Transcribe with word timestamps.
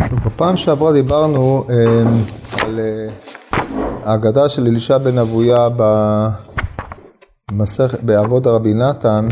בפעם 0.00 0.56
שעברה 0.56 0.92
דיברנו 0.92 1.64
אה, 1.70 2.02
על 2.62 2.80
אה, 2.80 3.08
ההגדה 4.04 4.48
של 4.48 4.66
אלישע 4.66 4.98
בן 4.98 5.18
אבויה 5.18 5.68
במסכת, 7.50 8.02
באבות 8.02 8.46
הרבי 8.46 8.74
נתן, 8.74 9.28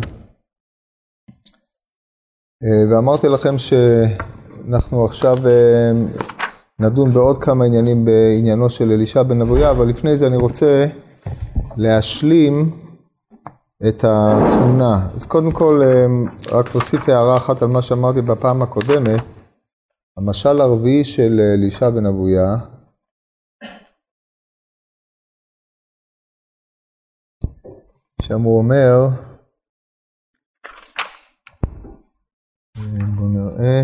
אה, 2.64 2.84
ואמרתי 2.90 3.28
לכם 3.28 3.54
שאנחנו 3.58 5.04
עכשיו 5.04 5.36
נדון 6.78 7.12
בעוד 7.12 7.44
כמה 7.44 7.64
עניינים 7.64 8.04
בעניינו 8.04 8.70
של 8.70 8.90
אלישע 8.90 9.22
בן 9.22 9.40
אבויה, 9.40 9.70
אבל 9.70 9.88
לפני 9.88 10.16
זה 10.16 10.26
אני 10.26 10.36
רוצה 10.36 10.86
להשלים 11.76 12.70
את 13.88 14.04
התמונה. 14.08 15.08
אז 15.14 15.26
קודם 15.26 15.52
כל, 15.52 15.82
רק 16.52 16.74
להוסיף 16.74 17.08
הערה 17.08 17.36
אחת 17.36 17.62
על 17.62 17.68
מה 17.68 17.82
שאמרתי 17.82 18.22
בפעם 18.22 18.62
הקודמת. 18.62 19.39
המשל 20.16 20.60
הרביעי 20.60 21.04
של 21.04 21.40
אלישע 21.54 21.90
בן 21.90 22.06
אבויה, 22.06 22.56
שם 28.22 28.40
הוא 28.40 28.58
אומר, 28.58 28.96
בואו 33.16 33.28
נראה, 33.28 33.82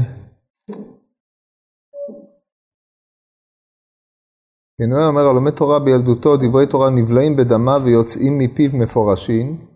כן, 4.79 4.93
אומר, 4.93 5.23
הלומד 5.31 5.51
תורה 5.51 5.79
בילדותו, 5.79 6.37
דברי 6.37 6.67
תורה 6.67 6.91
נבלעים 6.91 7.37
בדמה 7.37 7.77
ויוצאים 7.85 8.39
מפיו 8.39 8.71
מפורשים. 8.75 9.67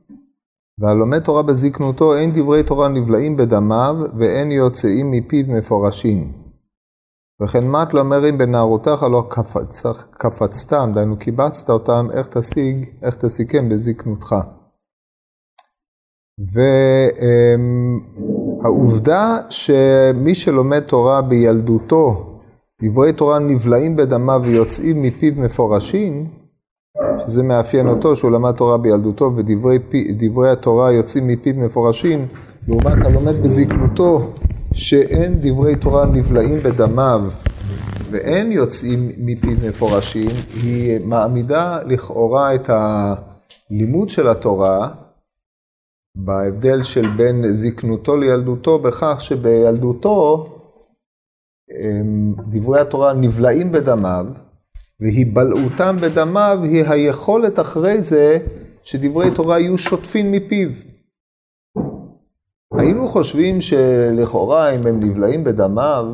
והלומד 0.78 1.18
תורה 1.18 1.42
בזקנותו, 1.42 2.16
אין 2.16 2.30
דברי 2.32 2.62
תורה 2.62 2.88
נבלעים 2.88 3.36
בדמיו, 3.36 3.96
ואין 4.18 4.52
יוצאים 4.52 5.10
מפיו 5.10 5.44
מפורשים. 5.48 6.39
וכן 7.42 7.68
מת 7.68 7.94
לא 7.94 8.00
אומרים 8.00 8.38
בנערותיך 8.38 9.02
לא 9.02 9.26
קפצ, 9.28 9.82
קפצתם, 10.10 10.90
דהיינו 10.94 11.18
קיבצת 11.18 11.70
אותם, 11.70 12.06
איך 12.12 12.26
תשיג, 12.26 12.84
איך 13.02 13.14
תסיכם 13.14 13.68
בזקנותך. 13.68 14.34
והעובדה 18.62 19.38
שמי 19.50 20.34
שלומד 20.34 20.80
תורה 20.80 21.22
בילדותו, 21.22 22.26
דברי 22.82 23.12
תורה 23.12 23.38
נבלעים 23.38 23.96
בדמיו 23.96 24.40
ויוצאים 24.44 25.02
מפיו 25.02 25.32
מפורשים, 25.36 26.28
שזה 27.20 27.42
מאפיין 27.42 27.88
אותו, 27.88 28.16
שהוא 28.16 28.30
למד 28.30 28.52
תורה 28.52 28.78
בילדותו 28.78 29.32
ודברי 29.36 30.50
התורה 30.50 30.92
יוצאים 30.92 31.26
מפיו 31.26 31.54
מפורשים, 31.56 32.26
לעומת 32.68 33.06
הלומד 33.06 33.42
בזקנותו, 33.42 34.32
שאין 34.80 35.38
דברי 35.40 35.76
תורה 35.76 36.06
נבלעים 36.06 36.58
בדמיו 36.58 37.20
ואין 38.10 38.52
יוצאים 38.52 39.08
מפיו 39.18 39.56
מפורשים, 39.68 40.30
היא 40.62 41.00
מעמידה 41.06 41.82
לכאורה 41.82 42.54
את 42.54 42.70
הלימוד 42.70 44.10
של 44.10 44.28
התורה 44.28 44.88
בהבדל 46.16 46.82
של 46.82 47.08
בין 47.16 47.52
זקנותו 47.52 48.16
לילדותו, 48.16 48.78
בכך 48.78 49.16
שבילדותו 49.20 50.46
דברי 52.48 52.80
התורה 52.80 53.12
נבלעים 53.12 53.72
בדמיו, 53.72 54.26
והיבלעותם 55.00 55.96
בדמיו 56.02 56.58
היא 56.62 56.84
היכולת 56.84 57.60
אחרי 57.60 58.02
זה 58.02 58.38
שדברי 58.82 59.30
תורה 59.30 59.60
יהיו 59.60 59.78
שוטפים 59.78 60.32
מפיו. 60.32 60.68
היינו 62.80 63.08
חושבים 63.08 63.60
שלכאורה 63.60 64.70
אם 64.70 64.86
הם 64.86 65.00
נבלעים 65.00 65.44
בדמיו, 65.44 66.04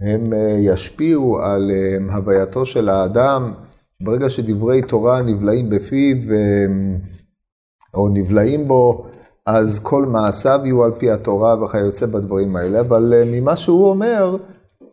הם 0.00 0.32
אה, 0.32 0.56
ישפיעו 0.58 1.38
על 1.42 1.70
אה, 1.70 2.14
הווייתו 2.14 2.64
של 2.64 2.88
האדם. 2.88 3.52
ברגע 4.02 4.28
שדברי 4.28 4.82
תורה 4.82 5.22
נבלעים 5.22 5.70
בפיו 5.70 6.16
אה, 6.32 6.66
או 7.94 8.08
נבלעים 8.08 8.68
בו, 8.68 9.06
אז 9.46 9.78
כל 9.82 10.06
מעשיו 10.06 10.60
יהיו 10.64 10.84
על 10.84 10.92
פי 10.98 11.10
התורה 11.10 11.64
וכיוצא 11.64 12.06
בדברים 12.06 12.56
האלה. 12.56 12.80
אבל 12.80 13.22
ממה 13.26 13.56
שהוא 13.56 13.90
אומר, 13.90 14.36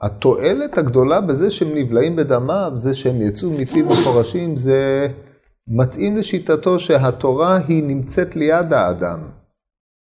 התועלת 0.02 0.78
הגדולה 0.78 1.22
בזה 1.22 1.52
שהם 1.52 1.78
נבלעים 1.78 2.16
בדמיו, 2.16 2.72
זה 2.76 2.94
שהם 2.94 3.22
יצאו 3.22 3.50
מפיו 3.60 3.86
מפורשים, 3.86 4.58
זה 4.58 5.08
מתאים 5.68 6.18
לשיטתו 6.18 6.80
שהתורה 6.80 7.60
היא 7.68 7.84
נמצאת 7.84 8.36
ליד 8.36 8.74
האדם, 8.74 9.20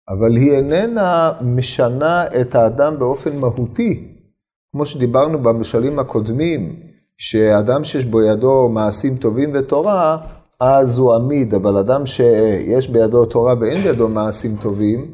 אבל 0.10 0.36
היא 0.36 0.52
איננה 0.52 1.32
משנה 1.42 2.26
את 2.42 2.56
האדם 2.56 3.00
באופן 3.00 3.38
מהותי. 3.38 4.08
כמו 4.72 4.86
שדיברנו 4.86 5.40
במשלים 5.44 6.00
הקודמים, 6.00 6.76
שאדם 7.18 7.84
שיש 7.84 8.06
בו 8.06 8.22
ידו 8.22 8.70
מעשים 8.70 9.18
טובים 9.18 9.52
ותורה, 9.54 10.18
אז 10.60 10.98
הוא 10.98 11.16
עמיד, 11.16 11.54
אבל 11.54 11.78
אדם 11.78 12.06
שיש 12.06 12.90
בידו 12.90 13.26
תורה 13.26 13.54
ואין 13.60 13.84
בידו 13.84 14.10
מעשים 14.10 14.56
טובים, 14.62 15.12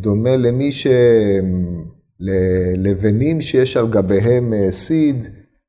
דומה 0.00 0.36
למי 0.36 0.72
ש... 0.72 0.86
ללבנים 2.20 3.40
שיש 3.40 3.76
על 3.76 3.86
גביהם 3.88 4.54
אה, 4.54 4.72
סיד. 4.72 5.16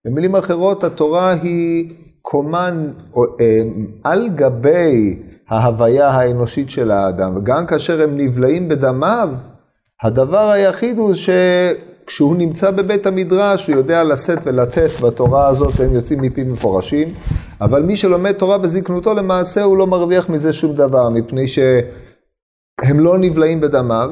במילים 0.06 0.36
אחרות, 0.36 0.84
התורה 0.84 1.32
היא 1.32 1.90
קומן 2.22 2.92
אה, 3.18 3.62
על 4.04 4.30
גבי 4.36 5.20
ההוויה 5.50 6.10
האנושית 6.10 6.70
של 6.70 6.92
האדם, 6.92 7.38
וגם 7.38 7.66
כאשר 7.66 8.02
הם 8.02 8.18
נבלעים 8.18 8.70
בדמיו, 8.70 9.30
הדבר 10.04 10.50
היחיד 10.50 10.98
הוא 10.98 11.14
שכשהוא 11.14 12.38
נמצא 12.38 12.72
בבית 12.72 13.06
המדרש, 13.06 13.68
הוא 13.68 13.76
יודע 13.76 14.04
לשאת 14.04 14.40
ולתת 14.44 15.00
בתורה 15.02 15.48
הזאת, 15.48 15.74
והם 15.76 15.94
יוצאים 15.94 16.22
מפי 16.22 16.44
מפורשים, 16.44 17.08
אבל 17.62 17.84
מי 17.84 17.96
שלומד 17.96 18.32
תורה 18.32 18.58
בזקנותו, 18.58 19.14
למעשה 19.14 19.64
הוא 19.64 19.78
לא 19.78 19.88
מרוויח 19.88 20.30
מזה 20.30 20.54
שום 20.54 20.74
דבר, 20.74 21.10
מפני 21.10 21.48
שהם 21.48 23.00
לא 23.00 23.18
נבלעים 23.18 23.62
בדמיו, 23.62 24.12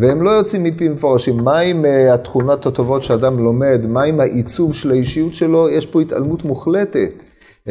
והם 0.00 0.22
לא 0.22 0.30
יוצאים 0.30 0.64
מפי 0.64 0.88
מפורשים. 0.88 1.36
מה 1.36 1.58
עם 1.58 1.84
uh, 1.84 2.14
התכונות 2.14 2.66
הטובות 2.66 3.02
שאדם 3.02 3.38
לומד? 3.38 3.80
מה 3.88 4.02
עם 4.02 4.20
העיצוב 4.20 4.74
של 4.74 4.90
האישיות 4.90 5.34
שלו? 5.34 5.68
יש 5.68 5.86
פה 5.86 6.00
התעלמות 6.00 6.44
מוחלטת 6.44 7.10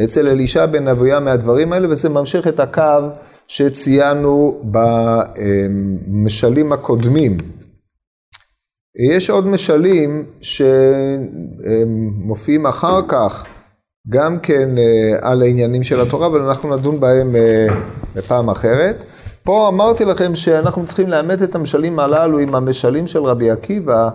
אצל 0.04 0.28
אלישע 0.28 0.66
בן 0.66 0.88
אבויה 0.88 1.20
מהדברים 1.20 1.72
האלה, 1.72 1.88
וזה 1.90 2.08
ממשיך 2.08 2.48
את 2.48 2.60
הקו 2.60 3.08
שציינו 3.46 4.60
במשלים 6.10 6.72
הקודמים. 6.72 7.36
יש 9.12 9.30
עוד 9.30 9.46
משלים 9.46 10.24
שמופיעים 12.20 12.66
אחר 12.66 13.00
כך, 13.08 13.44
גם 14.08 14.40
כן 14.40 14.78
אה, 14.78 15.18
על 15.20 15.42
העניינים 15.42 15.82
של 15.82 16.00
התורה, 16.00 16.26
אבל 16.26 16.40
אנחנו 16.40 16.76
נדון 16.76 17.00
בהם 17.00 17.36
אה, 17.36 17.66
בפעם 18.14 18.50
אחרת. 18.50 19.04
פה 19.42 19.68
אמרתי 19.68 20.04
לכם 20.04 20.34
שאנחנו 20.34 20.84
צריכים 20.84 21.08
לאמת 21.08 21.42
את 21.42 21.54
המשלים 21.54 21.98
הללו 21.98 22.38
עם 22.38 22.54
המשלים 22.54 23.06
של 23.06 23.22
רבי 23.22 23.50
עקיבא 23.50 24.08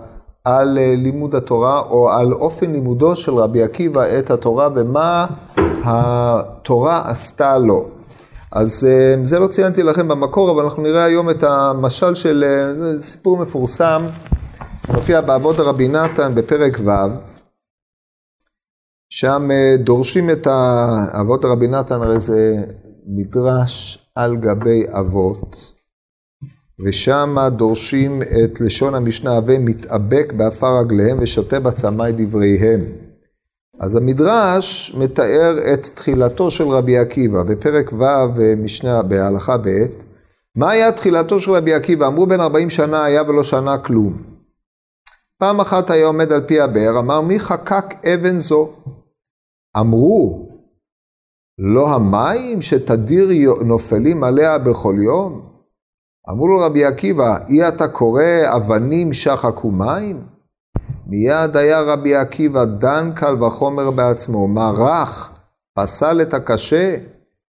על 0.58 0.78
אה, 0.78 0.94
לימוד 0.98 1.36
התורה, 1.36 1.80
או 1.80 2.12
על 2.12 2.34
אופן 2.34 2.72
לימודו 2.72 3.16
של 3.16 3.34
רבי 3.34 3.64
עקיבא 3.64 4.20
את 4.20 4.32
התורה, 4.32 4.70
ומה 4.76 5.26
התורה 5.84 7.10
עשתה 7.10 7.58
לו. 7.58 7.88
אז 8.52 8.88
אה, 8.90 9.16
זה 9.24 9.40
לא 9.40 9.48
ציינתי 9.48 9.84
לכם 9.84 10.08
במקור, 10.08 10.52
אבל 10.52 10.64
אנחנו 10.64 10.84
נראה 10.84 11.04
היום 11.04 11.30
את 11.30 11.44
המשל 11.44 12.16
של 12.16 12.44
אה, 12.44 13.02
סיפור 13.02 13.38
מפורסם, 13.38 14.02
מופיע 14.94 15.22
באבות 15.22 15.60
הרבי 15.60 15.88
נתן 15.88 16.32
בפרק 16.36 16.80
ו', 16.86 16.90
שם 19.12 19.50
דורשים 19.80 20.30
את 20.30 20.48
אבות 21.22 21.46
הרבי 21.46 21.68
נתן, 21.68 22.02
הרי 22.02 22.20
זה 22.20 22.64
מדרש 23.08 24.06
על 24.16 24.38
גבי 24.38 24.84
אבות, 25.00 25.79
ושם 26.86 27.38
דורשים 27.52 28.22
את 28.22 28.62
לשון 28.62 28.96
המשנה, 28.96 29.40
ומתאבק 29.46 30.34
באפר 30.38 30.80
רגליהם 30.80 31.18
ושותה 31.22 31.60
בצמאי 31.60 32.12
דבריהם. 32.18 32.82
אז 33.80 33.96
המדרש 33.96 34.96
מתאר 34.98 35.58
את 35.74 35.84
תחילתו 35.96 36.52
של 36.52 36.68
רבי 36.68 36.98
עקיבא, 36.98 37.44
בפרק 37.44 37.94
ו' 37.94 38.56
משנה 38.58 39.02
בהלכה 39.02 39.58
ב', 39.58 39.86
מה 40.56 40.72
היה 40.72 40.92
תחילתו 40.92 41.40
של 41.40 41.52
רבי 41.52 41.74
עקיבא? 41.74 42.08
אמרו 42.08 42.28
בן 42.28 42.40
40 42.40 42.70
שנה 42.70 43.04
היה 43.04 43.24
ולא 43.28 43.44
שנה 43.44 43.78
כלום. 43.78 44.24
פעם 45.38 45.60
אחת 45.60 45.90
היה 45.90 46.06
עומד 46.06 46.32
על 46.32 46.42
פי 46.42 46.62
הבאר, 46.62 47.00
אמר 47.00 47.22
מי 47.22 47.40
חקק 47.40 48.06
אבן 48.06 48.40
זו? 48.40 48.70
אמרו, 49.80 50.50
לא 51.58 51.94
המים 51.96 52.62
שתדיר 52.62 53.30
נופלים 53.66 54.24
עליה 54.24 54.58
בכל 54.58 54.96
יום? 55.02 55.59
אמרו 56.32 56.48
לו 56.48 56.60
רבי 56.60 56.86
עקיבא, 56.86 57.38
אי 57.50 57.68
אתה 57.68 57.88
קורא 57.88 58.24
אבנים 58.56 59.14
שחקו 59.14 59.72
מים? 59.72 60.28
מיד 61.08 61.58
היה 61.58 61.82
רבי 61.82 62.16
עקיבא 62.16 62.66
דן 62.66 63.12
קל 63.16 63.44
וחומר 63.44 63.92
בעצמו, 63.92 64.48
מה 64.48 64.70
רך, 64.70 65.32
פסל 65.74 66.22
את 66.22 66.34
הקשה, 66.34 66.98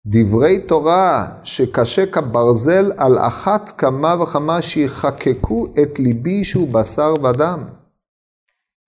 דברי 0.06 0.60
תורה 0.60 1.28
שקשה 1.44 2.06
כברזל 2.06 2.92
על 2.98 3.18
אחת 3.18 3.70
כמה 3.70 4.16
וכמה 4.24 4.62
שיחקקו 4.62 5.68
את 5.82 6.00
ליבי 6.00 6.44
שהוא 6.44 6.74
בשר 6.74 7.14
ודם. 7.24 7.64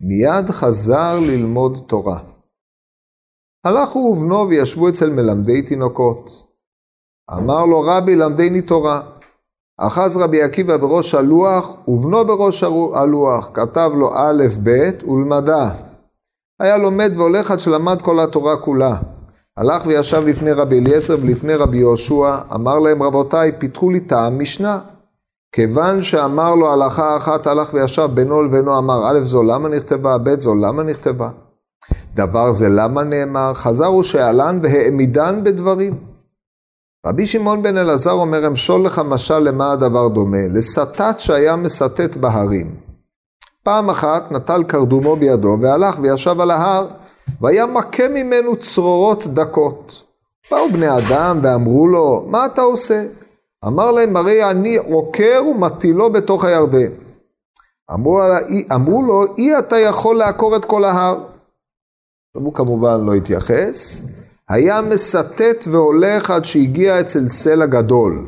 מיד 0.01 0.49
חזר 0.49 1.19
ללמוד 1.19 1.83
תורה. 1.87 2.19
הלכו 3.63 3.99
ובנו 3.99 4.49
וישבו 4.49 4.89
אצל 4.89 5.09
מלמדי 5.09 5.61
תינוקות. 5.61 6.47
אמר 7.37 7.65
לו 7.65 7.81
רבי 7.81 8.15
למדני 8.15 8.61
תורה. 8.61 9.16
אחז 9.79 10.17
רבי 10.17 10.41
עקיבא 10.41 10.77
בראש 10.77 11.15
הלוח 11.15 11.77
ובנו 11.87 12.25
בראש 12.25 12.63
הלוח, 12.93 13.49
כתב 13.53 13.91
לו 13.95 14.11
א' 14.13 14.43
ב' 14.63 14.89
ולמדה. 15.07 15.69
היה 16.59 16.77
לומד 16.77 17.11
והולך 17.15 17.51
עד 17.51 17.59
שלמד 17.59 18.01
כל 18.01 18.19
התורה 18.19 18.57
כולה. 18.57 18.95
הלך 19.57 19.85
וישב 19.85 20.27
לפני 20.27 20.51
רבי 20.51 20.79
אליעזר 20.79 21.15
ולפני 21.21 21.55
רבי 21.55 21.77
יהושע, 21.77 22.37
אמר 22.55 22.79
להם 22.79 23.03
רבותיי, 23.03 23.51
פיתחו 23.59 23.89
לי 23.89 23.99
טעם 23.99 24.39
משנה. 24.39 24.79
כיוון 25.51 26.01
שאמר 26.01 26.55
לו 26.55 26.71
הלכה 26.71 27.17
אחת, 27.17 27.47
הלך 27.47 27.73
וישב 27.73 28.09
בינו 28.13 28.41
לבינו, 28.41 28.77
אמר 28.77 29.01
א' 29.05 29.19
זו 29.23 29.43
למה 29.43 29.69
נכתבה, 29.69 30.17
ב' 30.17 30.39
זו 30.39 30.55
למה 30.55 30.83
נכתבה. 30.83 31.29
דבר 32.15 32.51
זה 32.51 32.69
למה 32.69 33.03
נאמר, 33.03 33.53
חזרו 33.53 34.03
שאלן 34.03 34.59
והעמידן 34.63 35.43
בדברים. 35.43 36.16
רבי 37.07 37.27
שמעון 37.27 37.63
בן 37.63 37.77
אלעזר 37.77 38.11
אומר, 38.11 38.47
אמשול 38.47 38.85
לך 38.85 39.01
משל 39.05 39.39
למה 39.39 39.71
הדבר 39.71 40.07
דומה, 40.07 40.47
לסטת 40.47 41.15
שהיה 41.17 41.55
מסטט 41.55 42.15
בהרים. 42.15 42.75
פעם 43.63 43.89
אחת 43.89 44.31
נטל 44.31 44.63
קרדומו 44.63 45.15
בידו 45.15 45.57
והלך 45.61 45.99
וישב 46.01 46.41
על 46.41 46.51
ההר, 46.51 46.87
והיה 47.41 47.65
מכה 47.65 48.07
ממנו 48.07 48.55
צרורות 48.55 49.27
דקות. 49.27 50.03
באו 50.51 50.69
בני 50.73 50.97
אדם 50.97 51.39
ואמרו 51.43 51.87
לו, 51.87 52.25
מה 52.27 52.45
אתה 52.45 52.61
עושה? 52.61 53.03
אמר 53.67 53.91
להם, 53.91 54.17
הרי 54.17 54.49
אני 54.51 54.77
עוקר 54.77 55.41
ומטילו 55.51 56.11
בתוך 56.11 56.43
הירדן. 56.43 56.91
אמרו, 57.93 58.21
אמרו 58.75 59.03
לו, 59.03 59.35
אי 59.37 59.59
אתה 59.59 59.77
יכול 59.77 60.17
לעקור 60.17 60.55
את 60.55 60.65
כל 60.65 60.83
ההר. 60.83 61.17
הוא 62.33 62.53
כמובן 62.53 63.05
לא 63.05 63.13
התייחס. 63.13 64.05
היה 64.49 64.81
מסטט 64.81 65.67
והולך 65.71 66.31
עד 66.31 66.45
שהגיע 66.45 66.99
אצל 66.99 67.27
סלע 67.27 67.65
גדול. 67.65 68.27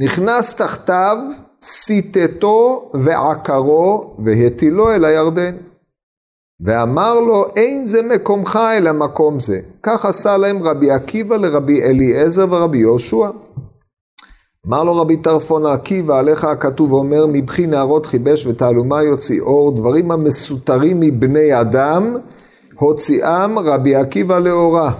נכנס 0.00 0.54
תחתיו, 0.54 1.18
סיטטו 1.62 2.90
ועקרו 2.94 4.16
והטילו 4.24 4.90
אל 4.90 5.04
הירדן. 5.04 5.56
ואמר 6.60 7.20
לו, 7.20 7.44
אין 7.56 7.84
זה 7.84 8.02
מקומך 8.02 8.58
אלא 8.76 8.92
מקום 8.92 9.40
זה. 9.40 9.60
כך 9.82 10.04
עשה 10.04 10.36
להם 10.36 10.62
רבי 10.62 10.90
עקיבא 10.90 11.36
לרבי 11.36 11.82
אליעזר 11.82 12.46
ורבי 12.50 12.78
יהושע. 12.78 13.30
אמר 14.66 14.84
לו 14.84 14.96
רבי 14.96 15.16
טרפון 15.16 15.66
עקיבא, 15.66 16.18
עליך 16.18 16.44
הכתוב 16.44 16.92
אומר, 16.92 17.26
מבכי 17.26 17.66
נערות 17.66 18.06
חיבש 18.06 18.46
ותעלומה 18.46 19.02
יוציא 19.02 19.40
אור, 19.40 19.76
דברים 19.76 20.10
המסותרים 20.10 21.00
מבני 21.00 21.60
אדם, 21.60 22.16
הוציאם 22.78 23.58
רבי 23.58 23.94
עקיבא 23.94 24.38
לאורה. 24.38 24.92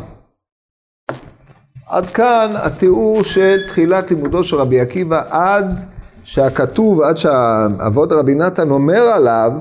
עד 1.88 2.06
כאן 2.06 2.52
התיאור 2.54 3.22
של 3.22 3.56
תחילת 3.68 4.10
לימודו 4.10 4.44
של 4.44 4.56
רבי 4.56 4.80
עקיבא, 4.80 5.22
עד 5.30 5.80
שהכתוב, 6.24 7.00
עד 7.00 7.16
שהאבות 7.16 8.12
רבי 8.12 8.34
נתן 8.34 8.70
אומר 8.70 9.00
עליו, 9.00 9.52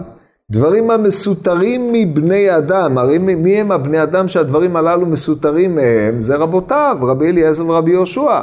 דברים 0.51 0.91
המסותרים 0.91 1.94
מבני 1.94 2.57
אדם, 2.57 2.97
הרי 2.97 3.18
מי 3.18 3.57
הם 3.57 3.71
הבני 3.71 4.03
אדם 4.03 4.27
שהדברים 4.27 4.75
הללו 4.75 5.06
מסותרים 5.06 5.75
מהם? 5.75 6.19
זה 6.19 6.35
רבותיו, 6.35 6.97
רבי 7.01 7.27
אליעזר 7.27 7.69
ורבי 7.69 7.91
יהושע. 7.91 8.41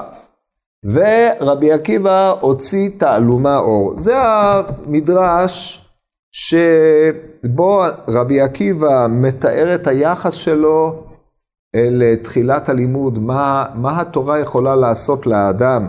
ורבי 0.84 1.72
עקיבא 1.72 2.34
הוציא 2.40 2.90
תעלומה 2.98 3.58
אור. 3.58 3.94
זה 3.96 4.14
המדרש 4.16 5.84
שבו 6.32 7.82
רבי 8.08 8.40
עקיבא 8.40 9.06
מתאר 9.10 9.75
את 9.75 9.87
היחס 9.87 10.32
שלו 10.32 11.04
אל 11.75 12.03
תחילת 12.23 12.69
הלימוד, 12.69 13.19
מה, 13.19 13.65
מה 13.75 14.00
התורה 14.00 14.41
יכולה 14.41 14.76
לעשות 14.76 15.26
לאדם, 15.26 15.87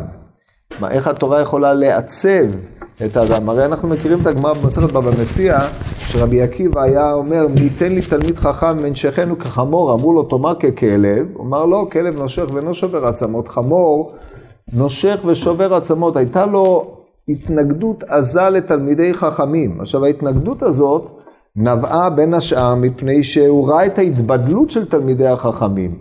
מה, 0.79 0.91
איך 0.91 1.07
התורה 1.07 1.41
יכולה 1.41 1.73
לעצב 1.73 2.45
את 3.05 3.17
האדם. 3.17 3.49
הרי 3.49 3.65
אנחנו 3.65 3.87
מכירים 3.87 4.21
את 4.21 4.27
הגמרא 4.27 4.53
במסכת 4.53 4.91
בבא 4.91 5.11
מציע, 5.21 5.59
שרבי 5.97 6.41
עקיבא 6.41 6.81
היה 6.81 7.13
אומר, 7.13 7.47
מי 7.47 7.61
ייתן 7.61 7.91
לי 7.91 8.01
תלמיד 8.01 8.35
חכם 8.35 8.77
מנשכנו 8.77 9.39
כחמור, 9.39 9.93
אמרו 9.93 10.13
לו 10.13 10.23
תאמר 10.23 10.55
ככלב, 10.55 11.27
הוא 11.33 11.45
אמר 11.45 11.65
לא, 11.65 11.87
כלב 11.91 12.19
נושך 12.19 12.45
ואינו 12.53 12.73
שובר 12.73 13.05
עצמות, 13.05 13.47
חמור 13.47 14.13
נושך 14.73 15.19
ושובר 15.25 15.73
עצמות, 15.75 16.15
הייתה 16.15 16.45
לו 16.45 16.91
התנגדות 17.29 18.03
עזה 18.03 18.49
לתלמידי 18.49 19.13
חכמים. 19.13 19.81
עכשיו 19.81 20.05
ההתנגדות 20.05 20.63
הזאת 20.63 21.21
נבעה 21.57 22.09
בין 22.09 22.33
השאר 22.33 22.75
מפני 22.75 23.23
שהוא 23.23 23.69
ראה 23.69 23.85
את 23.85 23.97
ההתבדלות 23.97 24.71
של 24.71 24.85
תלמידי 24.85 25.27
החכמים. 25.27 25.95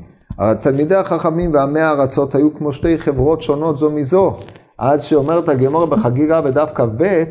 תלמידי 0.60 0.94
החכמים 0.94 1.54
ועמי 1.54 1.80
הארצות 1.80 2.34
היו 2.34 2.54
כמו 2.54 2.72
שתי 2.72 2.98
חברות 2.98 3.42
שונות 3.42 3.78
זו 3.78 3.90
מזו. 3.90 4.36
עד 4.78 5.00
שאומרת 5.00 5.48
הגמור 5.48 5.84
בחגיגה 5.86 6.40
בדף 6.40 6.72
כ"ב, 6.74 7.24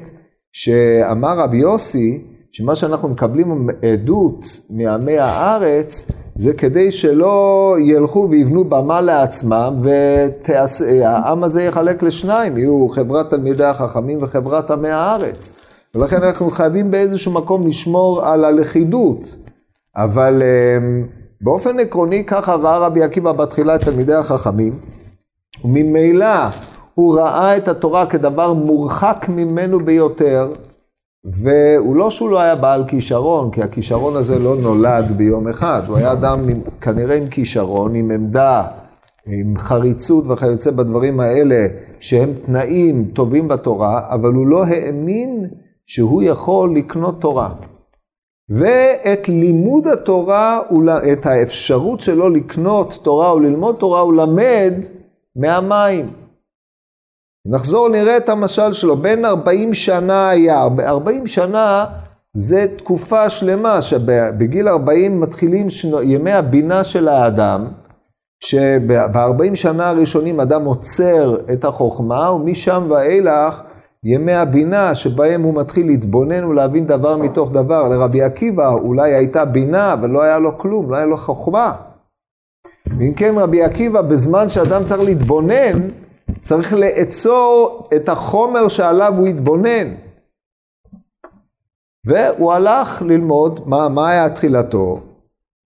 שאמר 0.51 1.39
רבי 1.39 1.57
יוסי, 1.57 2.21
שמה 2.51 2.75
שאנחנו 2.75 3.09
מקבלים 3.09 3.69
עדות 3.93 4.45
מעמי 4.69 5.19
הארץ, 5.19 6.11
זה 6.35 6.53
כדי 6.53 6.91
שלא 6.91 7.75
ילכו 7.79 8.27
ויבנו 8.29 8.63
במה 8.63 9.01
לעצמם, 9.01 9.81
והעם 9.83 11.43
הזה 11.43 11.63
יחלק 11.63 12.03
לשניים, 12.03 12.57
יהיו 12.57 12.87
חברת 12.89 13.29
תלמידי 13.29 13.65
החכמים 13.65 14.17
וחברת 14.21 14.71
עמי 14.71 14.89
הארץ. 14.89 15.53
ולכן 15.95 16.23
אנחנו 16.23 16.49
חייבים 16.49 16.91
באיזשהו 16.91 17.31
מקום 17.31 17.67
לשמור 17.67 18.25
על 18.25 18.45
הלכידות. 18.45 19.35
אבל 19.95 20.43
אמ, 20.43 21.07
באופן 21.41 21.79
עקרוני 21.79 22.25
ככה 22.25 22.55
ראה 22.55 22.77
רבי 22.77 23.03
עקיבא 23.03 23.31
בתחילה 23.31 23.75
את 23.75 23.81
תלמידי 23.83 24.13
החכמים, 24.13 24.73
וממילא 25.63 26.35
הוא 26.95 27.19
ראה 27.19 27.57
את 27.57 27.67
התורה 27.67 28.05
כדבר 28.05 28.53
מורחק 28.53 29.25
ממנו 29.29 29.85
ביותר, 29.85 30.53
והוא 31.25 31.95
לא 31.95 32.09
שהוא 32.09 32.29
לא 32.29 32.39
היה 32.39 32.55
בעל 32.55 32.83
כישרון, 32.87 33.51
כי 33.51 33.61
הכישרון 33.63 34.15
הזה 34.15 34.39
לא 34.39 34.55
נולד 34.55 35.11
ביום 35.17 35.47
אחד, 35.47 35.81
הוא 35.87 35.97
היה 35.97 36.11
אדם 36.11 36.49
עם, 36.49 36.61
כנראה 36.81 37.15
עם 37.15 37.27
כישרון, 37.27 37.95
עם 37.95 38.11
עמדה, 38.11 38.63
עם 39.25 39.57
חריצות 39.57 40.27
וכיוצא 40.27 40.71
בדברים 40.71 41.19
האלה, 41.19 41.67
שהם 41.99 42.33
תנאים 42.45 43.05
טובים 43.13 43.47
בתורה, 43.47 44.01
אבל 44.09 44.33
הוא 44.33 44.47
לא 44.47 44.65
האמין 44.65 45.47
שהוא 45.87 46.23
יכול 46.23 46.75
לקנות 46.75 47.21
תורה. 47.21 47.49
ואת 48.49 49.29
לימוד 49.29 49.87
התורה, 49.87 50.61
את 51.13 51.25
האפשרות 51.25 51.99
שלו 51.99 52.29
לקנות 52.29 52.99
תורה 53.03 53.29
או 53.29 53.39
ללמוד 53.39 53.75
תורה, 53.75 53.99
הוא 53.99 54.13
למד 54.13 54.73
מהמים. 55.35 56.13
נחזור, 57.47 57.89
נראה 57.89 58.17
את 58.17 58.29
המשל 58.29 58.73
שלו. 58.73 58.95
בין 58.95 59.25
40 59.25 59.73
שנה 59.73 60.29
היה, 60.29 60.67
40 60.79 61.27
שנה 61.27 61.85
זה 62.33 62.65
תקופה 62.77 63.29
שלמה, 63.29 63.81
שבגיל 63.81 64.67
40 64.67 65.21
מתחילים 65.21 65.69
שנו, 65.69 66.01
ימי 66.01 66.31
הבינה 66.31 66.83
של 66.83 67.07
האדם, 67.07 67.67
שב-40 68.43 69.55
שנה 69.55 69.89
הראשונים 69.89 70.39
אדם 70.39 70.65
עוצר 70.65 71.37
את 71.53 71.65
החוכמה, 71.65 72.31
ומשם 72.31 72.83
ואילך 72.89 73.61
ימי 74.03 74.33
הבינה 74.33 74.95
שבהם 74.95 75.41
הוא 75.41 75.53
מתחיל 75.53 75.87
להתבונן 75.87 76.43
ולהבין 76.43 76.87
דבר 76.87 77.17
מתוך 77.17 77.51
דבר. 77.51 77.87
לרבי 77.87 78.21
עקיבא 78.21 78.69
אולי 78.69 79.13
הייתה 79.13 79.45
בינה, 79.45 79.93
אבל 79.93 80.09
לא 80.09 80.21
היה 80.21 80.39
לו 80.39 80.57
כלום, 80.57 80.91
לא 80.91 80.95
היה 80.95 81.05
לו 81.05 81.17
חוכמה. 81.17 81.75
ואם 82.99 83.13
כן 83.13 83.35
רבי 83.37 83.63
עקיבא, 83.63 84.01
בזמן 84.01 84.49
שאדם 84.49 84.83
צריך 84.83 85.01
להתבונן, 85.01 85.87
צריך 86.41 86.73
לאצור 86.73 87.89
את 87.95 88.09
החומר 88.09 88.67
שעליו 88.67 89.13
הוא 89.17 89.27
התבונן. 89.27 89.93
והוא 92.05 92.53
הלך 92.53 93.01
ללמוד, 93.01 93.59
מה, 93.65 93.89
מה 93.89 94.09
היה 94.09 94.29
תחילתו? 94.29 94.99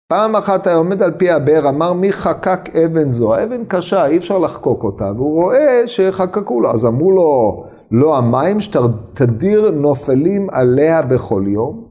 פעם 0.09 0.37
אחת 0.37 0.67
היה 0.67 0.77
עומד 0.77 1.03
על 1.03 1.13
פי 1.13 1.31
הבאר, 1.31 1.69
אמר 1.69 1.93
מי 1.93 2.13
חקק 2.13 2.77
אבן 2.77 3.11
זו? 3.11 3.35
האבן 3.35 3.65
קשה, 3.65 4.07
אי 4.07 4.17
אפשר 4.17 4.39
לחקוק 4.39 4.85
אותה, 4.85 5.13
והוא 5.17 5.43
רואה 5.43 5.89
שחקקו 5.89 6.61
לו, 6.61 6.71
אז 6.71 6.87
אמרו 6.87 7.11
לו, 7.11 7.65
לא 7.93 8.17
המים 8.17 8.61
שתדיר 8.61 9.71
נופלים 9.71 10.51
עליה 10.51 11.03
בכל 11.03 11.45
יום? 11.47 11.89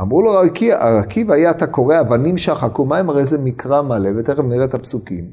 אמרו 0.00 0.22
לו 0.22 0.32
הרקיב 0.72 1.30
היה 1.30 1.50
אתה 1.50 1.66
קורא 1.66 2.00
אבנים 2.00 2.38
שחקו 2.38 2.84
מים, 2.84 3.10
הרי 3.10 3.24
זה 3.24 3.38
מקרא 3.44 3.82
מלא, 3.82 4.10
ותכף 4.18 4.42
נראה 4.42 4.64
את 4.64 4.74
הפסוקים. 4.74 5.24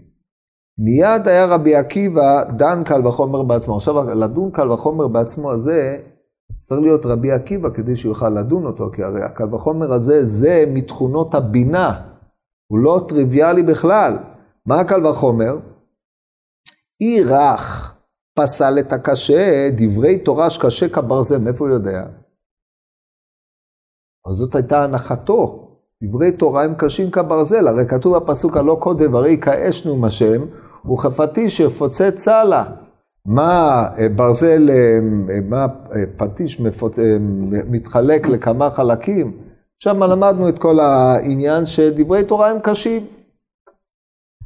מיד 0.79 1.27
היה 1.27 1.45
רבי 1.45 1.75
עקיבא 1.75 2.43
דן 2.57 2.83
קל 2.83 3.07
וחומר 3.07 3.43
בעצמו. 3.43 3.75
עכשיו, 3.75 4.03
לדון 4.03 4.51
קל 4.51 4.71
וחומר 4.71 5.07
בעצמו 5.07 5.51
הזה, 5.51 5.97
צריך 6.63 6.81
להיות 6.81 7.05
רבי 7.05 7.31
עקיבא 7.31 7.69
כדי 7.69 7.95
שהוא 7.95 8.11
יוכל 8.11 8.29
לדון 8.29 8.65
אותו, 8.65 8.89
כי 8.95 9.03
הרי 9.03 9.23
הקל 9.23 9.55
וחומר 9.55 9.93
הזה, 9.93 10.25
זה 10.25 10.65
מתכונות 10.73 11.35
הבינה. 11.35 12.01
הוא 12.71 12.79
לא 12.79 13.05
טריוויאלי 13.07 13.63
בכלל. 13.63 14.17
מה 14.65 14.79
הקל 14.79 15.05
וחומר? 15.05 15.57
אי 17.01 17.23
רך 17.23 17.96
פסל 18.37 18.79
את 18.79 18.93
הקשה, 18.93 19.69
דברי 19.77 20.17
תורה 20.17 20.49
שקשה 20.49 20.89
כברזל, 20.89 21.37
מאיפה 21.37 21.65
הוא 21.65 21.73
יודע? 21.73 22.03
אז 24.27 24.35
זאת 24.35 24.55
הייתה 24.55 24.83
הנחתו. 24.83 25.63
דברי 26.03 26.31
תורה 26.31 26.63
הם 26.63 26.73
קשים 26.77 27.11
כברזל, 27.11 27.67
הרי 27.67 27.85
כתוב 27.87 28.17
בפסוק 28.17 28.57
הלא 28.57 28.77
כה 28.81 28.89
דברי 28.93 29.37
כאש 29.41 29.85
נאום 29.85 30.05
השם, 30.05 30.41
וכפטיש 30.93 31.59
יפוצץ 31.59 32.13
צהלה. 32.13 32.63
מה 33.25 33.83
אה, 33.97 34.09
ברזל, 34.09 34.69
אה, 34.69 34.99
מה 35.49 35.65
פטיש 36.17 36.61
מפוצ... 36.61 36.99
מתחלק 37.49 38.27
לכמה 38.27 38.69
חלקים? 38.69 39.37
שם 39.79 40.03
למדנו 40.03 40.49
את 40.49 40.59
כל 40.59 40.79
העניין 40.79 41.65
שדברי 41.65 42.23
תורה 42.23 42.49
הם 42.49 42.57
קשים. 42.63 43.16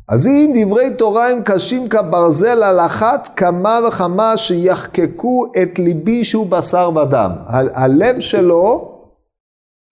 אז 0.09 0.27
אם 0.27 0.53
דברי 0.55 0.95
תורה 0.97 1.29
הם 1.29 1.41
קשים 1.45 1.89
כברזל, 1.89 2.63
על 2.63 2.79
אחת 2.79 3.27
כמה 3.35 3.79
וכמה 3.87 4.37
שיחקקו 4.37 5.45
את 5.61 5.79
ליבי 5.79 6.23
שהוא 6.23 6.47
בשר 6.47 6.89
ודם. 6.95 7.31
הלב 7.75 8.19
שלו 8.19 8.91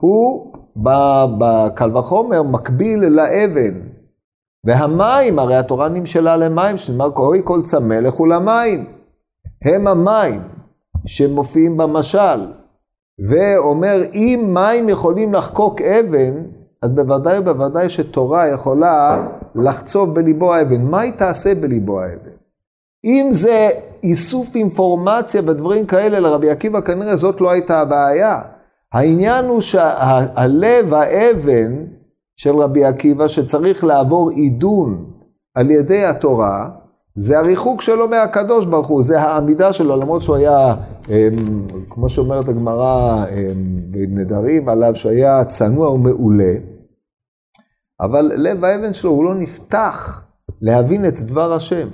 הוא 0.01 0.53
בקל 1.39 1.97
וחומר 1.97 2.43
מקביל 2.43 2.99
לאבן. 2.99 3.79
והמים, 4.65 5.39
הרי 5.39 5.55
התורה 5.55 5.89
נמשלה 5.89 6.37
למים, 6.37 6.77
שנאמר 6.77 7.09
אוי 7.15 7.41
כל 7.43 7.61
צמא 7.61 7.93
לכו 7.93 8.25
למים. 8.25 8.85
הם 9.65 9.87
המים 9.87 10.41
שמופיעים 11.05 11.77
במשל. 11.77 12.51
ואומר, 13.29 14.01
אם 14.13 14.49
מים 14.53 14.89
יכולים 14.89 15.33
לחקוק 15.33 15.81
אבן, 15.81 16.43
אז 16.81 16.93
בוודאי 16.93 17.39
ובוודאי 17.39 17.89
שתורה 17.89 18.47
יכולה 18.47 19.27
לחצוב 19.55 20.15
בליבו 20.15 20.53
האבן. 20.53 20.81
מה 20.81 21.01
היא 21.01 21.13
תעשה 21.13 21.55
בליבו 21.55 22.01
האבן? 22.01 22.31
אם 23.05 23.27
זה 23.31 23.69
איסוף 24.03 24.55
אינפורמציה 24.55 25.41
ודברים 25.45 25.85
כאלה 25.85 26.19
לרבי 26.19 26.49
עקיבא, 26.49 26.81
כנראה 26.81 27.15
זאת 27.15 27.41
לא 27.41 27.51
הייתה 27.51 27.79
הבעיה. 27.79 28.41
העניין 28.93 29.45
הוא 29.45 29.61
שהלב 29.61 30.93
האבן 30.93 31.85
של 32.35 32.55
רבי 32.55 32.85
עקיבא, 32.85 33.27
שצריך 33.27 33.83
לעבור 33.83 34.29
עידון 34.29 35.05
על 35.55 35.71
ידי 35.71 36.05
התורה, 36.05 36.69
זה 37.21 37.39
הריחוק 37.39 37.81
שלו 37.81 38.07
מהקדוש 38.07 38.65
ברוך 38.65 38.87
הוא, 38.87 39.03
זה 39.03 39.21
העמידה 39.21 39.73
שלו, 39.73 39.97
למרות 39.97 40.21
שהוא 40.21 40.35
היה, 40.35 40.75
אמ, 41.09 41.67
כמו 41.89 42.09
שאומרת 42.09 42.47
הגמרא 42.47 43.25
אמ, 43.25 43.81
בנדרים 43.91 44.69
עליו, 44.69 44.95
שהיה 44.95 45.45
צנוע 45.45 45.91
ומעולה, 45.91 46.53
אבל 47.99 48.31
לב 48.35 48.63
האבן 48.63 48.93
שלו 48.93 49.11
הוא 49.11 49.25
לא 49.25 49.35
נפתח 49.35 50.21
להבין 50.61 51.07
את 51.07 51.19
דבר 51.19 51.53
השם. 51.53 51.87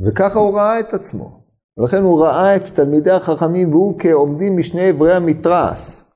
וככה 0.00 0.38
הוא 0.38 0.54
ראה 0.54 0.80
את 0.80 0.94
עצמו. 0.94 1.40
ולכן 1.78 2.02
הוא 2.02 2.24
ראה 2.24 2.56
את 2.56 2.62
תלמידי 2.74 3.10
החכמים 3.10 3.70
והוא 3.70 3.94
כעומדים 3.98 4.56
משני 4.56 4.90
אברי 4.90 5.14
המתרס. 5.14 6.13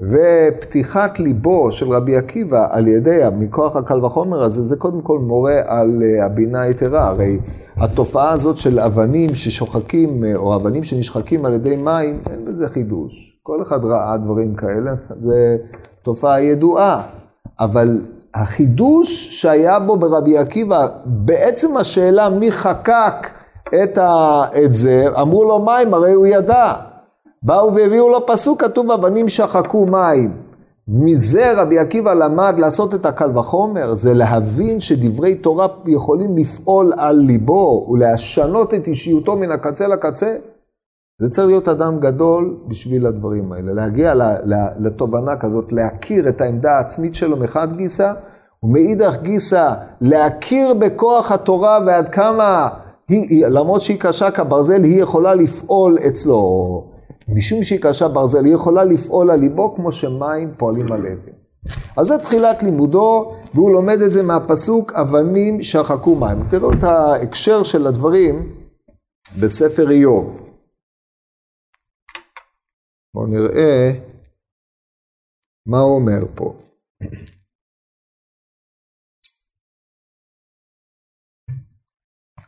ופתיחת 0.00 1.18
ליבו 1.18 1.72
של 1.72 1.92
רבי 1.92 2.16
עקיבא 2.16 2.66
על 2.70 2.88
ידי, 2.88 3.20
מכוח 3.38 3.76
הקל 3.76 4.04
וחומר 4.04 4.42
הזה, 4.42 4.62
זה 4.62 4.76
קודם 4.76 5.00
כל 5.00 5.18
מורה 5.18 5.60
על 5.66 6.02
אה, 6.02 6.24
הבינה 6.24 6.60
היתרה. 6.60 7.08
הרי 7.08 7.38
התופעה 7.76 8.30
הזאת 8.30 8.56
של 8.56 8.80
אבנים 8.80 9.34
ששוחקים, 9.34 10.24
אה, 10.24 10.36
או 10.36 10.56
אבנים 10.56 10.84
שנשחקים 10.84 11.44
על 11.44 11.54
ידי 11.54 11.76
מים, 11.76 12.20
אין 12.30 12.44
בזה 12.44 12.68
חידוש. 12.68 13.40
כל 13.42 13.62
אחד 13.62 13.84
ראה 13.84 14.16
דברים 14.16 14.54
כאלה, 14.54 14.94
זה 15.18 15.56
תופעה 16.02 16.42
ידועה. 16.42 17.02
אבל 17.60 18.00
החידוש 18.34 19.40
שהיה 19.40 19.78
בו 19.78 19.96
ברבי 19.96 20.38
עקיבא, 20.38 20.88
בעצם 21.04 21.76
השאלה 21.76 22.28
מי 22.28 22.52
חקק 22.52 23.28
את, 23.82 23.98
ה, 23.98 24.42
את 24.64 24.72
זה, 24.72 25.04
אמרו 25.20 25.44
לו 25.44 25.58
מים, 25.58 25.94
הרי 25.94 26.12
הוא 26.12 26.26
ידע. 26.26 26.74
באו 27.42 27.74
והביאו 27.74 28.08
לו 28.08 28.26
פסוק, 28.26 28.62
כתוב 28.62 28.90
אבנים 28.90 29.28
שחקו 29.28 29.86
מים. 29.86 30.48
מזה 30.88 31.52
רבי 31.56 31.78
עקיבא 31.78 32.14
למד 32.14 32.54
לעשות 32.58 32.94
את 32.94 33.06
הקל 33.06 33.38
וחומר, 33.38 33.94
זה 33.94 34.14
להבין 34.14 34.80
שדברי 34.80 35.34
תורה 35.34 35.66
יכולים 35.86 36.36
לפעול 36.36 36.92
על 36.96 37.16
ליבו 37.16 37.86
ולהשנות 37.90 38.74
את 38.74 38.86
אישיותו 38.86 39.36
מן 39.36 39.50
הקצה 39.50 39.88
לקצה. 39.88 40.36
זה 41.20 41.28
צריך 41.28 41.46
להיות 41.46 41.68
אדם 41.68 42.00
גדול 42.00 42.56
בשביל 42.68 43.06
הדברים 43.06 43.52
האלה, 43.52 43.72
להגיע 43.72 44.12
לתובנה 44.78 45.36
כזאת, 45.36 45.72
להכיר 45.72 46.28
את 46.28 46.40
העמדה 46.40 46.70
העצמית 46.70 47.14
שלו 47.14 47.36
מחד 47.36 47.76
גיסא, 47.76 48.12
ומאידך 48.62 49.16
גיסא 49.22 49.74
להכיר 50.00 50.74
בכוח 50.74 51.32
התורה 51.32 51.78
ועד 51.86 52.08
כמה 52.08 52.68
היא, 53.08 53.46
למרות 53.46 53.80
שהיא 53.80 54.00
קשה 54.00 54.30
כברזל, 54.30 54.84
היא 54.84 55.02
יכולה 55.02 55.34
לפעול 55.34 55.98
אצלו. 56.08 56.97
משום 57.34 57.64
שהיא 57.64 57.80
קשה 57.82 58.08
ברזל, 58.08 58.44
היא 58.44 58.54
יכולה 58.54 58.84
לפעול 58.84 59.30
על 59.30 59.40
ליבו 59.40 59.74
כמו 59.74 59.92
שמים 59.92 60.54
פועלים 60.58 60.92
על 60.92 61.06
אבן. 61.06 61.32
אז 61.96 62.06
זה 62.06 62.18
תחילת 62.18 62.62
לימודו, 62.62 63.34
והוא 63.54 63.70
לומד 63.70 63.98
את 64.06 64.10
זה 64.10 64.22
מהפסוק, 64.22 64.92
אבנים 64.92 65.62
שחקו 65.62 66.14
מים. 66.14 66.38
תראו 66.50 66.72
את 66.72 66.82
ההקשר 66.82 67.62
של 67.62 67.86
הדברים 67.86 68.56
בספר 69.40 69.90
איוב. 69.90 70.44
בואו 73.14 73.26
נראה 73.26 73.90
מה 75.66 75.78
הוא 75.78 75.94
אומר 75.94 76.20
פה. 76.34 76.54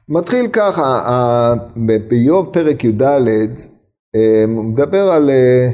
מתחיל 0.08 0.48
ככה, 0.52 1.02
באיוב 2.08 2.52
פרק 2.52 2.84
י"ד, 2.84 3.02
הוא 4.54 4.64
מדבר 4.64 5.12
על 5.12 5.30
אה, 5.30 5.70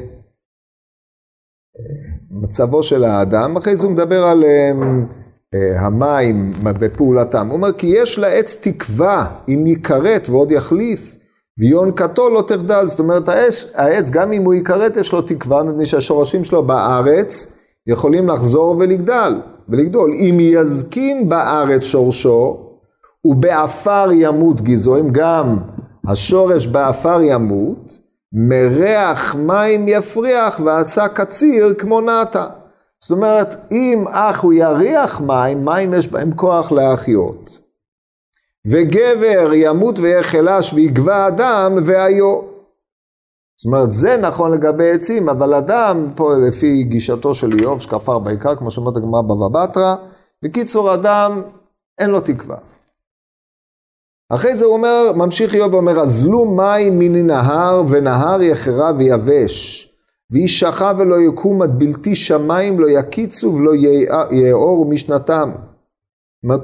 מצבו 2.30 2.82
של 2.82 3.04
האדם, 3.04 3.56
אחרי 3.56 3.76
זה 3.76 3.86
הוא 3.86 3.92
מדבר 3.92 4.26
על 4.26 4.44
אה, 4.44 5.80
המים 5.80 6.52
ופעולתם. 6.78 7.46
הוא 7.46 7.56
אומר, 7.56 7.72
כי 7.72 7.86
יש 7.86 8.18
לעץ 8.18 8.56
תקווה 8.62 9.26
אם 9.48 9.66
ייכרת 9.66 10.28
ועוד 10.28 10.50
יחליף, 10.50 11.16
ויונקתו 11.58 12.30
לא 12.30 12.42
תחדל. 12.48 12.86
זאת 12.86 12.98
אומרת, 12.98 13.28
העץ, 13.28 13.72
העץ, 13.74 14.10
גם 14.10 14.32
אם 14.32 14.44
הוא 14.44 14.54
ייכרת, 14.54 14.96
יש 14.96 15.12
לו 15.12 15.22
תקווה, 15.22 15.62
מפני 15.62 15.86
שהשורשים 15.86 16.44
שלו 16.44 16.62
בארץ 16.62 17.56
יכולים 17.86 18.28
לחזור 18.28 18.76
ולגדל, 18.78 19.40
ולגדול. 19.68 20.12
אם 20.14 20.36
יזקין 20.40 21.28
בארץ 21.28 21.82
שורשו, 21.82 22.62
ובעפר 23.24 24.08
ימות 24.12 24.60
גזעו, 24.60 25.00
אם 25.00 25.08
גם 25.12 25.58
השורש 26.08 26.66
בעפר 26.66 27.20
ימות, 27.22 28.05
מריח 28.38 29.34
מים 29.34 29.88
יפריח 29.88 30.60
ועשה 30.64 31.08
קציר 31.08 31.74
כמו 31.78 32.00
נטע. 32.00 32.46
זאת 33.00 33.10
אומרת, 33.10 33.56
אם 33.72 34.04
אך 34.08 34.40
הוא 34.40 34.52
יריח 34.52 35.20
מים, 35.20 35.64
מים 35.64 35.94
יש 35.94 36.08
בהם 36.08 36.32
כוח 36.32 36.72
להחיות. 36.72 37.58
וגבר 38.66 39.50
ימות 39.54 39.98
ויהיה 39.98 40.22
חלש 40.22 40.72
ויגבע 40.72 41.26
אדם 41.26 41.72
והיו. 41.86 42.40
זאת 43.56 43.66
אומרת, 43.66 43.92
זה 43.92 44.16
נכון 44.16 44.52
לגבי 44.52 44.90
עצים, 44.90 45.28
אבל 45.28 45.54
אדם, 45.54 46.10
פה 46.16 46.36
לפי 46.48 46.82
גישתו 46.82 47.34
של 47.34 47.52
איוב, 47.52 47.80
שכפר 47.80 48.18
בעיקר, 48.18 48.56
כמו 48.56 48.70
שאומרת 48.70 48.96
הגמרא 48.96 49.22
בבא 49.22 49.48
בתרא, 49.48 49.94
בקיצור, 50.42 50.94
אדם 50.94 51.42
אין 51.98 52.10
לו 52.10 52.20
תקווה. 52.20 52.56
אחרי 54.30 54.56
זה 54.56 54.64
הוא 54.64 54.74
אומר, 54.74 55.12
ממשיך 55.16 55.54
איוב 55.54 55.74
ואומר, 55.74 56.00
אזלו 56.00 56.44
מים 56.44 56.98
מני 56.98 57.22
נהר, 57.22 57.82
ונהר 57.88 58.42
יחרה 58.42 58.92
ויבש. 58.98 59.82
וישחה 60.30 60.92
ולא 60.98 61.20
יקום 61.20 61.62
עד 61.62 61.78
בלתי 61.78 62.14
שמיים, 62.14 62.80
לא 62.80 62.86
יקיצו 62.90 63.54
ולא 63.54 63.72
יאור 64.30 64.86
משנתם. 64.86 65.50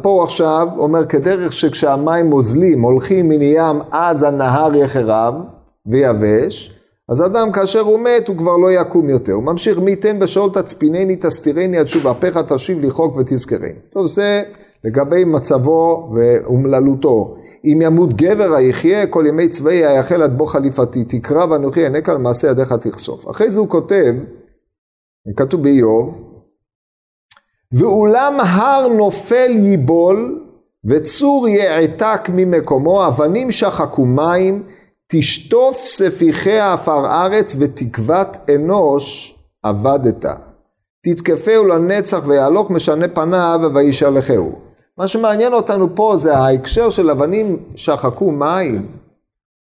פה 0.03 0.25
עכשיו 0.25 0.69
אומר, 0.79 1.07
כדרך 1.07 1.53
שכשהמים 1.53 2.33
אוזלים, 2.33 2.83
הולכים 2.83 3.29
מן 3.29 3.43
ים, 3.43 3.77
אז 3.91 4.23
הנהר 4.23 4.77
יחרב 4.77 5.35
ויבש. 5.87 6.79
אז 7.09 7.27
אדם 7.27 7.53
כאשר 7.53 7.81
הוא 7.81 8.01
מת, 8.01 8.29
הוא 8.29 8.37
כבר 8.37 8.57
לא 8.57 8.73
יקום 8.73 9.09
יותר. 9.09 9.33
הוא 9.33 9.43
ממשיך, 9.43 9.79
מי 9.79 9.91
ייתן 9.91 10.19
בשאול 10.19 10.51
תצפינני, 10.51 11.17
תסתירני 11.17 11.79
עד 11.79 11.87
שוב 11.87 12.07
אפיך 12.07 12.39
תשיב 12.39 12.81
לי 12.81 12.91
חוק 12.91 13.17
ותזכרני. 13.17 13.73
טוב, 13.93 14.07
זה 14.07 14.43
לגבי 14.85 15.25
מצבו 15.25 16.13
ואומללותו. 16.15 17.37
אם 17.65 17.83
ימות 17.83 18.15
גבר 18.15 18.55
היחיה 18.55 19.07
כל 19.07 19.25
ימי 19.29 19.49
צבאי 19.49 19.87
היחל 19.87 20.23
עד 20.23 20.39
בו 20.39 20.47
חליפתי, 20.47 21.05
תקרא 21.05 21.45
ואנוכי 21.45 21.85
אענק 21.85 22.09
על 22.09 22.19
מעשה 22.19 22.49
ידיך 22.49 22.73
תחשוף. 22.73 23.31
אחרי 23.31 23.51
זה 23.51 23.61
הוא 23.61 23.69
כותב, 23.69 24.15
כתוב 25.37 25.63
באיוב, 25.63 26.33
ואולם 27.73 28.41
הר 28.41 28.89
נופל 28.89 29.51
ייבול, 29.51 30.49
וצור 30.85 31.49
יעתק 31.49 32.21
ממקומו, 32.35 33.07
אבנים 33.07 33.51
שחקו 33.51 34.07
מים, 34.07 34.63
תשטוף 35.07 35.79
ספיחי 35.79 36.59
עפר 36.59 37.07
ארץ 37.07 37.57
ותקוות 37.59 38.37
אנוש 38.55 39.39
אבדת. 39.65 40.25
תתקפהו 41.03 41.65
לנצח 41.65 42.27
ויהלוך 42.27 42.71
משנה 42.71 43.09
פניו 43.09 43.61
וישלחהו. 43.75 44.72
מה 44.99 45.09
שמעניין 45.09 45.53
אותנו 45.53 45.97
פה 45.97 46.15
זה 46.17 46.37
ההקשר 46.37 46.91
של 46.91 47.11
אבנים 47.11 47.57
שחקו 47.77 48.31
מים. 48.31 48.87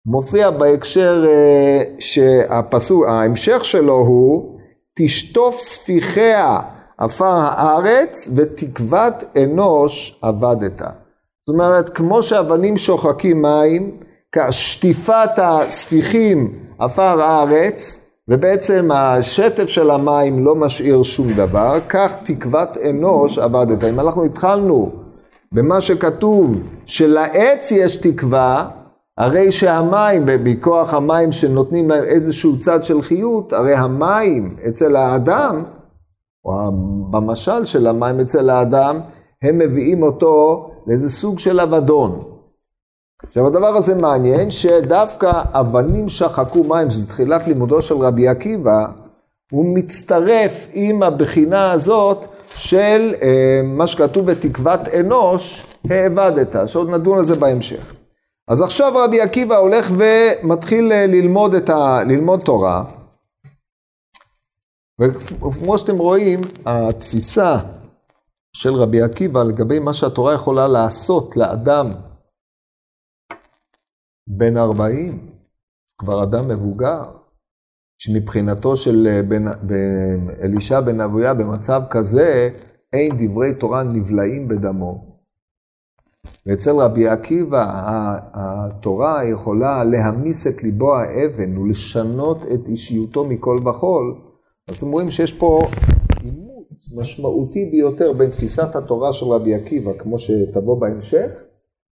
מופיע 0.06 0.50
בהקשר 0.50 1.24
uh, 1.24 1.86
שהפסוק, 1.98 3.06
ההמשך 3.06 3.64
שלו 3.64 3.94
הוא 3.94 4.58
תשטוף 4.98 5.58
ספיחיה 5.58 6.58
עפר 6.98 7.32
הארץ, 7.32 8.30
ותקוות 8.36 9.24
אנוש 9.44 10.20
אבדת. 10.24 10.78
זאת 10.78 11.48
אומרת, 11.48 11.88
כמו 11.88 12.22
שאבנים 12.22 12.76
שוחקים 12.76 13.42
מים, 13.42 14.00
שטיפת 14.50 15.30
הספיחים 15.36 16.58
עפר 16.78 17.22
הארץ, 17.22 18.06
ובעצם 18.28 18.88
השטף 18.94 19.66
של 19.66 19.90
המים 19.90 20.44
לא 20.44 20.54
משאיר 20.54 21.02
שום 21.02 21.32
דבר, 21.32 21.78
כך 21.88 22.14
תקוות 22.24 22.76
אנוש 22.90 23.38
אבדת. 23.38 23.84
אם 23.84 24.00
אנחנו 24.00 24.24
התחלנו 24.24 24.99
במה 25.54 25.80
שכתוב 25.80 26.62
שלעץ 26.86 27.70
יש 27.72 27.96
תקווה, 27.96 28.68
הרי 29.18 29.52
שהמים, 29.52 30.26
מכוח 30.44 30.94
המים 30.94 31.32
שנותנים 31.32 31.90
להם 31.90 32.04
איזשהו 32.04 32.58
צד 32.58 32.84
של 32.84 33.02
חיות, 33.02 33.52
הרי 33.52 33.74
המים 33.74 34.56
אצל 34.68 34.96
האדם, 34.96 35.64
או 36.44 36.52
במשל 37.10 37.64
של 37.64 37.86
המים 37.86 38.20
אצל 38.20 38.50
האדם, 38.50 39.00
הם 39.42 39.58
מביאים 39.58 40.02
אותו 40.02 40.70
לאיזה 40.86 41.10
סוג 41.10 41.38
של 41.38 41.60
אבדון. 41.60 42.22
עכשיו 43.22 43.46
הדבר 43.46 43.76
הזה 43.76 43.94
מעניין, 43.94 44.50
שדווקא 44.50 45.32
אבנים 45.52 46.08
שחקו 46.08 46.64
מים, 46.64 46.90
שזה 46.90 47.08
תחילת 47.08 47.46
לימודו 47.46 47.82
של 47.82 47.94
רבי 47.94 48.28
עקיבא, 48.28 48.86
הוא 49.52 49.74
מצטרף 49.74 50.68
עם 50.72 51.02
הבחינה 51.02 51.72
הזאת 51.72 52.26
של 52.56 53.14
אה, 53.22 53.60
מה 53.64 53.86
שכתוב 53.86 54.30
בתקוות 54.30 54.80
אנוש, 55.00 55.66
האבדת, 55.90 56.68
שעוד 56.68 56.88
נדון 56.88 57.18
על 57.18 57.24
זה 57.24 57.34
בהמשך. 57.34 57.94
אז 58.48 58.62
עכשיו 58.62 58.92
רבי 58.96 59.20
עקיבא 59.20 59.56
הולך 59.56 59.86
ומתחיל 59.96 60.92
אה, 60.92 61.06
ללמוד, 61.06 61.70
ה... 61.70 62.04
ללמוד 62.04 62.40
תורה, 62.40 62.84
וכמו 65.00 65.78
שאתם 65.78 65.98
רואים, 65.98 66.40
התפיסה 66.66 67.56
של 68.56 68.74
רבי 68.74 69.02
עקיבא 69.02 69.42
לגבי 69.42 69.78
מה 69.78 69.92
שהתורה 69.92 70.34
יכולה 70.34 70.68
לעשות 70.68 71.36
לאדם 71.36 71.92
בן 74.26 74.56
40, 74.56 75.30
כבר 75.98 76.22
אדם 76.22 76.48
מבוגר, 76.48 77.19
שמבחינתו 78.00 78.76
של 78.76 79.06
אה, 79.10 79.22
בן, 79.22 79.44
בן, 79.62 80.26
אלישע 80.42 80.80
בן 80.80 81.00
אבויה 81.00 81.34
במצב 81.34 81.82
כזה, 81.90 82.48
אין 82.92 83.12
דברי 83.18 83.54
תורה 83.54 83.82
נבלעים 83.82 84.48
בדמו. 84.48 85.10
ואצל 86.46 86.76
רבי 86.76 87.08
עקיבא 87.08 87.66
התורה 88.32 89.24
יכולה 89.24 89.84
להמיס 89.84 90.46
את 90.46 90.62
ליבו 90.62 90.96
האבן 90.96 91.58
ולשנות 91.58 92.44
את 92.54 92.68
אישיותו 92.68 93.24
מכל 93.24 93.58
וכול. 93.68 94.14
אז 94.68 94.76
אתם 94.76 94.86
רואים 94.86 95.10
שיש 95.10 95.32
פה 95.32 95.60
עימות 96.22 96.68
משמעותי 96.96 97.64
ביותר 97.70 98.12
בין 98.12 98.30
תפיסת 98.30 98.76
התורה 98.76 99.12
של 99.12 99.26
רבי 99.26 99.54
עקיבא, 99.54 99.92
כמו 99.98 100.18
שתבוא 100.18 100.80
בהמשך, 100.80 101.30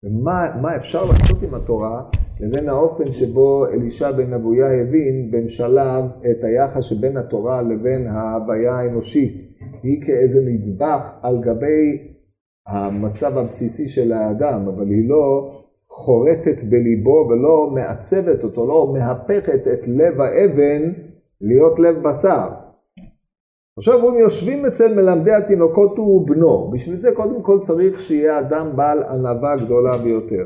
ומה 0.04 0.76
אפשר 0.76 1.06
לעשות 1.06 1.44
עם 1.44 1.54
התורה, 1.54 2.04
לבין 2.40 2.70
האופן 2.70 3.12
שבו 3.12 3.66
אלישע 3.66 4.12
בן 4.12 4.34
אבויה 4.34 4.82
הבין 4.82 5.32
בין 5.32 5.48
שלב 5.48 6.04
את 6.32 6.44
היחס 6.44 6.84
שבין 6.84 7.18
התורה 7.18 7.62
לבין 7.62 8.08
ההוויה 8.08 8.76
האנושית. 8.76 9.48
היא 9.84 10.06
כאיזה 10.06 10.42
נדבך 10.46 11.12
על 11.22 11.42
גבי 11.42 12.14
המצב 12.68 13.38
הבסיסי 13.38 13.88
של 13.88 14.12
האדם, 14.14 14.68
אבל 14.68 14.90
היא 14.90 15.10
לא 15.10 15.54
חורטת 15.90 16.64
בליבו 16.70 17.28
ולא 17.30 17.72
מעצבת 17.74 18.44
אותו, 18.44 18.68
לא 18.68 18.94
מהפכת 18.94 19.68
את 19.74 19.88
לב 19.88 20.22
האבן 20.22 20.92
להיות 21.42 21.80
לב 21.80 21.96
בשר. 22.08 22.48
עכשיו 23.78 24.10
הם 24.10 24.20
יושבים 24.20 24.66
אצל 24.66 24.96
מלמדי 24.96 25.32
התינוקות 25.32 25.98
הוא 25.98 26.28
בנו, 26.28 26.72
בשביל 26.74 26.96
זה 26.96 27.10
קודם 27.16 27.42
כל 27.42 27.60
צריך 27.60 28.02
שיהיה 28.02 28.40
אדם 28.40 28.76
בעל 28.76 29.04
ענווה 29.04 29.56
גדולה 29.56 29.98
ביותר. 29.98 30.46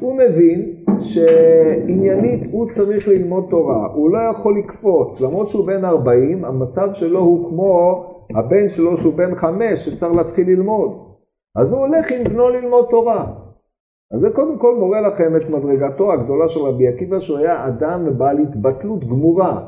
הוא 0.00 0.18
מבין 0.18 0.85
שעניינית 1.00 2.40
הוא 2.50 2.70
צריך 2.70 3.08
ללמוד 3.08 3.46
תורה, 3.50 3.86
הוא 3.94 4.10
לא 4.10 4.18
יכול 4.18 4.58
לקפוץ, 4.58 5.20
למרות 5.20 5.48
שהוא 5.48 5.66
בן 5.66 5.84
40, 5.84 6.44
המצב 6.44 6.88
שלו 6.92 7.20
הוא 7.20 7.48
כמו 7.48 8.04
הבן 8.34 8.68
שלו 8.68 8.96
שהוא 8.96 9.14
בן 9.14 9.34
5 9.34 9.84
שצריך 9.84 10.14
להתחיל 10.14 10.50
ללמוד. 10.50 10.90
אז 11.56 11.72
הוא 11.72 11.80
הולך 11.80 12.12
עם 12.12 12.24
בנו 12.24 12.48
ללמוד 12.48 12.86
תורה. 12.90 13.32
אז 14.12 14.20
זה 14.20 14.30
קודם 14.30 14.58
כל 14.58 14.76
מורה 14.78 15.00
לכם 15.00 15.36
את 15.36 15.50
מדרגתו 15.50 16.12
הגדולה 16.12 16.48
של 16.48 16.60
רבי 16.60 16.88
עקיבא, 16.88 17.20
שהוא 17.20 17.38
היה 17.38 17.66
אדם 17.66 18.18
בעל 18.18 18.38
התבטלות 18.38 19.04
גמורה. 19.04 19.66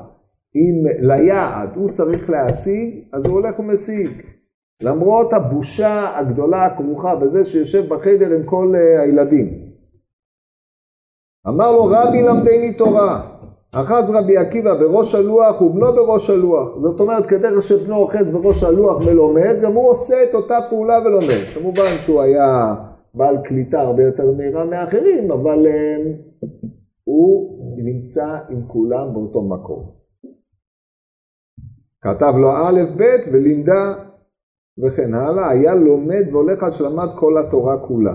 אם 0.56 0.86
ליעד 1.00 1.70
הוא 1.76 1.90
צריך 1.90 2.30
להשיג, 2.30 3.00
אז 3.12 3.26
הוא 3.26 3.34
הולך 3.34 3.58
ומשיג. 3.58 4.08
למרות 4.82 5.32
הבושה 5.32 6.18
הגדולה 6.18 6.66
הכרוכה 6.66 7.16
בזה 7.16 7.44
שיושב 7.44 7.88
בחדר 7.88 8.34
עם 8.34 8.42
כל 8.42 8.72
uh, 8.74 9.00
הילדים. 9.00 9.67
אמר 11.48 11.72
לו 11.72 11.84
רבי 11.84 12.22
למדני 12.22 12.74
תורה, 12.74 13.20
אחז 13.72 14.10
רבי 14.10 14.36
עקיבא 14.36 14.74
בראש 14.74 15.14
הלוח 15.14 15.62
ובנו 15.62 15.92
בראש 15.92 16.30
הלוח. 16.30 16.78
זאת 16.80 17.00
אומרת, 17.00 17.26
כדרך 17.26 17.62
שבנו 17.62 17.96
אוחז 17.96 18.30
בראש 18.30 18.62
הלוח 18.62 19.06
ולומד, 19.06 19.56
גם 19.62 19.72
הוא 19.72 19.90
עושה 19.90 20.14
את 20.28 20.34
אותה 20.34 20.58
פעולה 20.70 20.98
ולומד. 21.04 21.42
כמובן 21.54 21.90
שהוא 22.00 22.20
היה 22.20 22.74
בעל 23.14 23.36
קליטה 23.44 23.80
הרבה 23.80 24.02
יותר 24.02 24.32
מהירה 24.36 24.64
מאחרים, 24.64 25.30
אבל 25.30 25.66
uh, 25.66 26.48
הוא 27.04 27.58
נמצא 27.76 28.38
עם 28.48 28.62
כולם 28.66 29.14
באותו 29.14 29.42
מקום. 29.42 29.90
כתב 32.02 32.32
לו 32.40 32.50
א' 32.50 32.80
ב' 32.96 33.32
ולימדה 33.32 33.94
וכן 34.78 35.14
הלאה, 35.14 35.50
היה 35.50 35.74
לומד 35.74 36.24
והולך 36.32 36.62
עד 36.62 36.72
שלמד 36.72 37.08
כל 37.16 37.38
התורה 37.38 37.78
כולה. 37.78 38.14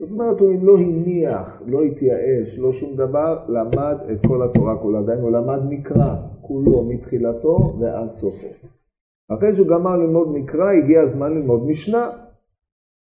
זאת 0.00 0.10
אומרת, 0.10 0.40
הוא 0.40 0.66
לא 0.66 0.78
הניח, 0.78 1.62
לא 1.66 1.82
התייאש, 1.82 2.58
לא 2.58 2.72
שום 2.72 2.96
דבר, 2.96 3.38
למד 3.48 3.96
את 4.12 4.26
כל 4.26 4.42
התורה 4.42 4.78
כולה. 4.78 5.02
דהיינו, 5.02 5.30
למד 5.30 5.60
מקרא 5.68 6.14
כולו 6.40 6.84
מתחילתו 6.84 7.76
ועד 7.80 8.10
סופו. 8.10 8.46
אחרי 9.28 9.54
שהוא 9.54 9.66
גמר 9.66 9.96
ללמוד 9.96 10.28
מקרא, 10.28 10.70
הגיע 10.72 11.02
הזמן 11.02 11.34
ללמוד 11.34 11.66
משנה. 11.66 12.10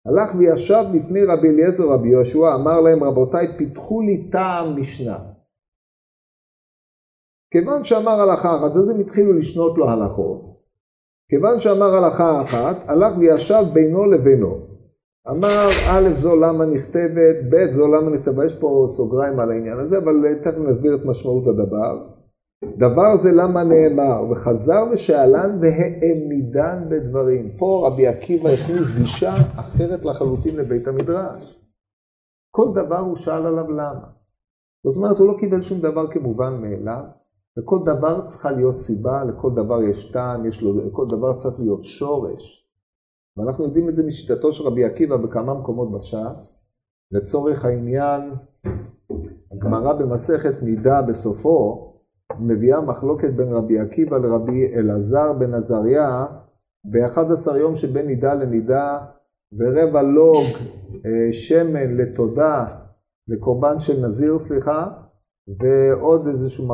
הלך 0.05 0.35
וישב 0.37 0.83
לפני 0.93 1.23
רבי 1.23 1.49
אליעזר 1.49 1.83
רבי 1.83 2.09
יהושע, 2.09 2.55
אמר 2.55 2.81
להם, 2.81 3.03
רבותיי, 3.03 3.57
פיתחו 3.57 4.01
לי 4.01 4.29
טעם 4.31 4.81
משנה. 4.81 5.17
כיוון 7.51 7.83
שאמר 7.83 8.21
הלכה 8.21 8.57
אחת, 8.57 8.75
אז 8.75 8.89
הם 8.89 8.99
התחילו 8.99 9.33
לשנות 9.33 9.77
לו 9.77 9.89
הלכות. 9.89 10.41
כיוון 11.29 11.59
שאמר 11.59 11.95
הלכה 11.95 12.41
אחת, 12.41 12.75
הלך 12.89 13.17
וישב 13.17 13.63
בינו 13.73 14.05
לבינו. 14.05 14.66
אמר 15.29 15.67
א' 15.91 16.09
זו 16.15 16.35
למה 16.35 16.65
נכתבת, 16.65 17.35
ב' 17.49 17.71
זו 17.71 17.87
למה 17.87 18.09
נכתבה, 18.09 18.45
יש 18.45 18.59
פה 18.59 18.85
סוגריים 18.89 19.39
על 19.39 19.51
העניין 19.51 19.79
הזה, 19.79 19.97
אבל 19.97 20.13
תכף 20.43 20.57
נסביר 20.57 20.95
את 20.95 21.05
משמעות 21.05 21.47
הדבר. 21.47 22.07
דבר 22.77 23.17
זה 23.17 23.29
למה 23.31 23.63
נאמר, 23.63 24.31
וחזר 24.31 24.85
ושאלן 24.91 25.59
והעמידן 25.61 26.89
בדברים. 26.89 27.57
פה 27.57 27.83
רבי 27.87 28.07
עקיבא 28.07 28.49
הכניס 28.49 28.97
גישה 28.97 29.33
אחרת 29.59 30.05
לחלוטין 30.05 30.55
לבית 30.55 30.87
המדרש. 30.87 31.61
כל 32.51 32.67
דבר 32.73 32.99
הוא 32.99 33.15
שאל 33.15 33.45
עליו 33.45 33.71
למה. 33.71 34.07
זאת 34.83 34.97
אומרת, 34.97 35.17
הוא 35.17 35.27
לא 35.27 35.35
קיבל 35.39 35.61
שום 35.61 35.79
דבר 35.79 36.11
כמובן 36.11 36.61
מאליו, 36.61 37.03
לכל 37.57 37.79
דבר 37.85 38.21
צריכה 38.25 38.51
להיות 38.51 38.77
סיבה, 38.77 39.23
לכל 39.23 39.51
דבר 39.55 39.83
יש 39.83 40.11
טעם, 40.11 40.45
יש 40.45 40.61
לו, 40.61 40.87
לכל 40.87 41.05
דבר 41.09 41.33
צריך 41.33 41.59
להיות 41.59 41.83
שורש. 41.83 42.66
ואנחנו 43.37 43.63
יודעים 43.63 43.89
את 43.89 43.95
זה 43.95 44.03
משיטתו 44.05 44.53
של 44.53 44.63
רבי 44.63 44.85
עקיבא 44.85 45.17
בכמה 45.17 45.53
מקומות 45.53 45.91
בש"ס. 45.91 46.63
לצורך 47.11 47.65
העניין, 47.65 48.21
הגמרא 49.51 49.93
במסכת 49.93 50.63
נידה 50.63 51.01
בסופו, 51.01 51.83
מביאה 52.39 52.81
מחלוקת 52.81 53.29
בין 53.29 53.53
רבי 53.53 53.79
עקיבא 53.79 54.17
לרבי 54.17 54.73
אלעזר 54.75 55.33
בן 55.33 55.53
עזריה 55.53 56.25
ב-11 56.91 57.57
יום 57.57 57.75
שבין 57.75 58.07
נידה 58.07 58.33
לנידה 58.33 58.97
ורבע 59.59 60.01
לוג 60.01 60.45
אה, 61.05 61.31
שמן 61.31 61.97
לתודה, 61.97 62.65
לקורבן 63.27 63.79
של 63.79 64.05
נזיר, 64.05 64.37
סליחה, 64.37 64.87
ועוד 65.59 66.27
איזשהו 66.27 66.67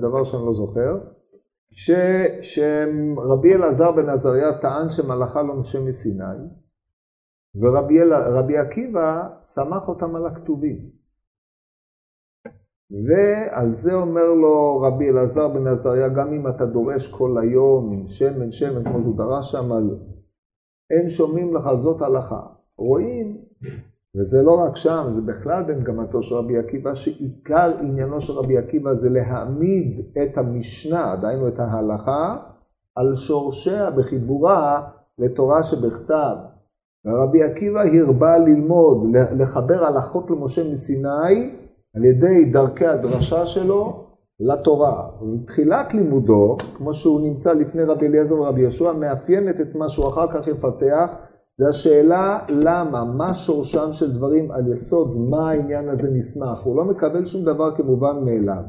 דבר 0.00 0.24
שאני 0.24 0.46
לא 0.46 0.52
זוכר, 0.52 0.98
ש, 1.70 1.90
שרבי 2.40 3.54
אלעזר 3.54 3.92
בן 3.92 4.08
עזריה 4.08 4.58
טען 4.58 4.88
שמלאכה 4.90 5.42
לא 5.42 5.54
נושם 5.54 5.86
מסיני, 5.86 6.48
ורבי 7.54 8.58
עקיבא 8.58 9.28
סמך 9.40 9.88
אותם 9.88 10.16
על 10.16 10.26
הכתובים. 10.26 10.90
ועל 12.90 13.74
זה 13.74 13.94
אומר 13.94 14.34
לו 14.34 14.80
רבי 14.80 15.10
אלעזר 15.10 15.48
בן 15.48 15.66
עזריה, 15.66 16.08
גם 16.08 16.32
אם 16.32 16.48
אתה 16.48 16.66
דורש 16.66 17.12
כל 17.12 17.38
היום 17.42 17.92
עם 17.92 18.06
שמן 18.06 18.52
שמן, 18.52 18.84
כמו 18.84 19.00
שהוא 19.02 19.16
דרש 19.16 19.50
שם, 19.50 19.72
על 19.72 19.98
אין 20.90 21.08
שומעים 21.08 21.54
לך 21.54 21.74
זאת 21.74 22.02
הלכה. 22.02 22.40
רואים 22.78 23.44
וזה 24.16 24.42
לא 24.42 24.60
רק 24.60 24.76
שם, 24.76 25.06
זה 25.10 25.20
בכלל 25.20 25.62
במגמתו 25.62 26.22
של 26.22 26.34
רבי 26.34 26.58
עקיבא, 26.58 26.94
שעיקר 26.94 27.72
עניינו 27.80 28.20
של 28.20 28.32
רבי 28.32 28.58
עקיבא 28.58 28.94
זה 28.94 29.10
להעמיד 29.10 30.06
את 30.22 30.38
המשנה, 30.38 31.16
דהיינו 31.16 31.48
את 31.48 31.58
ההלכה, 31.58 32.36
על 32.94 33.14
שורשיה 33.14 33.90
בחיבורה 33.90 34.88
לתורה 35.18 35.62
שבכתב. 35.62 36.36
ורבי 37.04 37.42
עקיבא 37.42 37.80
הרבה 38.06 38.38
ללמוד, 38.38 39.16
לחבר 39.38 39.84
הלכות 39.84 40.30
למשה 40.30 40.70
מסיני 40.70 41.50
על 41.96 42.04
ידי 42.04 42.44
דרכי 42.44 42.86
הדרשה 42.86 43.46
שלו 43.46 44.04
לתורה. 44.40 45.08
ובתחילת 45.22 45.94
לימודו, 45.94 46.56
כמו 46.74 46.94
שהוא 46.94 47.20
נמצא 47.20 47.52
לפני 47.52 47.82
רבי 47.82 48.06
אליעזר 48.06 48.40
ורבי 48.40 48.60
יהושע, 48.60 48.92
מאפיינת 48.92 49.60
את 49.60 49.74
מה 49.74 49.88
שהוא 49.88 50.08
אחר 50.08 50.26
כך 50.32 50.48
יפתח, 50.48 51.14
זה 51.60 51.68
השאלה 51.68 52.38
למה, 52.48 53.04
מה 53.04 53.34
שורשם 53.34 53.92
של 53.92 54.12
דברים, 54.12 54.50
על 54.50 54.72
יסוד 54.72 55.16
מה 55.30 55.50
העניין 55.50 55.88
הזה 55.88 56.08
נסמך. 56.16 56.60
הוא 56.62 56.76
לא 56.76 56.84
מקבל 56.84 57.24
שום 57.24 57.44
דבר 57.44 57.76
כמובן 57.76 58.24
מאליו. 58.24 58.62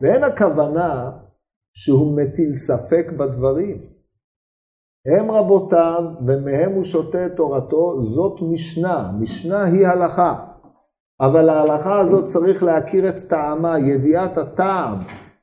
ואין 0.00 0.24
הכוונה 0.24 1.10
שהוא 1.76 2.16
מטיל 2.16 2.54
ספק 2.54 3.12
בדברים. 3.18 3.82
הם 5.06 5.30
רבותיו, 5.30 6.02
ומהם 6.26 6.72
הוא 6.72 6.84
שותה 6.84 7.26
את 7.26 7.32
תורתו, 7.36 8.00
זאת 8.00 8.40
משנה. 8.42 9.12
משנה 9.20 9.64
היא 9.64 9.86
הלכה. 9.86 10.46
אבל 11.20 11.48
ההלכה 11.48 11.98
הזאת 11.98 12.24
צריך 12.24 12.62
להכיר 12.62 13.08
את 13.08 13.14
טעמה, 13.28 13.78
ידיעת 13.78 14.38
הטעם. 14.38 14.98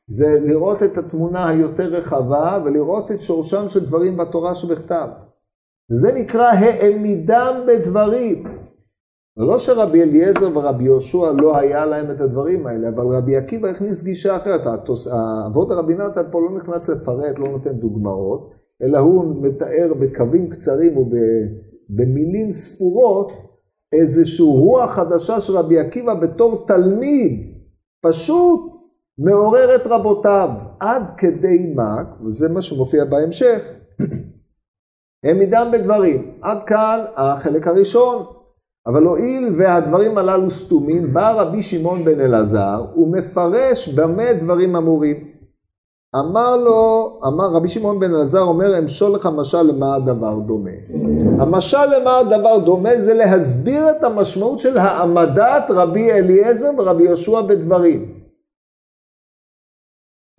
זה 0.08 0.40
לראות 0.42 0.84
את 0.84 0.98
התמונה 0.98 1.50
היותר 1.50 1.88
רחבה 1.88 2.58
ולראות 2.66 3.12
את 3.12 3.22
שורשם 3.22 3.68
של 3.68 3.86
דברים 3.86 4.18
בתורה 4.18 4.56
שבכתב. 4.56 5.08
וזה 5.92 6.12
נקרא 6.12 6.52
העמידם 6.52 7.66
בדברים. 7.68 8.44
לא 9.38 9.58
שרבי 9.58 10.02
אליעזר 10.02 10.58
ורבי 10.58 10.84
יהושע 10.84 11.32
לא 11.32 11.58
היה 11.58 11.86
להם 11.86 12.12
את 12.12 12.22
הדברים 12.22 12.68
האלה, 12.68 12.90
אבל 12.90 13.04
רבי 13.16 13.38
עקיבא 13.38 13.68
הכניס 13.68 14.04
גישה 14.04 14.38
אחרת. 14.38 14.62
אבות 15.48 15.72
הרבי 15.72 15.94
נתן 15.94 16.22
פה 16.32 16.42
לא 16.42 16.58
נכנס 16.58 16.90
לפרט, 16.90 17.40
לא 17.40 17.48
נותן 17.48 17.74
דוגמאות, 17.74 18.52
אלא 18.84 18.98
הוא 18.98 19.44
מתאר 19.44 19.94
בקווים 20.00 20.50
קצרים 20.50 20.98
ובמילים 20.98 22.52
ספורות 22.52 23.32
איזושהי 23.94 24.46
רוח 24.46 24.92
חדשה 24.92 25.42
של 25.42 25.58
רבי 25.58 25.80
עקיבא 25.80 26.14
בתור 26.14 26.66
תלמיד, 26.68 27.46
פשוט 28.02 28.76
מעורר 29.18 29.76
את 29.76 29.88
רבותיו, 29.88 30.50
עד 30.80 31.12
כדי 31.18 31.74
מה, 31.76 32.04
וזה 32.26 32.50
מה 32.50 32.62
שמופיע 32.62 33.06
בהמשך, 33.06 33.74
העמידם 35.26 35.70
בדברים. 35.74 36.38
עד 36.42 36.64
כאן 36.64 37.06
החלק 37.16 37.68
הראשון. 37.68 38.26
אבל 38.88 39.04
הואיל 39.04 39.54
והדברים 39.58 40.18
הללו 40.18 40.50
סתומים, 40.50 41.14
בא 41.14 41.32
רבי 41.32 41.64
שמעון 41.64 42.06
בן 42.06 42.20
אלעזר 42.20 42.86
ומפרש 42.96 43.90
במה 43.90 44.34
דברים 44.34 44.76
אמורים. 44.76 45.32
אמר 46.16 46.58
לו, 46.58 47.20
אמר 47.28 47.54
רבי 47.54 47.68
שמעון 47.68 48.00
בן 48.00 48.14
אלעזר 48.14 48.42
אומר, 48.42 48.80
אמשול 48.80 49.12
לך 49.12 49.30
משל 49.36 49.62
למה 49.62 49.96
הדבר 49.96 50.40
דומה. 50.40 50.72
המשל 51.40 51.86
למה 51.86 52.18
הדבר 52.18 52.60
דומה 52.66 53.00
זה 53.00 53.14
להסביר 53.14 53.92
את 53.92 54.04
המשמעות 54.04 54.60
של 54.60 54.78
העמדת 54.78 55.64
רבי 55.70 56.12
אליעזר 56.12 56.70
ורבי 56.78 57.04
יהושע 57.04 57.42
בדברים. 57.42 58.22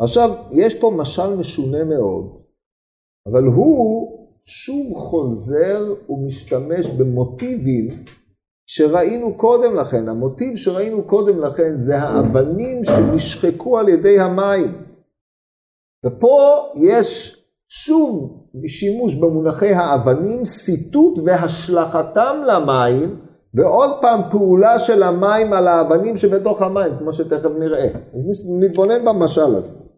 עכשיו, 0.00 0.30
יש 0.50 0.80
פה 0.80 0.92
משל 0.96 1.36
משונה 1.36 1.84
מאוד, 1.84 2.42
אבל 3.28 3.44
הוא 3.44 4.21
שוב 4.46 4.96
חוזר 4.96 5.94
ומשתמש 6.08 6.90
במוטיבים 6.90 7.88
שראינו 8.66 9.34
קודם 9.34 9.76
לכן. 9.76 10.08
המוטיב 10.08 10.56
שראינו 10.56 11.02
קודם 11.02 11.40
לכן 11.40 11.78
זה 11.78 11.98
האבנים 11.98 12.84
שנשחקו 12.84 13.78
על 13.78 13.88
ידי 13.88 14.20
המים. 14.20 14.84
ופה 16.06 16.66
יש 16.76 17.38
שוב 17.68 18.42
שימוש 18.66 19.14
במונחי 19.14 19.72
האבנים, 19.72 20.44
סיטוט 20.44 21.18
והשלכתם 21.24 22.36
למים, 22.46 23.20
ועוד 23.54 23.90
פעם 24.00 24.20
פעולה 24.30 24.78
של 24.78 25.02
המים 25.02 25.52
על 25.52 25.68
האבנים 25.68 26.16
שבתוך 26.16 26.62
המים, 26.62 26.92
כמו 26.98 27.12
שתכף 27.12 27.50
נראה. 27.58 27.88
אז 28.14 28.60
נתבונן 28.60 29.04
במשל 29.04 29.54
הזה. 29.54 29.91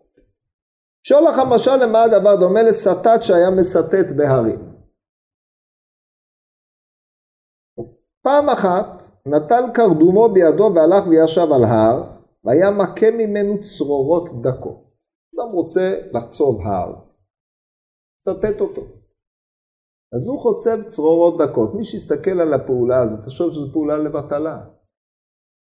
שואל 1.06 1.24
לך 1.24 1.36
משל 1.54 1.76
למה 1.82 2.02
הדבר 2.02 2.36
דומה 2.40 2.62
לסטת 2.62 3.20
שהיה 3.22 3.50
מסטט 3.58 4.16
בהרים. 4.16 4.74
פעם 8.22 8.48
אחת 8.48 9.02
נטל 9.26 9.64
קרדומו 9.74 10.28
בידו 10.34 10.70
והלך 10.74 11.06
וישב 11.08 11.48
על 11.54 11.64
הר, 11.64 11.96
והיה 12.44 12.70
מכה 12.70 13.10
ממנו 13.10 13.60
צרורות 13.60 14.28
דקות. 14.42 14.78
אדם 15.34 15.52
רוצה 15.52 16.00
לחצוב 16.12 16.60
הר, 16.66 16.94
סטט 18.20 18.60
אותו. 18.60 18.82
אז 20.14 20.28
הוא 20.28 20.40
חוצב 20.40 20.82
צרורות 20.86 21.34
דקות. 21.42 21.74
מי 21.74 21.84
שיסתכל 21.84 22.40
על 22.40 22.54
הפעולה 22.54 23.02
הזאת, 23.02 23.20
תחשוב 23.24 23.50
שזו 23.50 23.72
פעולה 23.72 23.96
לבטלה. 23.98 24.73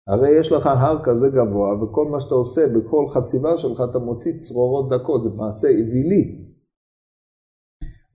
הרי 0.07 0.39
יש 0.39 0.51
לך 0.51 0.65
הר 0.65 0.99
כזה 1.03 1.29
גבוה, 1.29 1.83
וכל 1.83 2.05
מה 2.05 2.19
שאתה 2.19 2.35
עושה, 2.35 2.61
בכל 2.77 3.05
חציבה 3.09 3.57
שלך 3.57 3.83
אתה 3.91 3.99
מוציא 3.99 4.37
צרורות 4.37 4.89
דקות, 4.89 5.23
זה 5.23 5.29
מעשה 5.29 5.67
אווילי. 5.67 6.47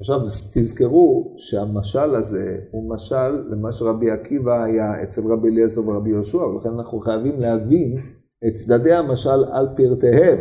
עכשיו 0.00 0.20
תזכרו 0.54 1.34
שהמשל 1.38 2.14
הזה 2.14 2.58
הוא 2.70 2.94
משל 2.94 3.30
למה 3.50 3.72
שרבי 3.72 4.10
עקיבא 4.10 4.62
היה 4.62 5.02
אצל 5.02 5.20
רבי 5.32 5.48
אליעזר 5.48 5.88
ורבי 5.88 6.10
יהושע, 6.10 6.36
ולכן 6.36 6.68
אנחנו 6.68 7.00
חייבים 7.00 7.40
להבין 7.40 7.98
את 8.46 8.52
צדדי 8.52 8.92
המשל 8.92 9.44
על 9.52 9.68
פרטיהם. 9.76 10.38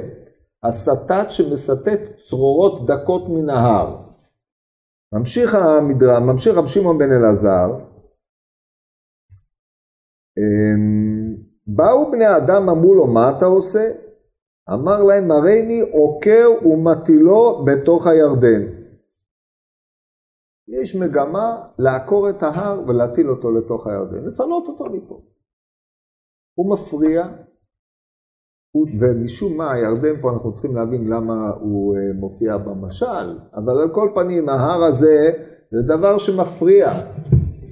הסטת 0.64 1.26
שמסטט 1.30 2.02
צרורות 2.30 2.86
דקות 2.86 3.30
מן 3.30 3.50
ההר. 3.50 3.98
ממשיך 5.14 5.56
המדרם, 5.56 6.28
ממשיך 6.28 6.58
רב 6.58 6.68
שמעון 6.68 6.98
בן 6.98 7.12
אלעזר, 7.12 7.91
באו 11.68 12.12
בני 12.12 12.38
אדם 12.38 12.70
אמרו 12.70 12.94
לו 12.96 13.08
מה 13.08 13.32
אתה 13.38 13.46
עושה? 13.46 13.92
אמר 14.74 15.04
להם 15.04 15.32
הריני 15.32 15.82
עוקר 15.82 16.68
ומטילו 16.68 17.66
בתוך 17.66 18.08
הירדן. 18.08 18.82
יש 20.68 20.96
מגמה 20.96 21.68
לעקור 21.80 22.30
את 22.30 22.44
ההר 22.44 22.84
ולהטיל 22.88 23.30
אותו 23.30 23.52
לתוך 23.52 23.88
הירדן, 23.88 24.26
לפנות 24.26 24.68
אותו 24.68 24.86
מפה. 24.86 25.22
הוא 26.58 26.74
מפריע, 26.74 27.28
ומשום 29.00 29.58
מה 29.58 29.74
הירדן 29.74 30.22
פה 30.22 30.32
אנחנו 30.32 30.54
צריכים 30.54 30.76
להבין 30.76 31.08
למה 31.08 31.50
הוא 31.50 31.98
אה, 31.98 32.14
מופיע 32.14 32.58
במשל, 32.58 33.40
אבל 33.54 33.82
על 33.82 33.94
כל 33.94 34.10
פנים 34.16 34.50
ההר 34.50 34.84
הזה 34.84 35.32
זה 35.72 35.82
דבר 35.88 36.18
שמפריע, 36.18 36.92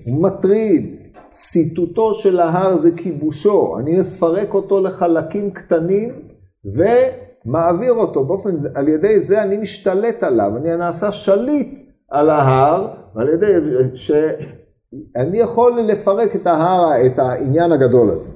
הוא 0.06 0.24
מטריד, 0.24 0.99
סיטוטו 1.32 2.14
של 2.14 2.40
ההר 2.40 2.76
זה 2.76 2.90
כיבושו, 2.98 3.78
אני 3.80 4.00
מפרק 4.00 4.54
אותו 4.54 4.82
לחלקים 4.82 5.52
קטנים 5.52 6.30
ומעביר 6.66 7.94
אותו, 7.94 8.26
באופן, 8.26 8.56
על 8.76 8.88
ידי 8.88 9.22
זה 9.22 9.44
אני 9.44 9.58
משתלט 9.58 10.24
עליו, 10.24 10.52
אני 10.58 10.76
נעשה 10.76 11.12
שליט 11.12 11.80
על 12.10 12.30
ההר, 12.30 12.88
ועל 13.16 13.30
ידי 13.30 13.54
שאני 13.96 15.38
יכול 15.38 15.82
לפרק 15.82 16.36
את 16.36 16.48
ההר, 16.48 17.06
את 17.06 17.20
העניין 17.20 17.72
הגדול 17.72 18.10
הזה. 18.10 18.30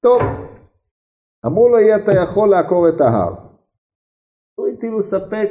טוב. 0.00 0.20
אמרו 1.46 1.68
לו, 1.68 1.78
אי 1.78 1.94
אתה 1.94 2.12
יכול 2.12 2.48
לעקור 2.48 2.88
את 2.88 3.00
ההר. 3.00 3.34
לא 4.58 4.64
הטילו 4.66 5.02
ספק 5.02 5.50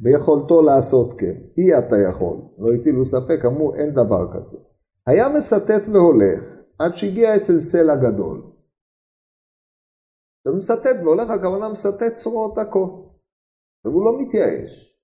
ביכולתו 0.00 0.62
לעשות 0.62 1.20
כן. 1.20 1.34
אי 1.58 1.78
אתה 1.78 1.96
יכול. 1.98 2.36
לא 2.58 2.72
הטילו 2.72 3.04
ספק, 3.04 3.44
אמרו, 3.44 3.74
אין 3.74 3.90
דבר 3.90 4.32
כזה. 4.32 4.58
היה 5.06 5.28
מסטט 5.36 5.88
והולך, 5.92 6.42
עד 6.78 6.92
שהגיע 6.94 7.36
אצל 7.36 7.60
סלע 7.60 7.96
גדול. 7.96 8.52
אתה 10.42 10.50
מסטט 10.56 10.96
והולך, 11.02 11.30
הכוונה 11.30 11.68
מסטט 11.68 12.14
צרורות 12.14 12.54
דקות. 12.58 13.12
והוא 13.84 14.04
לא 14.04 14.12
מתייאש. 14.20 14.98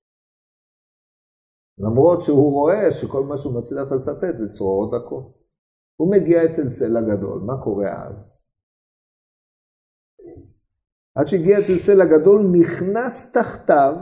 למרות 1.79 2.23
שהוא 2.23 2.53
רואה 2.53 2.93
שכל 2.93 3.23
מה 3.23 3.37
שהוא 3.37 3.59
מצליח 3.59 3.93
לסטט 3.93 4.39
זה 4.39 4.49
צרורות 4.49 4.91
דקות. 4.95 5.39
הוא 5.97 6.11
מגיע 6.13 6.45
אצל 6.45 6.71
סלע 6.71 7.01
גדול, 7.01 7.39
מה 7.47 7.65
קורה 7.65 8.09
אז? 8.09 8.45
עד 11.15 11.27
שהגיע 11.27 11.61
אצל 11.61 11.77
סלע 11.77 12.05
גדול, 12.05 12.43
נכנס 12.61 13.33
תחתיו 13.33 13.95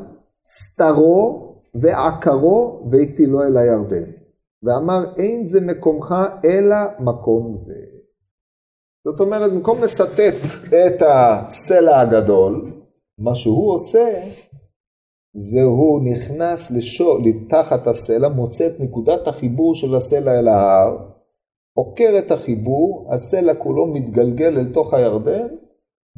סתרו 0.44 1.54
ועקרו 1.82 2.88
והטילו 2.92 3.42
אל 3.42 3.56
הירדן. 3.56 4.15
ואמר, 4.62 5.14
אין 5.16 5.44
זה 5.44 5.60
מקומך 5.60 6.14
אלא 6.44 6.76
מקום 7.00 7.56
זה. 7.56 7.96
זאת 9.04 9.20
אומרת, 9.20 9.52
במקום 9.52 9.82
לסטט 9.82 10.34
את 10.68 11.02
הסלע 11.02 12.00
הגדול, 12.00 12.72
מה 13.18 13.34
שהוא 13.34 13.74
עושה, 13.74 14.22
זה 15.34 15.62
הוא 15.62 16.00
נכנס 16.04 16.70
לשור, 16.70 17.18
לתחת 17.24 17.86
הסלע, 17.86 18.28
מוצא 18.28 18.66
את 18.66 18.80
נקודת 18.80 19.28
החיבור 19.28 19.74
של 19.74 19.94
הסלע 19.94 20.38
אל 20.38 20.48
ההר, 20.48 20.96
עוקר 21.76 22.14
את 22.18 22.30
החיבור, 22.30 23.08
הסלע 23.14 23.54
כולו 23.54 23.86
מתגלגל 23.86 24.58
אל 24.58 24.72
תוך 24.72 24.94
הירדן, 24.94 25.48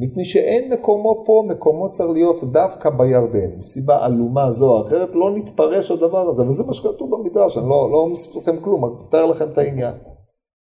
מפני 0.00 0.24
שאין 0.24 0.72
מקומו 0.72 1.22
פה, 1.26 1.42
מקומו 1.46 1.90
צריך 1.90 2.10
להיות 2.10 2.44
דווקא 2.44 2.90
בירדן. 2.90 3.58
מסיבה 3.58 4.04
עלומה 4.04 4.50
זו 4.50 4.72
או 4.72 4.82
אחרת, 4.82 5.08
לא 5.12 5.30
נתפרש 5.30 5.90
הדבר 5.90 6.28
הזה, 6.28 6.42
וזה 6.42 6.62
מה 6.66 6.72
שכתוב 6.72 7.10
במדרש, 7.10 7.58
אני 7.58 7.68
לא, 7.68 7.88
לא 7.92 8.08
מוסיף 8.08 8.36
לכם 8.36 8.60
כלום, 8.60 8.84
אני 8.84 8.92
מתאר 9.06 9.26
לכם 9.26 9.48
את 9.52 9.58
העניין. 9.58 9.94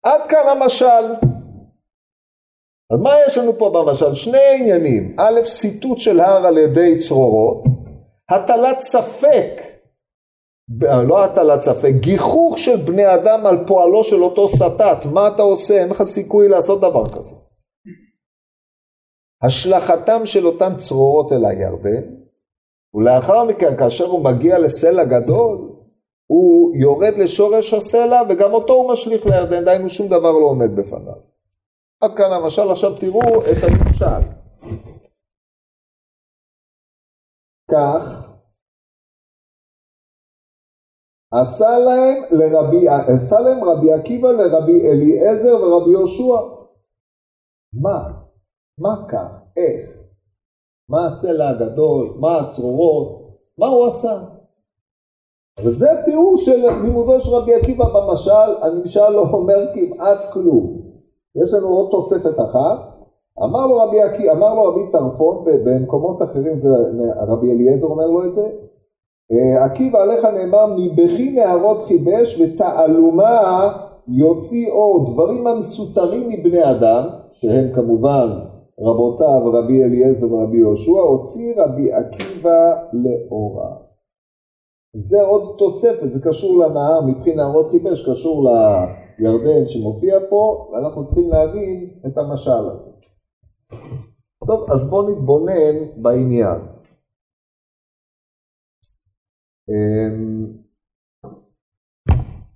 עד 0.04 0.26
כאן 0.28 0.42
המשל. 0.56 1.14
אז 2.92 3.00
מה 3.00 3.10
יש 3.26 3.38
לנו 3.38 3.52
פה 3.58 3.70
במשל? 3.70 4.14
שני 4.14 4.38
עניינים. 4.58 5.16
א', 5.18 5.40
סיטוט 5.44 5.98
של 5.98 6.20
הר 6.20 6.46
על 6.46 6.58
ידי 6.58 6.96
צרורות, 6.96 7.64
הטלת 8.30 8.80
ספק, 8.80 9.62
לא 10.82 11.24
הטלת 11.24 11.60
ספק, 11.60 11.92
גיחוך 12.00 12.58
של 12.58 12.76
בני 12.76 13.14
אדם 13.14 13.46
על 13.46 13.66
פועלו 13.66 14.04
של 14.04 14.22
אותו 14.22 14.48
סטת, 14.48 15.06
מה 15.12 15.28
אתה 15.28 15.42
עושה? 15.42 15.80
אין 15.80 15.88
לך 15.88 16.02
סיכוי 16.02 16.48
לעשות 16.48 16.80
דבר 16.80 17.06
כזה. 17.06 17.34
השלכתם 19.46 20.26
של 20.26 20.46
אותם 20.46 20.70
צרורות 20.76 21.32
אל 21.32 21.44
הירדן, 21.44 22.02
ולאחר 22.94 23.44
מכן 23.44 23.76
כאשר 23.76 24.04
הוא 24.04 24.24
מגיע 24.24 24.58
לסלע 24.58 25.04
גדול, 25.04 25.74
הוא 26.26 26.76
יורד 26.76 27.16
לשורש 27.16 27.74
הסלע 27.74 28.22
וגם 28.28 28.52
אותו 28.52 28.72
הוא 28.72 28.92
משליך 28.92 29.26
לירדן, 29.26 29.64
דהיינו 29.64 29.88
שום 29.90 30.06
דבר 30.08 30.32
לא 30.32 30.46
עומד 30.46 30.76
בפניו. 30.76 31.14
עד 32.00 32.16
כאן 32.16 32.32
המשל, 32.32 32.70
עכשיו 32.70 32.90
תראו 33.00 33.20
את 33.20 33.56
המשל. 33.62 34.28
כך 37.70 38.30
עשה 41.32 41.78
להם, 41.78 42.22
לרבי, 42.30 42.88
עשה 42.88 43.40
להם 43.40 43.64
רבי 43.64 43.92
עקיבא 43.92 44.28
לרבי 44.28 44.88
אליעזר 44.88 45.62
ורבי 45.62 45.90
יהושע. 45.90 46.40
מה? 47.72 48.23
מה 48.78 49.04
כך? 49.08 49.40
איך? 49.56 49.96
מה 50.88 51.06
הסלע 51.06 51.48
הגדול? 51.48 52.14
מה 52.20 52.40
הצרורות? 52.40 53.24
מה 53.58 53.66
הוא 53.66 53.86
עשה? 53.86 54.22
וזה 55.60 55.88
תיאור 56.04 56.36
של 56.36 56.66
לימודו 56.82 57.20
של 57.20 57.30
רבי 57.30 57.54
עקיבא 57.54 57.84
במשל, 57.84 58.62
הנמשל 58.62 59.08
לא 59.10 59.20
אומר 59.20 59.66
כמעט 59.74 60.32
כלום. 60.32 60.80
יש 61.42 61.54
לנו 61.54 61.66
עוד 61.66 61.90
תוספת 61.90 62.40
אחת, 62.40 62.98
אמר 63.42 63.66
לו 63.66 63.76
רבי 63.76 64.02
עקיבא, 64.02 64.32
אמר 64.32 64.54
לו 64.54 64.64
רבי 64.64 64.92
טרפון, 64.92 65.44
במקומות 65.44 66.22
אחרים 66.22 66.58
זה, 66.58 66.68
רבי 67.28 67.52
אליעזר 67.52 67.86
אומר 67.86 68.06
לו 68.06 68.24
את 68.24 68.32
זה, 68.32 68.48
אה, 69.32 69.64
עקיבא 69.64 70.02
עליך 70.02 70.24
נאמר 70.24 70.66
מבכי 70.76 71.32
נהרות 71.32 71.82
חיבש 71.82 72.40
ותעלומה 72.40 73.72
יוציא 74.08 74.70
אור, 74.70 75.06
דברים 75.12 75.46
המסותרים 75.46 76.28
מבני 76.28 76.70
אדם, 76.70 77.08
שהם 77.32 77.72
כמובן 77.74 78.28
רבותיו 78.80 79.52
רבי 79.52 79.84
אליעזר 79.84 80.34
ורבי 80.34 80.58
יהושע, 80.58 81.00
הוציא 81.00 81.54
רבי 81.56 81.92
עקיבא 81.92 82.74
לאורה. 82.92 83.76
זה 84.96 85.22
עוד 85.22 85.54
תוספת, 85.58 86.12
זה 86.12 86.20
קשור 86.28 86.64
לנהר, 86.64 87.00
מבחינת 87.06 87.36
נהרות 87.36 87.70
חיבש, 87.70 88.10
קשור 88.10 88.48
לירדן 89.18 89.68
שמופיע 89.68 90.18
פה, 90.30 90.70
ואנחנו 90.72 91.04
צריכים 91.04 91.30
להבין 91.30 91.90
את 92.06 92.18
המשל 92.18 92.70
הזה. 92.72 92.90
טוב, 94.46 94.70
אז 94.72 94.90
בואו 94.90 95.10
נתבונן 95.10 96.02
בעניין. 96.02 96.60
אמ, 99.68 100.46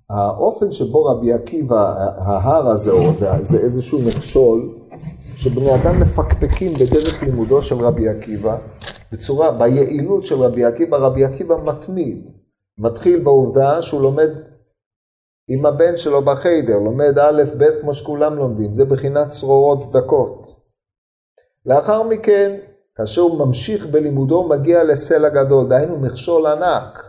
האופן 0.09 0.71
שבו 0.71 1.05
רבי 1.05 1.33
עקיבא, 1.33 1.93
ההר 2.25 2.69
הזה, 2.69 2.91
או 2.91 3.13
זה, 3.13 3.27
זה 3.41 3.57
איזשהו 3.57 3.99
מכשול, 4.07 4.79
שבני 5.43 5.75
אדם 5.75 6.01
מפקפקים 6.01 6.73
בדרך 6.73 7.23
לימודו 7.23 7.61
של 7.61 7.75
רבי 7.75 8.09
עקיבא, 8.09 8.57
בצורה, 9.11 9.51
ביעילות 9.51 10.23
של 10.23 10.35
רבי 10.35 10.65
עקיבא, 10.65 10.97
רבי 10.97 11.25
עקיבא 11.25 11.55
מתמיד. 11.63 12.31
מתחיל 12.77 13.23
בעובדה 13.23 13.81
שהוא 13.81 14.01
לומד 14.01 14.29
עם 15.47 15.65
הבן 15.65 15.97
שלו 15.97 16.21
בחיידר, 16.21 16.79
לומד 16.79 17.19
א', 17.19 17.43
ב', 17.57 17.81
כמו 17.81 17.93
שכולם 17.93 18.35
לומדים, 18.35 18.73
זה 18.73 18.85
בחינת 18.85 19.27
צרורות 19.27 19.91
דקות. 19.91 20.47
לאחר 21.65 22.03
מכן, 22.03 22.59
כאשר 22.95 23.21
הוא 23.21 23.45
ממשיך 23.45 23.85
בלימודו, 23.85 24.35
הוא 24.35 24.49
מגיע 24.49 24.83
לסלע 24.83 25.29
גדול, 25.29 25.69
דהיינו 25.69 25.99
מכשול 25.99 26.47
ענק, 26.47 27.03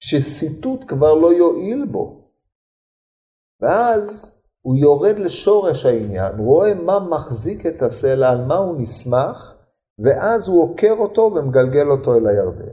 שסיטוט 0.00 0.84
כבר 0.88 1.14
לא 1.14 1.32
יועיל 1.32 1.84
בו. 1.90 2.28
ואז 3.60 4.38
הוא 4.62 4.76
יורד 4.76 5.18
לשורש 5.18 5.86
העניין, 5.86 6.38
רואה 6.38 6.74
מה 6.74 6.98
מחזיק 6.98 7.66
את 7.66 7.82
הסלע, 7.82 8.28
על 8.28 8.44
מה 8.44 8.56
הוא 8.56 8.80
נסמך, 8.80 9.54
ואז 9.98 10.48
הוא 10.48 10.62
עוקר 10.62 10.94
אותו 10.98 11.32
ומגלגל 11.34 11.90
אותו 11.90 12.14
אל 12.14 12.26
הירדן. 12.26 12.72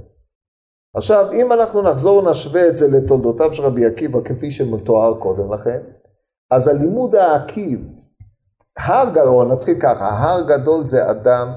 עכשיו, 0.96 1.32
אם 1.34 1.52
אנחנו 1.52 1.82
נחזור 1.82 2.32
נשווה 2.32 2.68
את 2.68 2.76
זה 2.76 2.88
לתולדותיו 2.88 3.54
של 3.54 3.64
רבי 3.64 3.86
עקיבא, 3.86 4.20
כפי 4.26 4.52
שמתואר 4.52 5.20
קודם 5.20 5.54
לכן, 5.54 5.80
אז 6.52 6.68
הלימוד 6.68 7.16
העקיב, 7.16 7.80
הר 8.78 9.10
גדול, 9.10 9.48
נתחיל 9.48 9.80
ככה, 9.82 10.10
הר 10.10 10.42
גדול 10.42 10.86
זה 10.86 11.12
אדם 11.12 11.54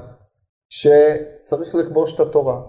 שצריך 0.69 1.75
לכבוש 1.75 2.15
את 2.15 2.19
התורה. 2.19 2.61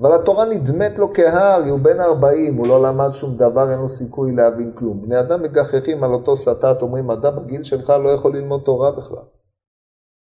אבל 0.00 0.12
התורה 0.12 0.44
נדמת 0.44 0.98
לו 0.98 1.14
כהר, 1.14 1.62
הוא 1.70 1.78
בן 1.78 2.00
40, 2.00 2.56
הוא 2.56 2.66
לא 2.66 2.82
למד 2.82 3.10
שום 3.12 3.36
דבר, 3.36 3.70
אין 3.70 3.78
לו 3.78 3.88
סיכוי 3.88 4.32
להבין 4.36 4.72
כלום. 4.74 5.02
בני 5.02 5.20
אדם 5.20 5.42
מגחכים 5.42 6.04
על 6.04 6.12
אותו 6.12 6.36
סטת, 6.36 6.82
אומרים, 6.82 7.10
אדם 7.10 7.36
בגיל 7.36 7.62
שלך 7.62 7.90
לא 7.90 8.08
יכול 8.08 8.36
ללמוד 8.36 8.62
תורה 8.64 8.90
בכלל. 8.90 9.24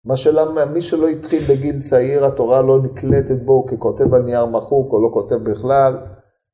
מה 0.04 0.16
שלמה, 0.16 0.64
מי 0.64 0.82
שלא 0.82 1.08
התחיל 1.08 1.42
בגיל 1.50 1.80
צעיר, 1.80 2.26
התורה 2.26 2.62
לא 2.62 2.82
נקלטת 2.82 3.42
בו 3.44 3.66
ככותב 3.66 4.14
על 4.14 4.22
נייר 4.22 4.46
מחוק 4.46 4.92
או 4.92 5.02
לא 5.02 5.10
כותב 5.12 5.34
בכלל. 5.34 5.96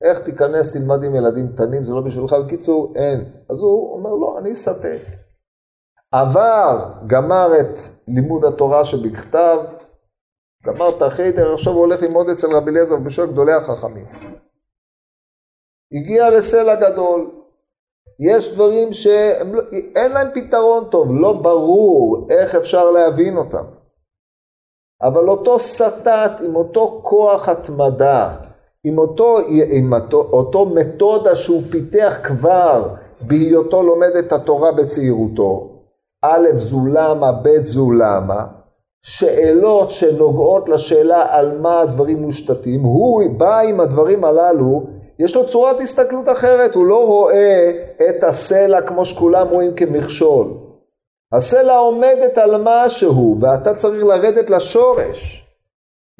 איך 0.04 0.18
תיכנס, 0.18 0.72
תלמד 0.72 1.04
עם 1.04 1.14
ילדים 1.14 1.52
קטנים, 1.52 1.84
זה 1.84 1.92
לא 1.92 2.00
בשבילך. 2.00 2.32
בקיצור, 2.32 2.92
אין. 2.96 3.24
אז 3.50 3.60
הוא 3.60 3.92
אומר, 3.92 4.10
לא, 4.10 4.38
אני 4.38 4.54
סטט. 4.54 5.28
עבר, 6.12 6.92
גמר 7.06 7.60
את 7.60 7.78
לימוד 8.08 8.44
התורה 8.44 8.84
שבכתב, 8.84 9.58
גמר 10.66 10.88
את 10.96 11.02
החיידר, 11.02 11.54
עכשיו 11.54 11.72
הוא 11.72 11.80
הולך 11.80 12.02
ללמוד 12.02 12.28
אצל 12.28 12.56
רבי 12.56 12.70
אליעזר 12.70 12.96
בשביל 12.96 13.26
גדולי 13.26 13.52
החכמים. 13.52 14.06
הגיע 15.92 16.30
לסלע 16.30 16.74
גדול, 16.74 17.30
יש 18.20 18.52
דברים 18.54 18.92
שאין 18.92 19.52
לא, 19.52 19.62
להם 20.08 20.28
פתרון 20.34 20.84
טוב, 20.90 21.08
לא 21.10 21.32
ברור 21.32 22.26
איך 22.30 22.54
אפשר 22.54 22.90
להבין 22.90 23.36
אותם. 23.36 23.64
אבל 25.02 25.28
אותו 25.28 25.58
סטת 25.58 26.30
עם 26.44 26.56
אותו 26.56 27.00
כוח 27.04 27.48
התמדה, 27.48 28.36
עם 28.84 28.98
אותו, 28.98 29.36
עם 29.72 29.94
אותו, 29.94 30.16
אותו 30.32 30.66
מתודה 30.66 31.36
שהוא 31.36 31.62
פיתח 31.70 32.18
כבר 32.24 32.94
בהיותו 33.20 33.82
לומד 33.82 34.16
את 34.18 34.32
התורה 34.32 34.72
בצעירותו, 34.72 35.82
א' 36.22 36.48
זו 36.54 36.86
למה, 36.86 37.32
ב' 37.32 37.62
זו 37.62 37.92
למה, 37.92 38.46
שאלות 39.02 39.90
שנוגעות 39.90 40.68
לשאלה 40.68 41.26
על 41.30 41.58
מה 41.58 41.80
הדברים 41.80 42.18
מושתתים, 42.22 42.80
הוא 42.80 43.22
בא 43.36 43.60
עם 43.60 43.80
הדברים 43.80 44.24
הללו 44.24 44.86
יש 45.18 45.36
לו 45.36 45.46
צורת 45.46 45.80
הסתכלות 45.80 46.28
אחרת, 46.28 46.74
הוא 46.74 46.86
לא 46.86 47.06
רואה 47.06 47.70
את 48.08 48.24
הסלע 48.24 48.80
כמו 48.80 49.04
שכולם 49.04 49.48
רואים 49.48 49.74
כמכשול. 49.74 50.46
הסלע 51.32 51.76
עומדת 51.76 52.38
על 52.38 52.62
משהו, 52.64 53.38
ואתה 53.40 53.74
צריך 53.74 54.04
לרדת 54.04 54.50
לשורש. 54.50 55.46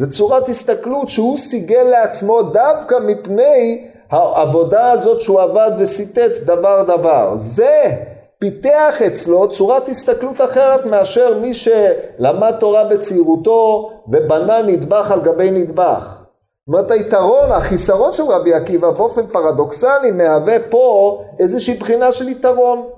זו 0.00 0.10
צורת 0.10 0.48
הסתכלות 0.48 1.08
שהוא 1.08 1.36
סיגל 1.36 1.82
לעצמו 1.82 2.42
דווקא 2.42 2.94
מפני 3.06 3.88
העבודה 4.10 4.90
הזאת 4.90 5.20
שהוא 5.20 5.40
עבד 5.40 5.70
וסיטט 5.78 6.36
דבר 6.44 6.82
דבר. 6.82 7.32
זה 7.36 7.96
פיתח 8.38 9.02
אצלו 9.06 9.48
צורת 9.48 9.88
הסתכלות 9.88 10.40
אחרת 10.40 10.86
מאשר 10.86 11.38
מי 11.40 11.54
שלמד 11.54 12.54
תורה 12.60 12.84
בצעירותו 12.84 13.90
ובנה 14.08 14.62
נדבך 14.62 15.10
על 15.10 15.20
גבי 15.20 15.50
נדבך. 15.50 16.24
זאת 16.68 16.74
אומרת 16.74 16.90
היתרון, 16.90 17.50
החיסרון 17.50 18.12
של 18.12 18.22
רבי 18.22 18.54
עקיבא 18.54 18.90
באופן 18.90 19.26
פרדוקסלי 19.26 20.10
מהווה 20.10 20.56
פה 20.70 21.24
איזושהי 21.38 21.78
בחינה 21.78 22.12
של 22.12 22.28
יתרון. 22.28 22.88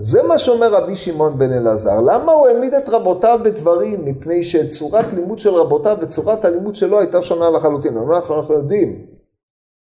זה 0.00 0.22
מה 0.22 0.38
שאומר 0.38 0.74
רבי 0.74 0.96
שמעון 0.96 1.38
בן 1.38 1.52
אלעזר. 1.52 2.00
למה 2.00 2.32
הוא 2.32 2.46
העמיד 2.46 2.74
את 2.74 2.88
רבותיו 2.88 3.38
בדברים? 3.44 4.04
מפני 4.04 4.42
שצורת 4.42 5.04
לימוד 5.14 5.38
של 5.38 5.50
רבותיו 5.50 5.96
וצורת 6.00 6.44
הלימוד 6.44 6.76
שלו 6.76 6.98
הייתה 7.00 7.22
שונה 7.22 7.50
לחלוטין. 7.50 7.98
אנחנו, 7.98 8.54
יודעים 8.54 9.06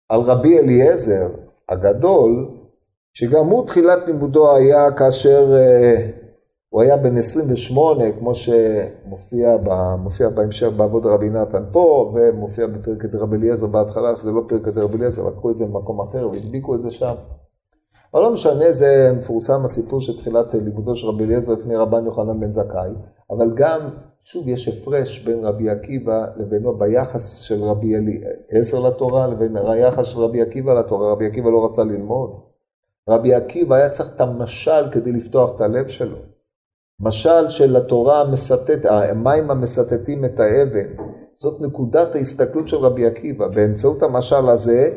על 0.08 0.20
רבי 0.20 0.58
אליעזר 0.58 1.28
הגדול, 1.68 2.48
שגם 3.14 3.46
הוא 3.46 3.66
תחילת 3.66 3.98
לימודו 4.06 4.56
היה 4.56 4.92
כאשר 4.92 5.54
אה, 5.54 6.10
הוא 6.68 6.82
היה 6.82 6.96
בן 6.96 7.16
28, 7.16 8.04
כמו 8.18 8.34
שמופיע 8.34 9.56
מופיע 9.98 10.28
בהמשך 10.28 10.68
בעבוד 10.76 11.06
רבי 11.06 11.30
נתן 11.30 11.64
פה, 11.72 12.12
ומופיע 12.14 12.66
בפרקת 12.66 13.14
רבי 13.14 13.36
אליעזר 13.36 13.66
בהתחלה, 13.66 14.16
שזה 14.16 14.32
לא 14.32 14.42
פרקת 14.48 14.76
רבי 14.76 14.96
אליעזר, 14.96 15.28
לקחו 15.28 15.50
את 15.50 15.56
זה 15.56 15.66
ממקום 15.66 16.00
אחר 16.00 16.28
והדביקו 16.30 16.74
את 16.74 16.80
זה 16.80 16.90
שם. 16.90 17.14
אבל 18.14 18.22
לא 18.22 18.32
משנה, 18.32 18.72
זה 18.72 19.12
מפורסם 19.18 19.64
הסיפור 19.64 20.00
של 20.00 20.18
תחילת 20.18 20.54
לימודו 20.54 20.96
של 20.96 21.06
רבי 21.06 21.24
אליעזר 21.24 21.52
לפני 21.52 21.76
רבן 21.76 22.04
יוחנן 22.06 22.40
בן 22.40 22.50
זכאי, 22.50 22.90
אבל 23.30 23.54
גם, 23.54 23.80
שוב, 24.22 24.48
יש 24.48 24.68
הפרש 24.68 25.18
בין 25.18 25.44
רבי 25.44 25.70
עקיבא 25.70 26.26
לבינו 26.36 26.78
ביחס 26.78 27.38
של 27.38 27.62
רבי 27.62 27.94
אליעזר 27.96 28.80
לתורה 28.80 29.26
לבין 29.26 29.56
היחס 29.56 30.06
של 30.06 30.20
רבי 30.20 30.42
עקיבא 30.42 30.74
לתורה. 30.74 31.12
רבי 31.12 31.26
עקיבא 31.26 31.50
לא 31.50 31.64
רצה 31.64 31.84
ללמוד. 31.84 32.53
רבי 33.08 33.34
עקיבא 33.34 33.76
היה 33.76 33.90
צריך 33.90 34.08
את 34.16 34.20
המשל 34.20 34.90
כדי 34.92 35.12
לפתוח 35.12 35.56
את 35.56 35.60
הלב 35.60 35.86
שלו. 35.86 36.16
משל 37.00 37.48
של 37.48 37.76
התורה 37.76 38.20
המסטט, 38.20 38.86
המים 38.86 39.50
המסטטים 39.50 40.24
את 40.24 40.40
האבן. 40.40 40.86
זאת 41.32 41.60
נקודת 41.60 42.14
ההסתכלות 42.14 42.68
של 42.68 42.76
רבי 42.76 43.06
עקיבא. 43.06 43.48
באמצעות 43.48 44.02
המשל 44.02 44.48
הזה, 44.48 44.90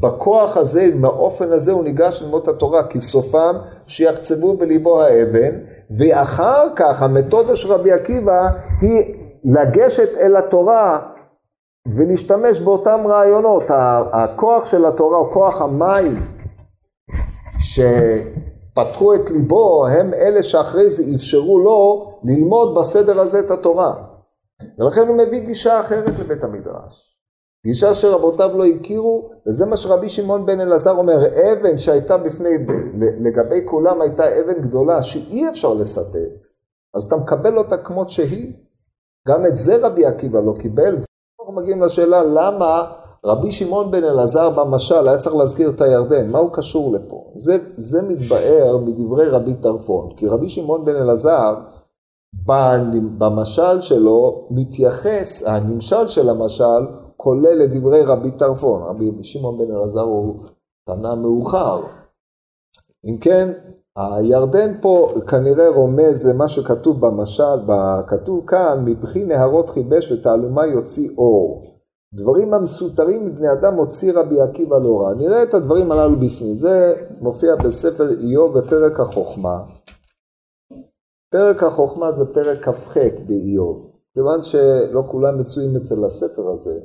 בכוח 0.00 0.56
הזה, 0.56 0.90
באופן 1.00 1.52
הזה 1.52 1.72
הוא 1.72 1.84
ניגש 1.84 2.22
ללמוד 2.22 2.42
את 2.42 2.48
התורה, 2.48 2.86
כי 2.88 3.00
סופם 3.00 3.54
שיחצבו 3.86 4.56
בליבו 4.56 5.02
האבן, 5.02 5.50
ואחר 5.98 6.66
כך 6.76 7.02
המתודה 7.02 7.56
של 7.56 7.72
רבי 7.72 7.92
עקיבא 7.92 8.48
היא 8.80 9.14
לגשת 9.44 10.18
אל 10.18 10.36
התורה 10.36 10.98
ולהשתמש 11.96 12.60
באותם 12.60 13.00
רעיונות. 13.06 13.62
הכוח 14.12 14.64
של 14.64 14.84
התורה 14.84 15.18
הוא 15.18 15.32
כוח 15.32 15.62
המים, 15.62 16.14
שפתחו 17.74 19.14
את 19.14 19.30
ליבו, 19.30 19.86
הם 19.86 20.14
אלה 20.14 20.42
שאחרי 20.42 20.90
זה 20.90 21.02
אפשרו 21.16 21.58
לו 21.58 22.10
ללמוד 22.24 22.78
בסדר 22.78 23.20
הזה 23.20 23.40
את 23.40 23.50
התורה. 23.50 23.94
ולכן 24.78 25.08
הוא 25.08 25.16
מביא 25.16 25.38
גישה 25.38 25.80
אחרת 25.80 26.18
לבית 26.18 26.44
המדרש. 26.44 27.18
גישה 27.66 27.94
שרבותיו 27.94 28.58
לא 28.58 28.64
הכירו, 28.64 29.30
וזה 29.46 29.66
מה 29.66 29.76
שרבי 29.76 30.08
שמעון 30.08 30.46
בן 30.46 30.60
אלעזר 30.60 30.90
אומר, 30.90 31.26
אבן 31.26 31.78
שהייתה 31.78 32.16
בפני, 32.16 32.50
לגבי 33.20 33.60
כולם 33.64 34.00
הייתה 34.00 34.40
אבן 34.40 34.60
גדולה 34.60 35.02
שאי 35.02 35.48
אפשר 35.48 35.74
לסטט, 35.74 36.16
אז 36.94 37.04
אתה 37.04 37.16
מקבל 37.16 37.58
אותה 37.58 37.76
כמות 37.76 38.10
שהיא. 38.10 38.52
גם 39.28 39.46
את 39.46 39.56
זה 39.56 39.86
רבי 39.86 40.06
עקיבא 40.06 40.40
לא 40.40 40.54
קיבל. 40.58 40.96
אנחנו 41.40 41.54
מגיעים 41.54 41.82
לשאלה 41.82 42.22
למה 42.22 42.92
רבי 43.24 43.52
שמעון 43.52 43.90
בן 43.90 44.04
אלעזר 44.04 44.50
במשל 44.50 45.08
היה 45.08 45.18
צריך 45.18 45.36
להזכיר 45.36 45.70
את 45.70 45.80
הירדן, 45.80 46.30
מה 46.30 46.38
הוא 46.38 46.50
קשור 46.52 46.94
לפה? 46.94 47.32
זה, 47.34 47.58
זה 47.76 48.02
מתבאר 48.08 48.76
מדברי 48.76 49.28
רבי 49.28 49.54
טרפון, 49.54 50.14
כי 50.16 50.26
רבי 50.28 50.48
שמעון 50.48 50.84
בן 50.84 50.96
אלעזר 50.96 51.54
במשל 53.18 53.80
שלו 53.80 54.48
מתייחס, 54.50 55.42
הנמשל 55.46 56.06
של 56.06 56.28
המשל 56.28 56.86
כולל 57.16 57.62
את 57.64 57.70
דברי 57.70 58.02
רבי 58.04 58.30
טרפון, 58.30 58.82
רבי 58.82 59.10
שמעון 59.22 59.58
בן 59.58 59.74
אלעזר 59.76 60.00
הוא 60.00 60.34
תנא 60.86 61.14
מאוחר. 61.14 61.82
אם 63.04 63.18
כן, 63.20 63.52
הירדן 63.96 64.80
פה 64.80 65.08
כנראה 65.26 65.68
רומז 65.68 66.26
למה 66.26 66.48
שכתוב 66.48 67.06
במשל, 67.06 67.72
כתוב 68.06 68.46
כאן, 68.46 68.84
מבכי 68.84 69.24
נהרות 69.24 69.70
חיבש 69.70 70.12
ותעלומה 70.12 70.66
יוציא 70.66 71.10
אור. 71.18 71.73
דברים 72.14 72.54
המסותרים 72.54 73.26
מבני 73.26 73.52
אדם 73.52 73.74
הוציא 73.74 74.12
רבי 74.12 74.40
עקיבא 74.40 74.78
לאורה. 74.78 75.14
נראה 75.14 75.42
את 75.42 75.54
הדברים 75.54 75.92
הללו 75.92 76.20
בפנים. 76.20 76.56
זה 76.56 76.94
מופיע 77.20 77.56
בספר 77.56 78.10
איוב 78.10 78.58
בפרק 78.58 79.00
החוכמה. 79.00 79.64
פרק 81.30 81.62
החוכמה 81.62 82.12
זה 82.12 82.34
פרק 82.34 82.68
כ"ח 82.68 82.96
באיוב. 83.26 83.90
כיוון 84.14 84.42
שלא 84.42 85.04
כולם 85.10 85.40
מצויים 85.40 85.76
אצל 85.76 86.04
הספר 86.04 86.48
הזה, 86.52 86.80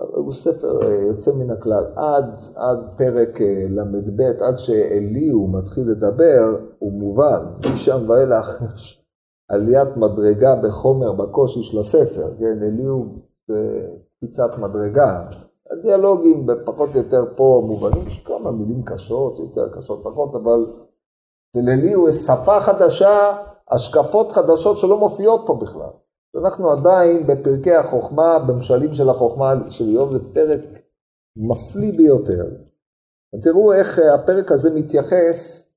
הוא 0.00 0.32
ספר 0.32 0.82
אה, 0.82 0.94
יוצא 1.08 1.30
מן 1.32 1.50
הכלל. 1.50 1.84
עד, 1.96 2.38
עד 2.56 2.78
פרק 2.96 3.40
אה, 3.40 3.66
ל"ב, 3.68 4.20
עד 4.20 4.58
שאליהו 4.58 5.48
מתחיל 5.48 5.90
לדבר, 5.90 6.60
הוא 6.78 6.92
מובן. 6.92 7.44
משם 7.74 8.10
ואילך 8.10 8.62
עליית 9.48 9.96
מדרגה 9.96 10.54
בחומר, 10.62 11.12
בקושי 11.12 11.62
של 11.62 11.78
הספר. 11.78 12.34
כן, 12.38 12.62
אליהו 12.62 13.06
קפיצת 14.16 14.58
מדרגה. 14.58 15.28
הדיאלוגים 15.70 16.46
פחות 16.64 16.90
או 16.94 16.98
יותר 16.98 17.24
פה 17.36 17.62
מובנים, 17.66 18.06
יש 18.06 18.24
כמה 18.24 18.52
מילים 18.52 18.82
קשות, 18.84 19.38
יותר 19.38 19.68
קשות 19.78 20.00
פחות, 20.04 20.34
אבל 20.34 20.66
אצל 21.50 21.70
אליהו 21.70 22.08
יש 22.08 22.14
שפה 22.14 22.60
חדשה, 22.60 23.36
השקפות 23.70 24.32
חדשות 24.32 24.78
שלא 24.78 24.98
מופיעות 24.98 25.42
פה 25.46 25.54
בכלל. 25.54 25.90
אנחנו 26.40 26.70
עדיין 26.70 27.26
בפרקי 27.26 27.74
החוכמה, 27.74 28.38
במשלים 28.38 28.92
של 28.92 29.10
החוכמה 29.10 29.54
של 29.70 29.84
איוב, 29.84 30.12
זה 30.12 30.18
פרק 30.34 30.60
מפליא 31.36 31.96
ביותר. 31.96 32.44
תראו 33.42 33.72
איך 33.72 33.98
הפרק 34.14 34.52
הזה 34.52 34.74
מתייחס 34.74 35.70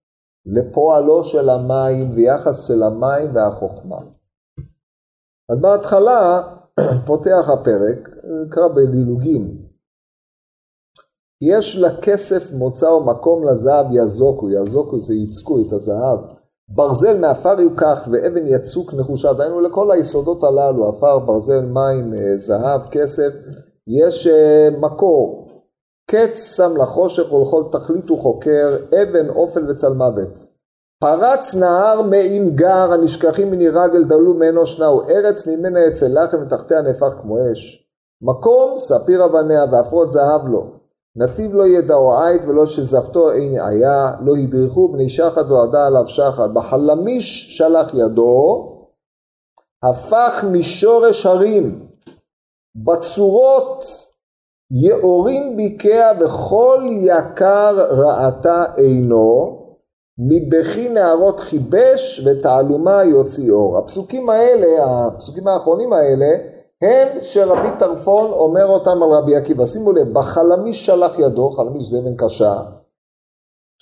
לפועלו 0.48 1.24
של 1.24 1.50
המים 1.50 2.12
ויחס 2.16 2.68
של 2.68 2.84
המים 2.84 3.36
והחוכמה. 3.36 3.98
אז 5.52 5.60
בהתחלה 5.62 6.42
פותח 7.08 7.50
הפרק, 7.54 8.10
נקרא 8.46 8.68
בדילוגים. 8.68 9.68
יש 11.42 11.78
לכסף 11.78 12.54
מוצא 12.54 12.86
ומקום 12.86 13.48
לזהב 13.48 13.86
יזוקו, 13.92 14.50
יזוקו 14.50 15.00
זה 15.00 15.14
יצקו 15.16 15.62
את 15.62 15.74
הזהב. 15.74 16.20
ברזל 16.70 17.20
מעפר 17.20 17.62
יוקח 17.62 18.08
ואבן 18.12 18.48
יצוק 18.48 18.94
נחושה, 18.94 19.34
דהיינו 19.34 19.62
לכל 19.62 19.92
היסודות 19.92 20.44
הללו, 20.44 20.90
עפר, 20.90 21.20
ברזל, 21.20 21.66
מים, 21.66 22.14
אה, 22.14 22.38
זהב, 22.38 22.82
כסף, 22.92 23.34
יש 23.88 24.28
אה, 24.28 24.70
מקור. 24.80 25.47
קץ 26.12 26.56
שם 26.56 26.78
לחושך 26.82 27.34
ולכל 27.34 27.64
תכלית 27.72 28.10
הוא 28.10 28.22
חוקר, 28.22 28.78
אבן, 29.02 29.30
אופל 29.30 29.72
וצלמוות. 29.72 30.58
פרץ 31.00 31.56
נהר 31.56 32.02
מעם 32.02 32.50
גר, 32.56 32.94
הנשכחים 32.94 33.52
מני 33.52 33.70
רגל 33.70 34.04
דלו 34.04 34.34
ממנו 34.34 34.66
שנאו, 34.66 35.10
ארץ 35.10 35.48
ממנה 35.48 35.80
יצא 35.80 36.08
לחם 36.08 36.38
ותחתיה 36.42 36.82
נהפך 36.82 37.14
כמו 37.22 37.38
אש. 37.52 37.88
מקום, 38.22 38.78
ספיר 38.78 39.26
אבניה 39.26 39.66
ועפרות 39.72 40.10
זהב 40.10 40.50
לו. 40.50 40.68
נתיב 41.16 41.56
לא 41.56 41.68
ידעו 41.68 42.20
עית 42.22 42.46
ולא 42.46 42.66
שזפתו 42.66 43.32
אין 43.32 43.60
היה, 43.62 44.12
לא 44.26 44.36
הדריכו 44.36 44.92
בני 44.92 45.10
שחת 45.10 45.50
ועדה 45.50 45.88
עליו 45.88 46.08
שחת. 46.08 46.50
בחלמיש 46.54 47.58
שלח 47.58 47.94
ידו, 47.94 48.74
הפך 49.84 50.46
משורש 50.52 51.26
הרים, 51.26 51.88
בצורות 52.76 53.84
יאורים 54.72 55.58
ביקע 55.58 56.12
וכל 56.20 56.84
יקר 56.88 57.76
רעתה 57.90 58.66
עינו, 58.78 59.58
מבכי 60.18 60.90
נערות 60.90 61.40
חיבש 61.40 62.26
ותעלומה 62.26 63.04
יוציא 63.04 63.52
אור. 63.52 63.78
הפסוקים 63.78 64.30
האלה, 64.30 64.68
הפסוקים 64.86 65.48
האחרונים 65.48 65.94
האלה, 65.94 66.26
הם 66.82 67.22
שרבי 67.22 67.80
טרפון 67.80 68.32
אומר 68.32 68.66
אותם 68.66 69.04
על 69.04 69.10
רבי 69.10 69.36
עקיבא. 69.36 69.66
שימו 69.66 69.92
לב, 69.92 70.14
בחלמיש 70.14 70.86
שלח 70.86 71.20
ידו, 71.20 71.50
חלמיש 71.50 71.84
זה 71.84 72.00
אבן 72.00 72.18
קשה, 72.18 72.62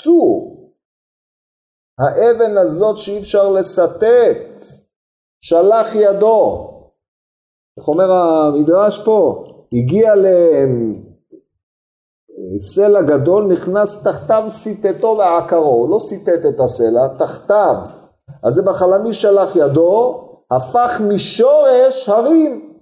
צור. 0.02 0.56
האבן 2.00 2.58
הזאת 2.58 2.98
שאי 2.98 3.20
אפשר 3.20 3.50
לסטט, 3.50 4.62
שלח 5.42 5.96
ידו. 5.96 6.72
איך 7.78 7.88
אומר 7.88 8.12
המדרש 8.12 9.06
פה? 9.06 9.44
הגיע 9.76 10.14
לסלע 12.54 13.02
גדול, 13.02 13.54
נכנס 13.54 14.04
תחתיו 14.04 14.44
סיטטו 14.50 15.18
ועקרו. 15.20 15.66
הוא 15.66 15.90
לא 15.90 16.00
סיטט 16.00 16.46
את 16.50 16.60
הסלע, 16.60 17.18
תחתיו. 17.20 17.76
אז 18.44 18.54
זה 18.54 18.62
בחלמיש 18.68 19.22
שלח 19.22 19.56
ידו, 19.56 20.22
הפך 20.52 21.02
משורש 21.10 22.10
הרים. 22.10 22.80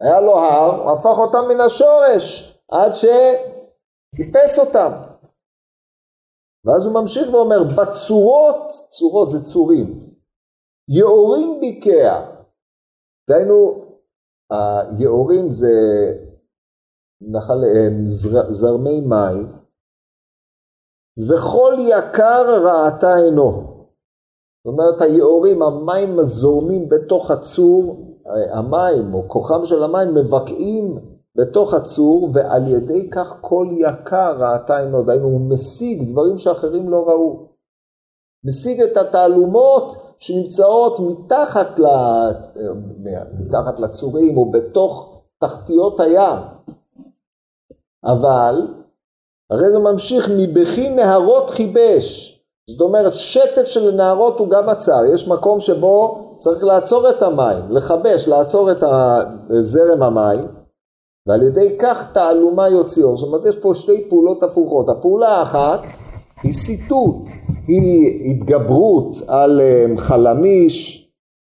היה 0.00 0.20
לו 0.20 0.38
הר, 0.38 0.92
הפך 0.92 1.18
אותם 1.18 1.48
מן 1.48 1.60
השורש, 1.60 2.52
עד 2.70 2.92
שאיפס 2.92 4.58
אותם. 4.58 4.90
ואז 6.64 6.86
הוא 6.86 6.94
ממשיך 6.94 7.34
ואומר, 7.34 7.64
בצורות, 7.64 8.68
צורות 8.88 9.30
זה 9.30 9.44
צורים, 9.44 10.10
יאורים 10.88 11.60
ביקע. 11.60 12.36
דהיינו, 13.30 13.85
היאורים 14.50 15.50
זה 15.50 15.72
נחל, 17.20 17.64
זר, 18.06 18.52
זרמי 18.52 19.00
מים, 19.00 19.52
וכל 21.28 21.74
יקר 21.78 22.64
ראתה 22.64 23.14
עינו. 23.14 23.76
זאת 24.64 24.72
אומרת, 24.72 25.00
היאורים, 25.00 25.62
המים 25.62 26.18
הזורמים 26.18 26.88
בתוך 26.88 27.30
הצור, 27.30 28.06
המים 28.52 29.14
או 29.14 29.28
כוחם 29.28 29.64
של 29.64 29.84
המים 29.84 30.14
מבקעים 30.14 30.98
בתוך 31.36 31.74
הצור 31.74 32.30
ועל 32.34 32.62
ידי 32.68 33.10
כך 33.10 33.36
כל 33.40 33.66
יקר 33.72 34.36
ראתה 34.38 34.78
עינו, 34.78 35.02
דהיינו 35.02 35.26
הוא 35.26 35.50
משיג 35.50 36.10
דברים 36.10 36.38
שאחרים 36.38 36.90
לא 36.90 37.08
ראו. 37.08 37.48
משיג 38.44 38.80
את 38.80 38.96
התעלומות 38.96 39.92
שנמצאות 40.18 41.00
מתחת, 41.00 41.78
ל... 41.78 41.86
לצורים 43.78 44.36
או 44.36 44.50
בתוך 44.50 45.22
תחתיות 45.38 46.00
הים. 46.00 46.38
אבל 48.04 48.68
הרי 49.50 49.70
זה 49.70 49.78
ממשיך 49.78 50.30
מבכי 50.36 50.88
נהרות 50.88 51.50
חיבש. 51.50 52.32
זאת 52.70 52.80
אומרת, 52.80 53.14
שטף 53.14 53.64
של 53.64 53.90
נהרות 53.90 54.38
הוא 54.38 54.48
גם 54.48 54.68
עצר. 54.68 55.04
יש 55.14 55.28
מקום 55.28 55.60
שבו 55.60 56.26
צריך 56.36 56.64
לעצור 56.64 57.10
את 57.10 57.22
המים, 57.22 57.70
לכבש, 57.70 58.28
לעצור 58.28 58.72
את 58.72 58.84
זרם 59.60 60.02
המים, 60.02 60.46
ועל 61.28 61.42
ידי 61.42 61.76
כך 61.78 62.12
תעלומה 62.12 62.68
יוציא 62.68 63.04
אור. 63.04 63.16
זאת 63.16 63.28
אומרת, 63.28 63.46
יש 63.46 63.56
פה 63.56 63.74
שתי 63.74 64.08
פעולות 64.08 64.42
הפוכות. 64.42 64.88
הפעולה 64.88 65.28
האחת 65.28 65.80
היא 66.42 66.52
סיטוט, 66.52 67.28
היא 67.68 68.30
התגברות 68.30 69.16
על 69.28 69.60
אה, 69.60 69.84
חלמיש, 69.96 71.06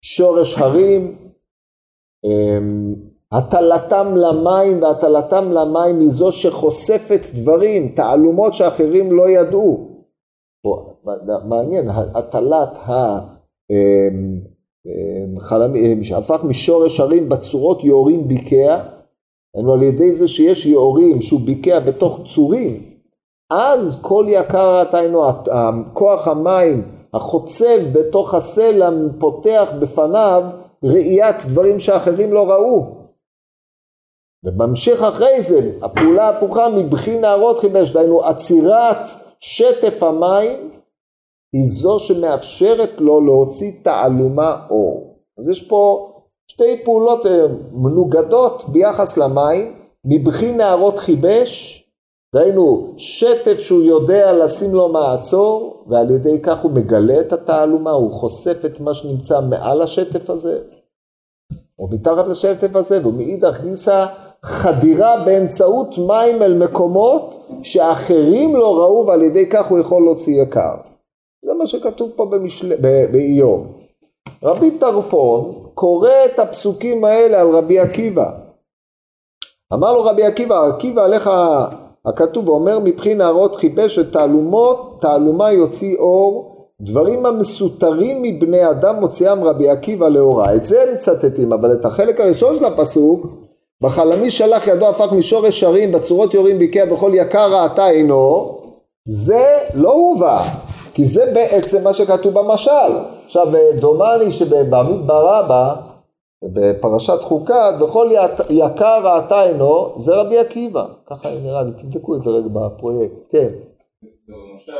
שורש 0.01 0.57
הרים, 0.57 1.17
אמ, 2.25 2.95
הטלתם 3.31 4.15
למים 4.15 4.81
והטלתם 4.81 5.51
למים 5.51 5.99
היא 5.99 6.09
זו 6.09 6.31
שחושפת 6.31 7.21
דברים, 7.35 7.87
תעלומות 7.95 8.53
שאחרים 8.53 9.11
לא 9.11 9.29
ידעו. 9.29 9.87
מעניין, 11.45 11.89
הטלת 11.89 12.77
החלמים, 15.37 15.97
אמ, 15.97 16.03
שהפך 16.03 16.43
משורש 16.43 16.99
הרים 16.99 17.29
בצורות 17.29 17.83
יורים 17.83 18.27
ביקע, 18.27 18.83
על 19.73 19.83
ידי 19.83 20.13
זה 20.13 20.27
שיש 20.27 20.65
יורים 20.65 21.21
שהוא 21.21 21.41
ביקע 21.45 21.79
בתוך 21.79 22.19
צורים, 22.25 22.90
אז 23.51 24.01
כל 24.01 24.25
יקר 24.29 24.81
אתה 24.81 24.99
אינו, 24.99 25.23
כוח 25.93 26.27
המים 26.27 26.83
החוצב 27.13 27.79
בתוך 27.93 28.33
הסלע 28.33 28.89
פותח 29.19 29.69
בפניו 29.81 30.43
ראיית 30.83 31.35
דברים 31.47 31.79
שאחרים 31.79 32.33
לא 32.33 32.51
ראו. 32.51 33.01
וממשיך 34.45 35.01
אחרי 35.03 35.41
זה, 35.41 35.71
הפעולה 35.81 36.27
ההפוכה 36.27 36.69
מבכי 36.69 37.19
נהרות 37.19 37.59
חיבש, 37.59 37.91
דהיינו 37.91 38.23
עצירת 38.23 39.07
שטף 39.39 40.03
המים 40.03 40.71
היא 41.53 41.65
זו 41.67 41.99
שמאפשרת 41.99 43.01
לו 43.01 43.25
להוציא 43.25 43.71
תעלומה 43.83 44.65
אור. 44.69 45.17
אז 45.39 45.49
יש 45.49 45.67
פה 45.67 46.11
שתי 46.47 46.83
פעולות 46.83 47.25
אה, 47.25 47.45
מנוגדות 47.71 48.63
ביחס 48.69 49.17
למים, 49.17 49.75
מבכי 50.05 50.51
נהרות 50.51 50.99
חיבש 50.99 51.80
דהיינו, 52.35 52.93
שטף 52.97 53.59
שהוא 53.59 53.83
יודע 53.83 54.31
לשים 54.31 54.73
לו 54.73 54.89
מעצור, 54.89 55.83
ועל 55.87 56.11
ידי 56.11 56.41
כך 56.41 56.63
הוא 56.63 56.71
מגלה 56.71 57.19
את 57.19 57.33
התעלומה, 57.33 57.91
הוא 57.91 58.11
חושף 58.11 58.65
את 58.65 58.79
מה 58.79 58.93
שנמצא 58.93 59.41
מעל 59.41 59.81
השטף 59.81 60.29
הזה, 60.29 60.59
או 61.79 61.87
מתחת 61.91 62.27
לשטף 62.27 62.75
הזה, 62.75 63.07
ומאידך 63.07 63.61
גיסא 63.61 64.05
חדירה 64.43 65.23
באמצעות 65.25 65.97
מים 65.97 66.41
אל 66.41 66.53
מקומות 66.53 67.47
שאחרים 67.63 68.55
לא 68.55 68.77
ראו, 68.77 69.07
ועל 69.07 69.21
ידי 69.21 69.49
כך 69.49 69.67
הוא 69.67 69.79
יכול 69.79 70.03
להוציא 70.03 70.43
יקר. 70.43 70.75
זה 71.45 71.53
מה 71.53 71.67
שכתוב 71.67 72.11
פה 72.15 72.25
במשל... 72.25 72.75
באיוב. 73.11 73.67
רבי 74.43 74.71
טרפון 74.71 75.69
קורא 75.73 76.09
את 76.25 76.39
הפסוקים 76.39 77.03
האלה 77.03 77.41
על 77.41 77.49
רבי 77.49 77.79
עקיבא. 77.79 78.31
אמר 79.73 79.93
לו 79.93 80.03
רבי 80.03 80.23
עקיבא, 80.23 80.67
עקיבא 80.67 81.03
עליך 81.03 81.29
הכתוב 82.05 82.49
אומר 82.49 82.79
מבחין 82.79 83.17
נהרות 83.17 83.55
חיפש 83.55 83.99
את 83.99 84.13
תעלומות, 84.13 84.97
תעלומה 85.01 85.51
יוציא 85.51 85.97
אור, 85.97 86.51
דברים 86.81 87.25
המסותרים 87.25 88.21
מבני 88.21 88.69
אדם 88.69 88.95
מוציאם 88.99 89.43
רבי 89.43 89.69
עקיבא 89.69 90.07
לאורה. 90.07 90.55
את 90.55 90.63
זה 90.63 90.83
הם 90.83 90.93
מצטטים, 90.93 91.53
אבל 91.53 91.73
את 91.73 91.85
החלק 91.85 92.19
הראשון 92.19 92.55
של 92.55 92.65
הפסוק, 92.65 93.27
בחלמי 93.81 94.31
שלח 94.31 94.67
ידו 94.67 94.87
הפך 94.87 95.13
משורש 95.13 95.63
הרים, 95.63 95.91
בצורות 95.91 96.33
יורים 96.33 96.59
ביקע 96.59 96.85
בכל 96.85 97.11
יקר 97.13 97.55
ראתה 97.55 97.85
עינו, 97.85 98.57
זה 99.05 99.57
לא 99.73 99.93
הובא, 99.93 100.43
כי 100.93 101.05
זה 101.05 101.31
בעצם 101.33 101.83
מה 101.83 101.93
שכתוב 101.93 102.33
במשל. 102.33 102.71
עכשיו 103.25 103.47
דומני 103.75 104.31
שבמדבר 104.31 105.25
רבה, 105.27 105.73
בפרשת 106.43 107.21
חוקת, 107.21 107.73
בכל 107.81 108.07
יקר 108.49 108.99
ראתה 109.03 109.41
עינו, 109.41 109.93
זה 109.97 110.15
רבי 110.15 110.37
עקיבא. 110.37 110.85
ככה 111.05 111.29
נראה 111.43 111.63
לי, 111.63 111.71
תבדקו 111.71 112.15
את 112.15 112.23
זה 112.23 112.29
רגע 112.29 112.47
בפרויקט, 112.47 113.15
כן. 113.29 113.49
למשל, 114.27 114.71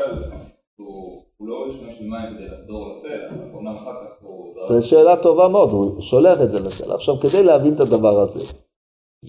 הוא 1.42 1.48
לא 1.48 1.68
משתמש 1.68 1.98
במים 2.00 2.36
כדי 2.36 2.46
לחדור 2.46 2.90
לסלע, 2.90 3.28
אמנם 3.54 3.74
אחר 3.74 3.92
כך 3.92 4.22
הוא... 4.22 4.54
זו 4.68 4.88
שאלה 4.88 5.16
טובה 5.16 5.48
מאוד, 5.48 5.70
הוא 5.70 6.00
שולח 6.00 6.40
את 6.42 6.50
זה 6.50 6.60
לסלע. 6.60 6.94
עכשיו, 6.94 7.16
כדי 7.16 7.42
להבין 7.42 7.74
את 7.74 7.80
הדבר 7.80 8.20
הזה, 8.20 8.40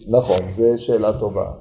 נכון, 0.07 0.49
זו 0.49 0.63
שאלה 0.77 1.19
טובה. 1.19 1.51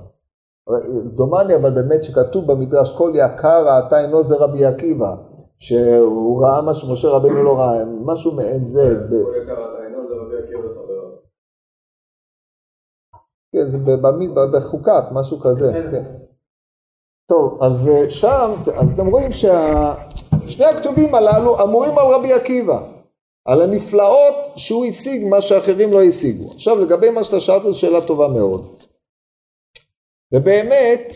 דומני 1.05 1.55
אבל 1.55 1.71
באמת 1.71 2.05
שכתוב 2.05 2.53
במדרש 2.53 2.97
כל 2.97 3.13
יקר 3.15 3.67
ראתה 3.67 3.99
עינו 3.99 4.23
זה 4.23 4.37
רבי 4.37 4.65
עקיבא, 4.65 5.15
שהוא 5.59 6.43
ראה 6.45 6.63
מה 6.63 6.75
שמשה 6.75 7.09
רבינו 7.09 7.43
לא 7.43 7.59
ראה, 7.59 7.85
משהו 7.85 8.33
מעין 8.33 8.65
זה. 8.65 9.07
כל 9.11 9.43
יקר 9.43 9.72
כן, 13.53 13.67
זה 13.67 13.79
בחוקת, 14.53 15.05
משהו 15.13 15.41
כזה, 15.41 15.73
כן. 15.93 16.05
טוב, 17.29 17.63
אז 17.63 17.89
אה, 17.89 18.11
שם, 18.11 18.51
אז 18.75 18.93
אתם 18.93 19.07
רואים 19.07 19.33
ששני 19.33 20.65
הכתובים 20.65 21.15
הללו 21.15 21.63
אמורים 21.63 21.99
על 21.99 22.07
רבי 22.07 22.33
עקיבא, 22.33 22.89
על 23.45 23.63
הנפלאות 23.63 24.37
שהוא 24.57 24.85
השיג 24.85 25.29
מה 25.29 25.41
שאחרים 25.41 25.93
לא 25.93 26.03
השיגו. 26.03 26.53
עכשיו 26.53 26.81
לגבי 26.81 27.11
מה 27.11 27.25
שאתה 27.25 27.41
שאלת 27.41 27.63
זו 27.63 27.75
שאלה 27.75 28.07
טובה 28.07 28.29
מאוד. 28.29 28.83
ובאמת, 30.35 31.13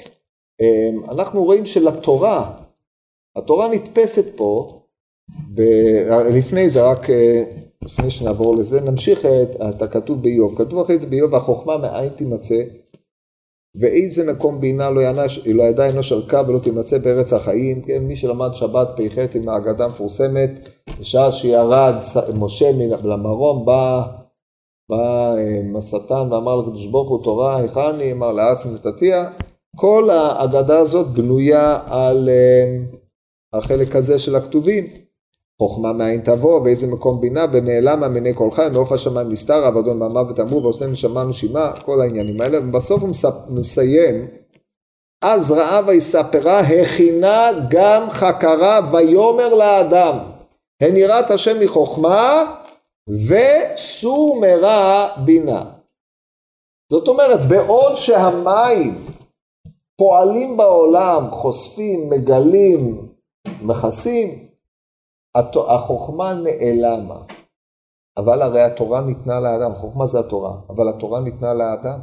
אה, 0.61 1.13
אנחנו 1.13 1.45
רואים 1.45 1.67
שלתורה, 1.67 2.59
התורה 3.37 3.69
נתפסת 3.69 4.37
פה, 4.37 4.81
ב... 5.55 5.61
לפני 6.33 6.71
זה 6.71 6.91
רק 6.91 7.11
אה, 7.11 7.45
לפני 7.87 8.11
שנעבור 8.11 8.57
לזה, 8.57 8.81
נמשיך 8.81 9.27
את, 9.69 9.83
הכתוב 9.83 10.23
באיוב. 10.23 10.59
כתוב 10.59 10.81
אחרי 10.81 10.99
זה 10.99 11.07
באיוב, 11.07 11.35
החוכמה 11.35 11.77
מאין 11.77 12.09
תימצא, 12.09 12.63
ואיזה 13.81 14.33
מקום 14.33 14.61
בינה 14.61 14.91
לא, 14.91 15.01
ינש, 15.01 15.39
לא 15.47 15.63
ידע 15.63 15.91
אנוש 15.91 16.13
ארכה 16.13 16.43
ולא 16.49 16.59
תימצא 16.59 16.99
בארץ 16.99 17.33
החיים. 17.33 17.83
כן, 17.83 18.03
מי 18.03 18.17
שלמד 18.17 18.49
שבת 18.53 18.89
פ"ח 18.97 19.19
עם 19.35 19.49
האגדה 19.49 19.85
המפורסמת, 19.85 20.51
בשעה 21.01 21.33
שירד 21.33 21.95
משה 22.35 22.71
למרום, 23.05 23.67
בא, 23.67 24.03
בא 24.91 25.35
אה, 25.37 25.79
השטן 25.79 26.33
ואמר 26.33 26.57
לקדוש 26.57 26.87
ברוך 26.87 27.09
הוא 27.09 27.25
תורה, 27.25 27.57
היכן 27.57 27.81
אני? 27.81 28.13
אמר 28.13 28.33
לארץ 28.33 28.67
נתתיה. 28.67 29.31
כל 29.77 30.11
האגדה 30.11 30.79
הזאת 30.79 31.07
בנויה 31.07 31.79
על 31.87 32.29
אה, 32.29 32.99
החלק 33.53 33.97
הזה 33.97 34.19
של 34.19 34.37
הכתובים. 34.37 35.06
חוכמה 35.63 35.93
מאין 35.93 36.21
תבוא, 36.21 36.59
באיזה 36.59 36.87
מקום 36.87 37.21
בינה, 37.21 37.47
ונעלמה 37.53 38.09
מעיני 38.09 38.35
כל 38.35 38.51
חי, 38.51 38.67
מעוף 38.73 38.93
השמיים 38.93 39.31
נסתר, 39.31 39.67
עבדון 39.67 40.03
והמוות 40.03 40.41
אמרו, 40.41 40.63
ועושני 40.63 40.87
נשמה 40.87 41.25
נשימה, 41.25 41.73
כל 41.85 42.01
העניינים 42.01 42.41
האלה, 42.41 42.59
ובסוף 42.59 43.03
הוא 43.03 43.11
מסיים, 43.51 44.27
אז 45.25 45.53
ראה 45.53 45.81
ויספרה, 45.87 46.61
הכינה 46.61 47.49
גם 47.71 48.11
חקרה, 48.11 48.81
ויאמר 48.93 49.55
לאדם, 49.55 50.19
הן 50.83 50.97
יראת 50.97 51.31
השם 51.31 51.61
מחוכמה, 51.61 52.55
וסור 53.09 54.41
מרע 54.41 55.09
בינה. 55.25 55.65
זאת 56.93 57.09
אומרת, 57.09 57.41
בעוד 57.49 57.95
שהמים 57.95 59.05
פועלים 59.99 60.57
בעולם, 60.57 61.31
חושפים, 61.31 62.11
מגלים, 62.11 63.09
מכסים, 63.63 64.46
החוכמה 65.69 66.35
נעלמה. 66.35 67.23
אבל 68.17 68.43
הרי 68.43 68.63
התורה 68.63 69.01
ניתנה 69.01 69.41
לאדם, 69.41 69.75
חוכמה 69.75 70.07
זה 70.07 70.21
התורה, 70.21 70.53
אבל 70.69 70.89
התורה 70.89 71.21
ניתנה 71.21 71.55
לאדם. 71.55 71.99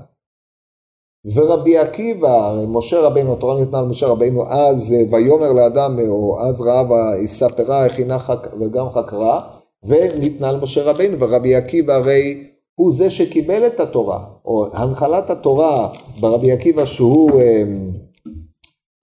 ורבי 1.36 1.78
עקיבא, 1.78 2.48
הרי 2.48 2.66
משה 2.68 3.02
רבינו, 3.02 3.34
התורה 3.34 3.60
ניתנה 3.60 3.82
למשה 3.82 4.08
רבינו, 4.08 4.48
אז 4.48 4.94
אה, 4.94 5.16
ויאמר 5.16 5.54
לאדם, 5.54 6.00
או 6.08 6.40
אז 6.40 6.62
ראה 6.62 6.84
ויספרה, 6.92 7.86
הכינה 7.86 8.20
חק, 8.20 8.48
וגם 8.60 8.90
חקרה, 8.90 9.50
וניתנה 9.84 10.52
למשה 10.52 10.84
רבינו, 10.84 11.20
ורבי 11.20 11.56
עקיבא 11.56 11.94
הרי 11.94 12.50
הוא 12.76 12.92
זה 12.92 13.10
שקיבל 13.10 13.66
את 13.66 13.80
התורה, 13.80 14.26
או 14.46 14.68
הנחלת 14.74 15.30
התורה 15.30 15.90
ברבי 16.20 16.52
עקיבא 16.52 16.86
שהוא 16.86 17.42
הם, 17.42 17.42
אמ, 17.42 18.32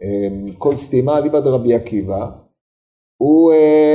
הם, 0.01 0.47
אמ, 0.47 0.53
כל 0.59 0.77
סתימה 0.77 1.19
אליבא 1.19 1.41
דרבי 1.41 1.75
עקיבא, 1.75 2.31
הוא 3.23 3.53
אה, 3.53 3.90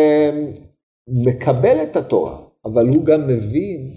מקבל 1.07 1.83
את 1.83 1.95
התורה, 1.95 2.37
אבל 2.65 2.87
הוא 2.87 3.05
גם 3.05 3.27
מבין 3.27 3.95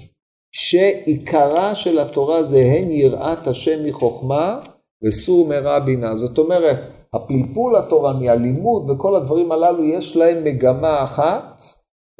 שעיקרה 0.53 1.75
של 1.75 1.99
התורה 1.99 2.43
זה 2.43 2.59
הן 2.59 2.91
יראת 2.91 3.47
השם 3.47 3.85
מחוכמה 3.87 4.61
וסור 5.05 5.49
מרע 5.49 5.79
בינה. 5.79 6.17
זאת 6.17 6.39
אומרת, 6.39 6.79
הפלפול 7.15 7.77
התורני, 7.77 8.29
הלימוד 8.29 8.91
וכל 8.91 9.17
הדברים 9.17 9.53
הללו, 9.53 9.85
יש 9.85 10.17
להם 10.17 10.45
מגמה 10.45 11.03
אחת, 11.03 11.63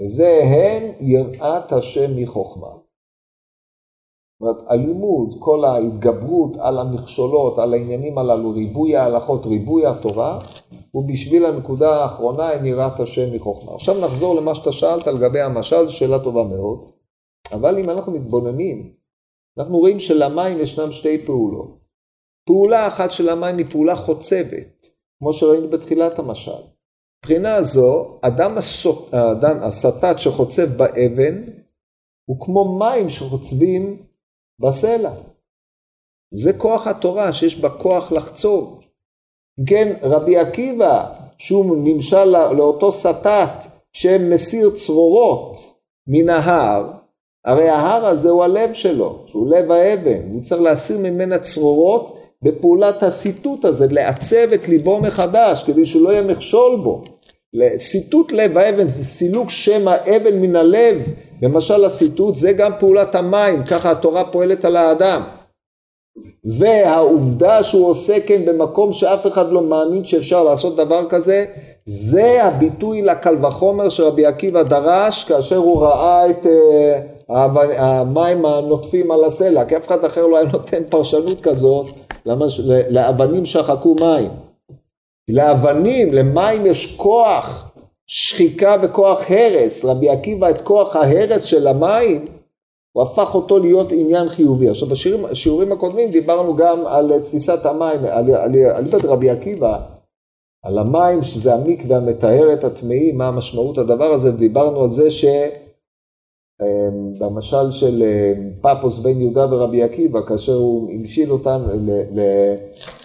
וזה 0.01 0.41
הן 0.45 0.93
יראת 1.01 1.73
השם 1.73 2.17
מחוכמה. 2.17 2.88
זאת 4.41 4.43
אומרת, 4.43 4.71
הלימוד, 4.71 5.35
כל 5.39 5.65
ההתגברות 5.65 6.57
על 6.57 6.79
המכשולות, 6.79 7.59
על 7.59 7.75
העניינים 7.75 8.19
הללו, 8.19 8.51
ריבוי 8.51 8.97
ההלכות, 8.97 9.47
ריבוי 9.47 9.87
התורה, 9.87 10.39
הוא 10.91 11.09
בשביל 11.09 11.47
הנקודה 11.47 11.91
האחרונה, 11.91 12.53
אין 12.53 12.67
יראת 12.67 13.01
השם 13.01 13.35
מחוכמה. 13.35 13.75
עכשיו 13.75 14.01
נחזור 14.01 14.35
למה 14.35 14.55
שאתה 14.55 14.73
שאלת 14.73 15.07
על 15.07 15.19
גבי 15.19 15.41
המשל, 15.41 15.87
זו 15.87 15.93
שאלה 15.93 16.19
טובה 16.25 16.45
מאוד, 16.45 16.91
אבל 17.53 17.79
אם 17.79 17.91
אנחנו 17.91 18.13
מתבוננים, 18.13 18.93
אנחנו 19.59 19.79
רואים 19.79 20.01
שלמים 20.01 20.59
ישנם 20.59 20.93
שתי 20.93 21.27
פעולות. 21.27 21.79
פעולה 22.47 22.87
אחת 22.87 23.11
של 23.11 23.29
המים 23.29 23.59
היא 23.59 23.67
פעולה 23.67 23.95
חוצבת, 23.95 24.87
כמו 25.19 25.33
שראינו 25.33 25.69
בתחילת 25.69 26.19
המשל. 26.19 26.63
מבחינה 27.19 27.63
זו, 27.63 28.19
אדם, 28.21 28.59
הסוט, 28.59 29.15
האדם 29.15 29.57
הסטת 29.63 30.15
שחוצב 30.19 30.67
באבן, 30.77 31.43
הוא 32.29 32.37
כמו 32.41 32.79
מים 32.79 33.09
שחוצבים 33.09 34.08
בסלע. 34.61 35.11
זה 36.35 36.53
כוח 36.53 36.87
התורה 36.87 37.33
שיש 37.33 37.61
בה 37.61 37.71
כוח 37.71 38.13
לחצוב. 38.13 38.85
כן, 39.67 39.97
רבי 40.03 40.37
עקיבא, 40.37 41.07
שהוא 41.39 41.77
נמשל 41.77 42.25
לאותו 42.25 42.93
סטת 42.93 43.65
שמסיר 43.93 44.71
צרורות 44.71 45.57
מן 46.07 46.29
ההר, 46.29 46.91
הרי 47.45 47.69
ההר 47.69 48.07
הזה 48.07 48.31
הוא 48.31 48.45
הלב 48.45 48.73
שלו, 48.73 49.19
שהוא 49.27 49.51
לב 49.51 49.71
האבן, 49.71 50.33
הוא 50.33 50.43
צריך 50.43 50.61
להסיר 50.61 50.99
ממנה 50.99 51.39
צרורות 51.39 52.19
בפעולת 52.43 53.03
הסיטוט 53.03 53.65
הזה, 53.65 53.87
לעצב 53.91 54.53
את 54.55 54.69
ליבו 54.69 55.01
מחדש, 55.01 55.65
כדי 55.65 55.87
שהוא 55.87 56.03
לא 56.03 56.11
יהיה 56.11 56.23
מכשול 56.23 56.81
בו. 56.85 57.03
סיטוט 57.79 58.33
לב 58.33 58.59
האבן 58.59 58.89
זה 58.89 59.05
סילוק 59.05 59.51
שם 59.51 59.89
האבן 59.89 60.39
מן 60.39 60.57
הלב, 60.57 61.13
למשל 61.43 61.85
הסיטוט 61.85 62.35
זה 62.35 62.53
גם 62.53 62.73
פעולת 62.79 63.15
המים, 63.15 63.65
ככה 63.65 63.91
התורה 63.91 64.25
פועלת 64.25 64.65
על 64.65 64.77
האדם. 64.77 65.23
והעובדה 66.45 67.63
שהוא 67.63 67.89
עושה 67.89 68.21
כן 68.27 68.45
במקום 68.45 68.93
שאף 68.93 69.27
אחד 69.27 69.53
לא 69.53 69.63
מאמין 69.63 70.05
שאפשר 70.05 70.43
לעשות 70.43 70.77
דבר 70.77 71.09
כזה, 71.09 71.45
זה 71.85 72.45
הביטוי 72.45 73.03
לקל 73.03 73.47
וחומר 73.47 73.89
שרבי 73.89 74.27
עקיבא 74.27 74.63
דרש 74.63 75.25
כאשר 75.25 75.57
הוא 75.57 75.83
ראה 75.83 76.31
את 76.31 76.47
uh, 76.47 77.33
המים 77.79 78.45
הנוטפים 78.45 79.11
על 79.11 79.25
הסלע, 79.25 79.65
כי 79.65 79.77
אף 79.77 79.87
אחד 79.87 80.05
אחר 80.05 80.27
לא 80.27 80.37
היה 80.37 80.47
נותן 80.53 80.83
פרשנות 80.89 81.41
כזאת 81.41 81.87
למש... 82.27 82.61
לאבנים 82.91 83.47
שחקו 83.47 83.97
מים. 84.01 84.31
לאבנים, 85.29 86.15
למים 86.15 86.67
יש 86.67 86.97
כוח 86.97 87.68
שחיקה 88.09 88.77
וכוח 88.83 89.31
הרס. 89.31 89.85
רבי 89.85 90.09
עקיבא 90.09 90.51
את 90.51 90.63
כוח 90.63 90.97
ההרס 90.97 91.43
של 91.43 91.67
המים, 91.67 92.25
הוא 92.93 93.03
הפך 93.03 93.35
אותו 93.35 93.59
להיות 93.59 93.93
עניין 93.93 94.29
חיובי. 94.29 94.69
עכשיו 94.69 94.89
בשיעורים 94.89 95.73
הקודמים 95.73 96.11
דיברנו 96.11 96.57
גם 96.57 96.87
על 96.87 97.21
תפיסת 97.21 97.67
המים, 97.67 98.05
על, 98.05 98.31
על, 98.31 98.55
על 98.75 98.85
בית 98.85 99.05
רבי 99.05 99.31
עקיבא, 99.31 99.81
על 100.65 100.79
המים 100.79 101.23
שזה 101.23 101.55
המקווה 101.55 101.97
המטהר 101.97 102.53
את 102.53 102.65
הטמאים, 102.65 103.19
מה 103.19 103.29
המשמעות 103.29 103.79
הדבר 103.79 104.13
הזה, 104.13 104.35
ודיברנו 104.35 104.83
על 104.83 104.91
זה 104.91 105.11
ש... 105.11 105.25
אמ, 106.63 107.41
של 107.71 108.03
אמ, 108.03 108.51
פפוס 108.63 108.99
בן 108.99 109.21
יהודה 109.21 109.55
ורבי 109.55 109.83
עקיבא, 109.83 110.21
כאשר 110.27 110.55
הוא 110.55 110.91
המשיל 110.93 111.33
אותם, 111.33 111.63
ל, 111.73 111.91
ל, 111.91 112.21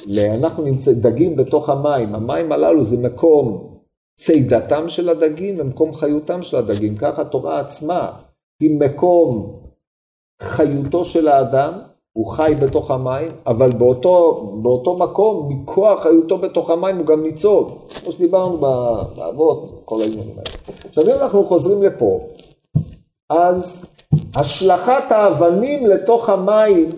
ל, 0.07 0.19
אנחנו 0.19 0.63
נמצא, 0.63 0.91
דגים 0.93 1.35
בתוך 1.35 1.69
המים, 1.69 2.15
המים 2.15 2.51
הללו 2.51 2.83
זה 2.83 3.07
מקום 3.07 3.72
צידתם 4.15 4.89
של 4.89 5.09
הדגים 5.09 5.55
ומקום 5.57 5.93
חיותם 5.93 6.41
של 6.41 6.57
הדגים, 6.57 6.97
ככה 6.97 7.21
התורה 7.21 7.59
עצמה 7.59 8.11
היא 8.59 8.79
מקום 8.79 9.59
חיותו 10.41 11.05
של 11.05 11.27
האדם, 11.27 11.79
הוא 12.13 12.31
חי 12.31 12.53
בתוך 12.59 12.91
המים, 12.91 13.31
אבל 13.47 13.71
באותו, 13.71 14.45
באותו 14.61 14.95
מקום, 14.95 15.49
מכוח 15.49 16.03
חיותו 16.03 16.37
בתוך 16.37 16.69
המים 16.69 16.97
הוא 16.97 17.05
גם 17.05 17.23
ניצוד, 17.23 17.77
כמו 17.89 18.11
שדיברנו 18.11 18.57
באבות, 19.15 19.81
כל 19.85 20.01
העניינים 20.01 20.29
האלה. 20.29 20.77
עכשיו 20.87 21.03
אם 21.03 21.21
אנחנו 21.21 21.45
חוזרים 21.45 21.83
לפה, 21.83 22.27
אז 23.29 23.93
השלכת 24.35 25.11
האבנים 25.11 25.85
לתוך 25.85 26.29
המים 26.29 26.89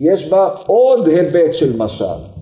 יש 0.00 0.30
בה 0.30 0.54
עוד 0.66 1.06
היבט 1.06 1.54
של 1.54 1.76
משל. 1.76 2.33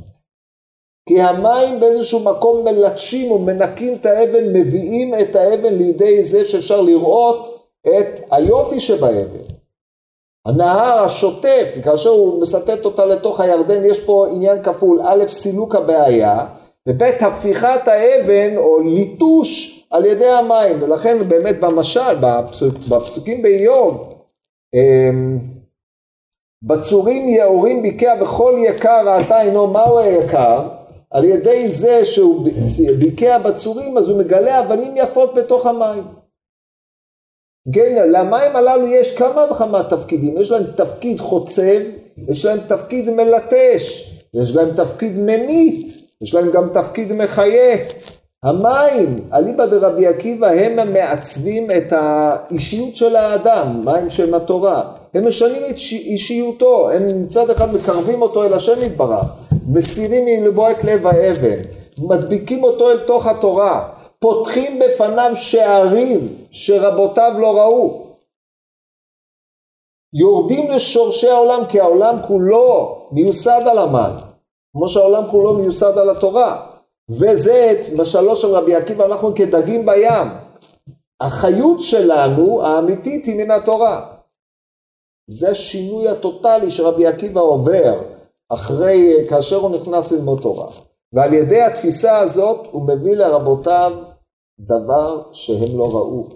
כי 1.09 1.20
המים 1.20 1.80
באיזשהו 1.80 2.20
מקום 2.20 2.64
מלטשים 2.64 3.32
ומנקים 3.32 3.94
את 3.94 4.07
האבן, 4.07 4.53
מביאים 4.53 5.14
את 5.20 5.36
האבן 5.36 5.74
לידי 5.74 6.24
זה 6.24 6.44
שאפשר 6.44 6.80
לראות 6.80 7.68
את 7.88 8.20
היופי 8.30 8.80
שבאבן. 8.80 9.53
הנהר 10.46 11.05
השוטף, 11.05 11.78
כאשר 11.84 12.11
הוא 12.11 12.40
מסטט 12.42 12.84
אותה 12.84 13.05
לתוך 13.05 13.40
הירדן, 13.40 13.84
יש 13.84 14.05
פה 14.05 14.26
עניין 14.30 14.62
כפול, 14.62 15.00
א', 15.05 15.24
סילוק 15.26 15.74
הבעיה, 15.74 16.46
וב', 16.88 17.03
הפיכת 17.03 17.88
האבן 17.88 18.57
או 18.57 18.80
ליטוש 18.80 19.78
על 19.90 20.05
ידי 20.05 20.28
המים, 20.28 20.82
ולכן 20.82 21.28
באמת 21.28 21.61
במשל, 21.61 22.14
בפסוק, 22.20 22.74
בפסוקים 22.88 23.42
באיוב, 23.42 24.14
אמ, 24.74 25.38
בצורים 26.62 27.28
יאורים 27.28 27.82
ביקע 27.82 28.14
וכל 28.20 28.55
יקר 28.59 29.09
ראתה 29.09 29.42
אינו 29.42 29.66
מהו 29.66 29.98
היקר? 29.98 30.82
על 31.12 31.24
ידי 31.24 31.70
זה 31.70 32.04
שהוא 32.04 32.48
ביקע 32.98 33.38
בצורים 33.38 33.98
אז 33.98 34.08
הוא 34.08 34.18
מגלה 34.18 34.60
אבנים 34.60 34.96
יפות 34.96 35.34
בתוך 35.34 35.66
המים. 35.66 36.04
כן, 37.74 38.08
למים 38.10 38.56
הללו 38.56 38.86
יש 38.86 39.14
כמה 39.14 39.44
וכמה 39.50 39.82
תפקידים, 39.82 40.38
יש 40.38 40.50
להם 40.50 40.64
תפקיד 40.76 41.20
חוצב, 41.20 41.80
יש 42.28 42.44
להם 42.44 42.58
תפקיד 42.68 43.10
מלטש, 43.10 44.12
יש 44.34 44.56
להם 44.56 44.74
תפקיד 44.76 45.18
ממית, 45.18 45.86
יש 46.22 46.34
להם 46.34 46.50
גם 46.50 46.68
תפקיד 46.72 47.12
מחיה, 47.12 47.76
המים, 48.44 49.28
אליבא 49.32 49.66
דרבי 49.66 50.06
עקיבא, 50.06 50.50
הם 50.50 50.78
המעצבים 50.78 51.70
את 51.70 51.92
האישיות 51.92 52.96
של 52.96 53.16
האדם, 53.16 53.82
מים 53.84 54.10
שהם 54.10 54.34
התורה. 54.34 54.92
הם 55.14 55.28
משנים 55.28 55.62
את 55.70 55.76
אישיותו, 55.92 56.90
הם 56.90 57.22
מצד 57.22 57.50
אחד 57.50 57.74
מקרבים 57.74 58.22
אותו 58.22 58.44
אל 58.44 58.54
השם 58.54 58.82
יתברך, 58.82 59.26
מסירים 59.68 60.24
מלבו 60.24 60.70
את 60.70 60.84
לב 60.84 61.06
האבן, 61.06 61.62
מדביקים 61.98 62.64
אותו 62.64 62.90
אל 62.90 63.06
תוך 63.06 63.26
התורה, 63.26 63.92
פותחים 64.18 64.78
בפניו 64.78 65.30
שערים 65.34 66.36
שרבותיו 66.50 67.32
לא 67.38 67.58
ראו. 67.58 68.06
יורדים 70.14 70.70
לשורשי 70.70 71.28
העולם, 71.28 71.66
כי 71.68 71.80
העולם 71.80 72.16
כולו 72.26 72.98
מיוסד 73.12 73.62
על 73.70 73.78
המים, 73.78 74.14
כמו 74.72 74.88
שהעולם 74.88 75.30
כולו 75.30 75.54
מיוסד 75.54 75.98
על 75.98 76.10
התורה. 76.10 76.66
וזה 77.10 77.72
את 77.72 78.00
משלו 78.00 78.36
של 78.36 78.48
רבי 78.48 78.74
עקיבא, 78.74 79.06
אנחנו 79.06 79.34
כדגים 79.34 79.86
בים. 79.86 80.28
החיות 81.20 81.80
שלנו, 81.80 82.66
האמיתית, 82.66 83.24
היא 83.24 83.44
מן 83.44 83.50
התורה. 83.50 84.12
זה 85.30 85.50
השינוי 85.50 86.08
הטוטלי 86.08 86.70
שרבי 86.70 87.06
עקיבא 87.06 87.40
עובר 87.40 88.00
אחרי, 88.55 89.26
כאשר 89.28 89.57
הוא 89.57 89.76
נכנס 89.76 90.12
ללמוד 90.12 90.42
תורה. 90.42 90.70
ועל 91.12 91.32
ידי 91.34 91.62
התפיסה 91.62 92.18
הזאת 92.18 92.66
הוא 92.70 92.88
מביא 92.88 93.14
לרבותיו 93.14 93.92
דבר 94.61 95.22
שהם 95.32 95.78
לא 95.78 95.90
ראו. 95.96 96.26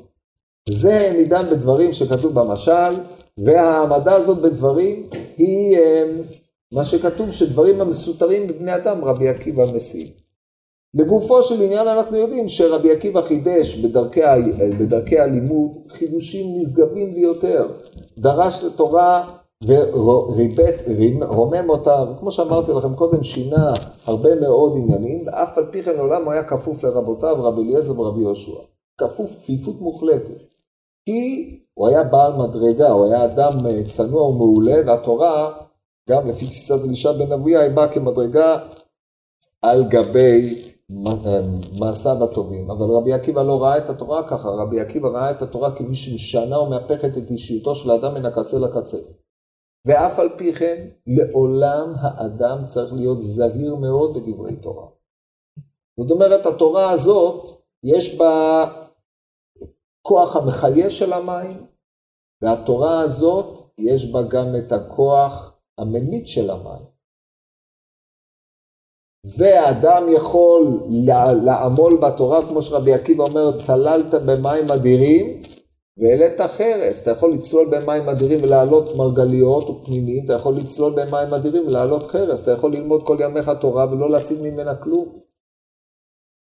זה 0.69 0.95
העמידם 0.95 1.45
בדברים 1.51 1.93
שכתוב 1.93 2.35
במשל, 2.35 2.93
והעמדה 3.39 4.15
הזאת 4.15 4.39
בדברים 4.39 5.03
היא 5.37 5.79
אה, 5.79 6.05
מה 6.73 6.85
שכתוב 6.85 7.31
שדברים 7.31 7.81
המסותרים 7.81 8.47
בבני 8.47 8.75
אדם 8.75 9.05
רבי 9.05 9.29
עקיבא 9.29 9.65
משיג. 9.73 10.09
לגופו 10.95 11.43
של 11.43 11.63
עניין 11.63 11.89
אנחנו 11.89 12.17
יודעים 12.17 12.49
שרבי 12.49 12.93
עקיבא 12.93 13.23
חידש 13.23 13.77
בדרכי, 13.77 14.21
בדרכי 14.79 15.19
הלימוד 15.19 15.71
חידושים 15.89 16.61
נשגבים 16.61 17.15
ביותר. 17.15 17.69
דרש 18.19 18.65
לתורה 18.65 19.36
וריבט, 19.65 20.75
רומם 21.29 21.71
אותה, 21.71 22.05
וכמו 22.11 22.31
שאמרתי 22.31 22.73
לכם 22.73 22.95
קודם, 22.95 23.23
שינה 23.23 23.73
הרבה 24.05 24.35
מאוד 24.35 24.73
עניינים, 24.77 25.27
ואף 25.27 25.59
על 25.59 25.67
פי 25.71 25.83
כן 25.83 25.99
עולם 25.99 26.25
הוא 26.25 26.33
היה 26.33 26.45
כפוף 26.45 26.85
לרבותיו, 26.85 27.37
רבי 27.39 27.63
אליעזר 27.63 28.01
ורבי 28.01 28.21
יהושע. 28.21 28.61
כפוף 29.01 29.31
כפיפות 29.39 29.81
מוחלטת. 29.81 30.43
כי 31.05 31.51
הוא 31.75 31.89
היה 31.89 32.03
בעל 32.03 32.33
מדרגה, 32.33 32.91
הוא 32.91 33.07
היה 33.07 33.25
אדם 33.25 33.67
אה, 33.67 33.89
צנוע 33.89 34.23
ומעולה, 34.23 34.77
והתורה, 34.87 35.53
גם 36.11 36.29
לפי 36.29 36.47
תפיסת 36.47 36.85
אלישע 36.85 37.13
בן 37.13 37.33
אבויה, 37.33 37.61
היא 37.61 37.71
באה 37.71 37.93
כמדרגה 37.93 38.59
על 39.63 39.85
גבי 39.89 40.63
מעשיו 41.79 42.25
הטובים, 42.25 42.71
אבל 42.71 42.87
רבי 42.87 43.13
עקיבא 43.13 43.43
לא 43.43 43.63
ראה 43.63 43.79
את 43.79 43.91
התורה 43.91 44.29
ככה, 44.29 44.49
רבי 44.49 44.81
עקיבא 44.81 45.09
ראה 45.09 45.31
את 45.31 45.43
התורה 45.43 45.77
כמי 45.77 45.95
שמשנה 45.95 46.61
ומהפכת 46.61 47.17
את 47.19 47.31
אישיותו 47.31 47.75
של 47.75 47.91
האדם 47.91 48.15
מן 48.15 48.27
הקצה 48.27 48.59
לקצה. 48.59 48.99
ואף 49.87 50.19
על 50.19 50.29
פי 50.39 50.53
כן, 50.53 50.89
לעולם 51.07 51.95
האדם 52.01 52.65
צריך 52.65 52.93
להיות 52.93 53.23
זהיר 53.23 53.75
מאוד 53.75 54.17
בדברי 54.17 54.57
תורה. 54.57 54.89
זאת 56.01 56.11
אומרת, 56.11 56.47
התורה 56.47 56.91
הזאת, 56.91 57.49
יש 57.85 58.19
בה 58.19 58.65
כוח 60.03 60.37
המחיה 60.37 60.91
של 60.91 61.13
המים, 61.13 61.67
והתורה 62.43 63.01
הזאת, 63.01 63.59
יש 63.79 64.13
בה 64.13 64.23
גם 64.23 64.47
את 64.59 64.73
הכוח 64.73 65.59
הממית 65.79 66.29
של 66.29 66.51
המים. 66.51 66.87
והאדם 69.39 70.07
יכול 70.09 70.81
לעמול 71.45 71.97
בתורה, 72.03 72.49
כמו 72.49 72.63
שרבי 72.63 72.95
עקיבא 72.95 73.25
אומר, 73.25 73.59
צללת 73.59 74.15
במים 74.15 74.71
אדירים 74.71 75.43
והעלית 75.99 76.41
חרס. 76.41 77.03
אתה 77.03 77.11
יכול 77.11 77.33
לצלול 77.33 77.67
במים 77.71 78.09
אדירים 78.09 78.41
ולעלות 78.43 78.97
מרגליות 78.97 79.71
ופנינים, 79.71 80.25
אתה 80.25 80.33
יכול 80.33 80.55
לצלול 80.57 80.93
במים 80.97 81.35
אדירים 81.35 81.67
ולעלות 81.67 82.07
חרס, 82.07 82.43
אתה 82.43 82.53
יכול 82.53 82.73
ללמוד 82.73 83.07
כל 83.07 83.17
ימיך 83.21 83.51
תורה 83.61 83.93
ולא 83.93 84.11
להשיג 84.11 84.39
ממנה 84.43 84.75
כלום. 84.75 85.19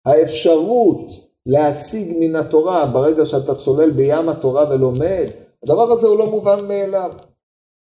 האפשרות 0.05 1.07
להשיג 1.45 2.17
מן 2.19 2.35
התורה 2.35 2.85
ברגע 2.85 3.25
שאתה 3.25 3.55
צולל 3.55 3.91
בים 3.91 4.29
התורה 4.29 4.69
ולומד, 4.69 5.27
הדבר 5.63 5.91
הזה 5.91 6.07
הוא 6.07 6.19
לא 6.19 6.29
מובן 6.29 6.67
מאליו. 6.67 7.11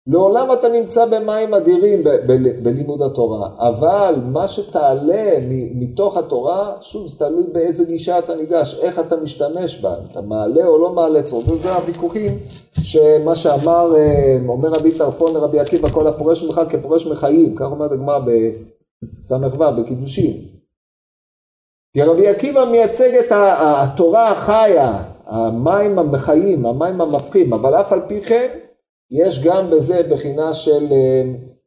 לעולם 0.08 0.54
אתה 0.54 0.70
נמצא 0.70 1.06
במים 1.06 1.54
אדירים 1.54 2.04
בלימוד 2.64 3.02
התורה, 3.02 3.50
אבל 3.58 4.16
מה 4.26 4.48
שתעלה 4.48 5.38
מתוך 5.76 6.18
התורה, 6.18 6.76
שוב, 6.82 7.08
זה 7.08 7.20
תלוי 7.20 7.44
באיזה 7.52 7.86
גישה 7.86 8.20
אתה 8.20 8.36
ניגש, 8.36 8.80
איך 8.82 9.00
אתה 9.00 9.16
משתמש 9.16 9.82
בה, 9.82 9.96
אתה 10.12 10.22
מעלה 10.22 10.66
או 10.66 10.78
לא 10.78 10.94
מעלה 10.94 11.22
צורך, 11.22 11.48
וזה 11.48 11.74
הוויכוחים 11.74 12.32
שמה 12.82 13.36
שאמר, 13.36 13.96
אה, 13.96 14.38
אומר 14.48 14.70
רבי 14.70 14.98
טרפון 14.98 15.34
לרבי 15.34 15.60
עקיבא, 15.60 15.90
כל 15.90 16.08
הפורש 16.08 16.44
ממך 16.44 16.62
כפורש 16.70 17.08
מחיים, 17.08 17.56
כך 17.56 17.66
אומרת 17.66 17.92
הגמרא 17.92 18.20
בס"ו, 18.20 19.36
בקידושין. 19.78 20.34
כי 21.94 22.02
רבי 22.02 22.28
עקיבא 22.28 22.66
מייצג 22.66 23.16
את 23.16 23.32
התורה 23.32 24.32
החיה, 24.32 25.04
המים 25.26 26.00
המחיים, 26.00 26.66
המים 26.66 27.02
המפחים, 27.02 27.54
אבל 27.54 27.76
אף 27.76 27.94
על 27.94 28.02
פי 28.08 28.22
כן, 28.22 28.48
יש 29.12 29.44
גם 29.44 29.70
בזה 29.70 30.04
בחינה 30.12 30.54
של 30.54 30.86
אה, 30.92 31.24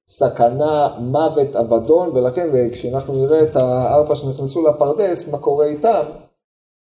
סכנה, 0.09 0.99
מוות, 1.01 1.57
אבדון, 1.57 2.09
ולכן 2.09 2.55
אה, 2.55 2.69
כשאנחנו 2.73 3.27
נראה 3.27 3.43
את 3.43 3.57
הארבע 3.57 4.15
שנכנסו 4.15 4.69
לפרדס, 4.69 5.33
מה 5.33 5.39
קורה 5.39 5.67
איתם, 5.67 6.03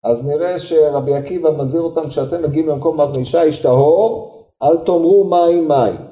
אז 0.05 0.29
נראה 0.29 0.59
שרבי 0.59 1.15
עקיבא 1.15 1.51
מזהיר 1.51 1.83
אותם, 1.83 2.09
כשאתם 2.09 2.43
מגיעים 2.43 2.69
למקום 2.69 3.01
אבני 3.01 3.25
שיש 3.25 3.63
טהור, 3.63 4.37
אל 4.63 4.77
תאמרו 4.77 5.25
מים 5.25 5.69
מים. 5.69 6.11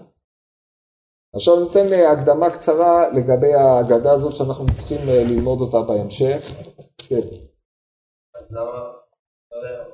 עכשיו 1.34 1.64
ניתן 1.64 1.92
אה, 1.92 2.12
הקדמה 2.12 2.50
קצרה 2.50 3.08
לגבי 3.10 3.54
ההגדה 3.54 4.12
הזאת 4.12 4.36
שאנחנו 4.36 4.66
צריכים 4.74 4.98
ללמוד 5.06 5.60
אותה 5.60 5.80
בהמשך. 5.80 6.52
כן. 6.98 7.26
אז 8.38 8.52
למה, 8.52 8.92
לא 9.52 9.56
יודע, 9.56 9.84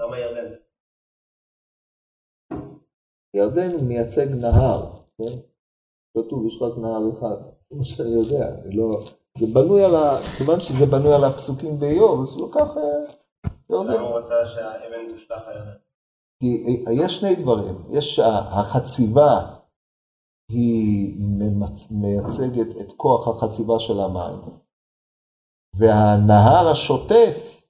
למה 0.00 0.18
ירדן? 0.18 0.67
ירדן 3.34 3.72
הוא 3.72 3.82
מייצג 3.82 4.34
נהר, 4.40 4.90
כן? 5.18 5.38
כתוב, 6.18 6.46
יש 6.46 6.62
רק 6.62 6.78
נהר 6.78 7.12
אחד, 7.12 7.36
כמו 7.72 7.84
שאני 7.84 8.10
יודע, 8.10 8.50
לא... 8.64 9.00
זה 9.38 9.46
בנוי 9.54 9.84
על 9.84 9.94
ה... 9.94 10.22
כיוון 10.38 10.60
שזה 10.60 10.86
בנוי 10.86 11.14
על 11.14 11.24
הפסוקים 11.24 11.78
באיוב, 11.80 12.20
אז 12.20 12.32
הוא 12.36 12.50
לקח... 12.50 12.76
למה 13.70 13.92
הוא 13.92 14.18
רצה 14.18 14.46
שהאבן 14.46 15.12
תושלך 15.12 15.42
על 15.46 15.56
ירדן? 15.56 15.78
כי 16.42 16.84
אה, 16.86 16.92
יש 16.92 17.20
שני 17.20 17.36
דברים, 17.36 17.74
יש 17.90 18.18
החציבה 18.60 19.58
היא 20.50 21.16
מייצגת 21.90 22.80
את 22.80 22.92
כוח 22.92 23.28
החציבה 23.28 23.78
של 23.78 24.00
המים, 24.00 24.40
והנהר 25.78 26.68
השוטף, 26.70 27.64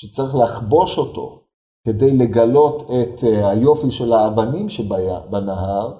שצריך 0.00 0.34
לחבוש 0.44 0.98
אותו, 0.98 1.45
כדי 1.86 2.16
לגלות 2.16 2.82
את 2.82 3.24
אה, 3.24 3.50
היופי 3.50 3.90
של 3.90 4.12
האבנים 4.12 4.68
שבנהר, 4.68 5.92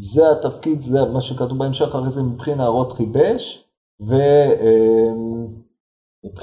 זה 0.00 0.22
התפקיד, 0.30 0.82
זה 0.82 1.04
מה 1.12 1.20
שכתוב 1.20 1.58
בהמשך, 1.58 1.94
הרי 1.94 2.10
זה 2.10 2.22
מבחין 2.22 2.58
נהרות 2.58 2.92
חיבש, 2.92 3.64
ומבחין 4.00 4.20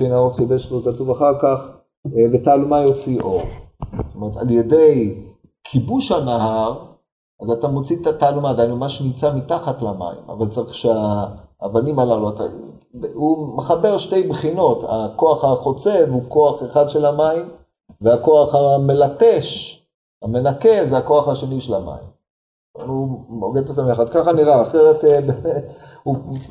אה, 0.01 0.07
נהרות 0.07 0.35
חיבש, 0.35 0.65
כתוב 0.65 1.09
אחר 1.09 1.39
כך, 1.41 1.59
אה, 2.05 2.25
ותעלומה 2.33 2.81
יוציא 2.81 3.21
אור. 3.21 3.41
זאת 4.07 4.15
אומרת, 4.15 4.37
על 4.37 4.51
ידי 4.51 5.23
כיבוש 5.63 6.11
הנהר, 6.11 6.85
אז 7.41 7.49
אתה 7.49 7.67
מוציא 7.67 7.97
את 8.01 8.07
התעלומה, 8.07 8.53
דהיינו 8.53 8.77
מה 8.77 8.89
שנמצא 8.89 9.35
מתחת 9.35 9.81
למים, 9.81 10.29
אבל 10.29 10.47
צריך 10.49 10.73
שהאבנים 10.73 11.99
הללו, 11.99 12.29
אתה, 12.29 12.43
הוא 13.13 13.57
מחבר 13.57 13.97
שתי 13.97 14.27
בחינות, 14.27 14.83
הכוח 14.87 15.43
החוצב 15.43 16.09
הוא 16.09 16.23
כוח 16.27 16.63
אחד 16.63 16.89
של 16.89 17.05
המים, 17.05 17.49
והכוח 18.01 18.55
המלטש, 18.55 19.77
המנקה, 20.23 20.85
זה 20.85 20.97
הכוח 20.97 21.27
השני 21.27 21.61
של 21.61 21.73
המים. 21.73 22.17
הוא 22.85 23.07
מוגד 23.29 23.69
אותם 23.69 23.89
יחד, 23.89 24.09
ככה 24.09 24.31
נראה, 24.33 24.61
אחרת 24.61 25.05
אה, 25.05 25.21
באמת, 25.21 25.73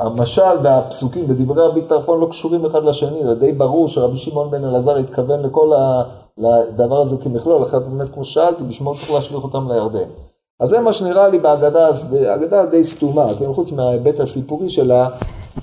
המשל 0.00 0.58
והפסוקים 0.62 1.24
ודברי 1.28 1.66
רבי 1.66 1.82
טרפון 1.82 2.20
לא 2.20 2.26
קשורים 2.26 2.66
אחד 2.66 2.84
לשני, 2.84 3.24
זה 3.24 3.34
די 3.34 3.52
ברור 3.52 3.88
שרבי 3.88 4.16
שמעון 4.16 4.50
בן 4.50 4.64
אלעזר 4.64 4.96
התכוון 4.96 5.40
לכל 5.40 5.72
הדבר 6.38 7.00
הזה 7.00 7.16
כמכלול, 7.24 7.62
אחרת 7.62 7.88
באמת 7.88 8.10
כמו 8.10 8.24
שאלתי, 8.24 8.64
מה 8.80 8.90
צריך 8.98 9.12
להשליך 9.12 9.44
אותם 9.44 9.72
לירדן. 9.72 10.08
אז 10.60 10.68
זה 10.68 10.80
מה 10.80 10.92
שנראה 10.92 11.28
לי 11.28 11.38
בהגדה, 11.38 11.90
אגדה 12.34 12.66
די 12.66 12.84
סתומה, 12.84 13.26
כן, 13.38 13.52
חוץ 13.52 13.72
מההיבט 13.72 14.20
הסיפורי 14.20 14.70
שלה, 14.70 15.08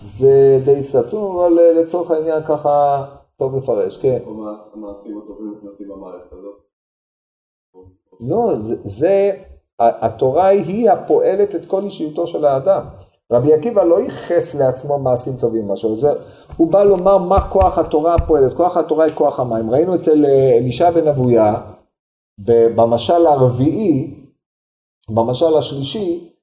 זה 0.04 0.62
די 0.66 0.84
סתום, 0.84 1.38
אבל 1.38 1.60
אה, 1.60 1.82
לצורך 1.82 2.12
העניין 2.12 2.44
ככה 2.44 3.06
טוב 3.44 3.56
לפרש, 3.56 3.98
כן. 3.98 4.18
המעשים 4.74 5.22
הטובים 5.24 5.54
נכנסים 5.58 5.88
במערכת 5.90 6.32
הזאת. 6.32 6.56
לא, 8.20 8.56
זה, 8.58 8.76
זה, 8.84 9.32
התורה 9.80 10.48
היא 10.48 10.90
הפועלת 10.92 11.56
את 11.56 11.66
כל 11.66 11.84
אישיותו 11.84 12.28
של 12.28 12.46
האדם. 12.46 12.86
רבי 13.32 13.54
עקיבא 13.54 13.84
לא 13.84 14.00
ייחס 14.00 14.56
לעצמו 14.56 15.00
מעשים 15.00 15.34
טובים 15.42 15.68
משהו, 15.68 15.96
זה, 15.96 16.08
הוא 16.58 16.72
בא 16.72 16.84
לומר 16.84 17.18
מה 17.18 17.50
כוח 17.50 17.78
התורה 17.78 18.16
הפועלת, 18.16 18.54
כוח 18.54 18.78
התורה 18.78 19.06
היא 19.06 19.16
כוח 19.16 19.40
המים. 19.40 19.72
ראינו 19.72 19.96
אצל 19.96 20.26
אה, 20.26 20.58
אלישע 20.58 20.92
בן 20.92 21.08
אבויה, 21.08 21.54
במשל 22.76 23.26
הרביעי, 23.26 24.26
במשל 25.16 25.58
השלישי, 25.58 26.34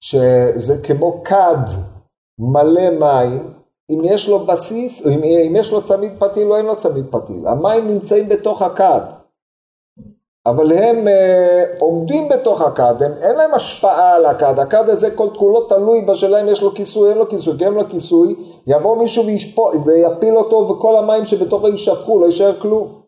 שזה 0.00 0.82
כמו 0.86 1.22
כד 1.24 1.64
מלא 2.38 2.90
מים, 3.00 3.53
אם 3.90 4.00
יש 4.04 4.28
לו 4.28 4.46
בסיס, 4.46 5.06
אם, 5.06 5.22
אם 5.24 5.56
יש 5.56 5.72
לו 5.72 5.82
צמיד 5.82 6.12
פתיל 6.18 6.50
או 6.50 6.56
אין 6.56 6.66
לו 6.66 6.76
צמיד 6.76 7.04
פתיל. 7.10 7.46
המים 7.46 7.88
נמצאים 7.88 8.28
בתוך 8.28 8.62
הכד, 8.62 9.00
אבל 10.46 10.72
הם 10.72 11.08
אה, 11.08 11.64
עומדים 11.78 12.28
בתוך 12.28 12.60
הכד, 12.60 13.02
הם, 13.02 13.12
אין 13.22 13.36
להם 13.36 13.54
השפעה 13.54 14.14
על 14.14 14.26
הכד, 14.26 14.58
הכד 14.58 14.88
הזה 14.88 15.16
כל 15.16 15.28
כולו 15.38 15.64
תלוי 15.68 16.02
בשאלה 16.02 16.40
אם 16.40 16.48
יש 16.48 16.62
לו 16.62 16.74
כיסוי 16.74 17.10
אין 17.10 17.18
לו 17.18 17.28
כיסוי, 17.28 17.58
כי 17.58 17.64
אין 17.64 17.74
לו 17.74 17.88
כיסוי, 17.88 18.34
יבוא 18.66 18.96
מישהו 18.96 19.26
וישפו, 19.26 19.70
ויפיל 19.86 20.36
אותו 20.36 20.56
וכל 20.56 20.96
המים 20.96 21.26
שבתוכו 21.26 21.68
יישפכו, 21.68 22.18
לא 22.18 22.26
יישאר 22.26 22.60
כלום. 22.60 23.02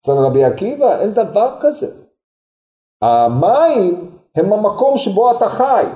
אצל 0.00 0.12
רבי 0.12 0.44
עקיבא 0.44 1.00
אין 1.00 1.12
דבר 1.12 1.56
כזה. 1.60 1.86
המים 3.02 4.18
הם 4.34 4.52
המקום 4.52 4.98
שבו 4.98 5.30
אתה 5.30 5.48
חי. 5.48 5.86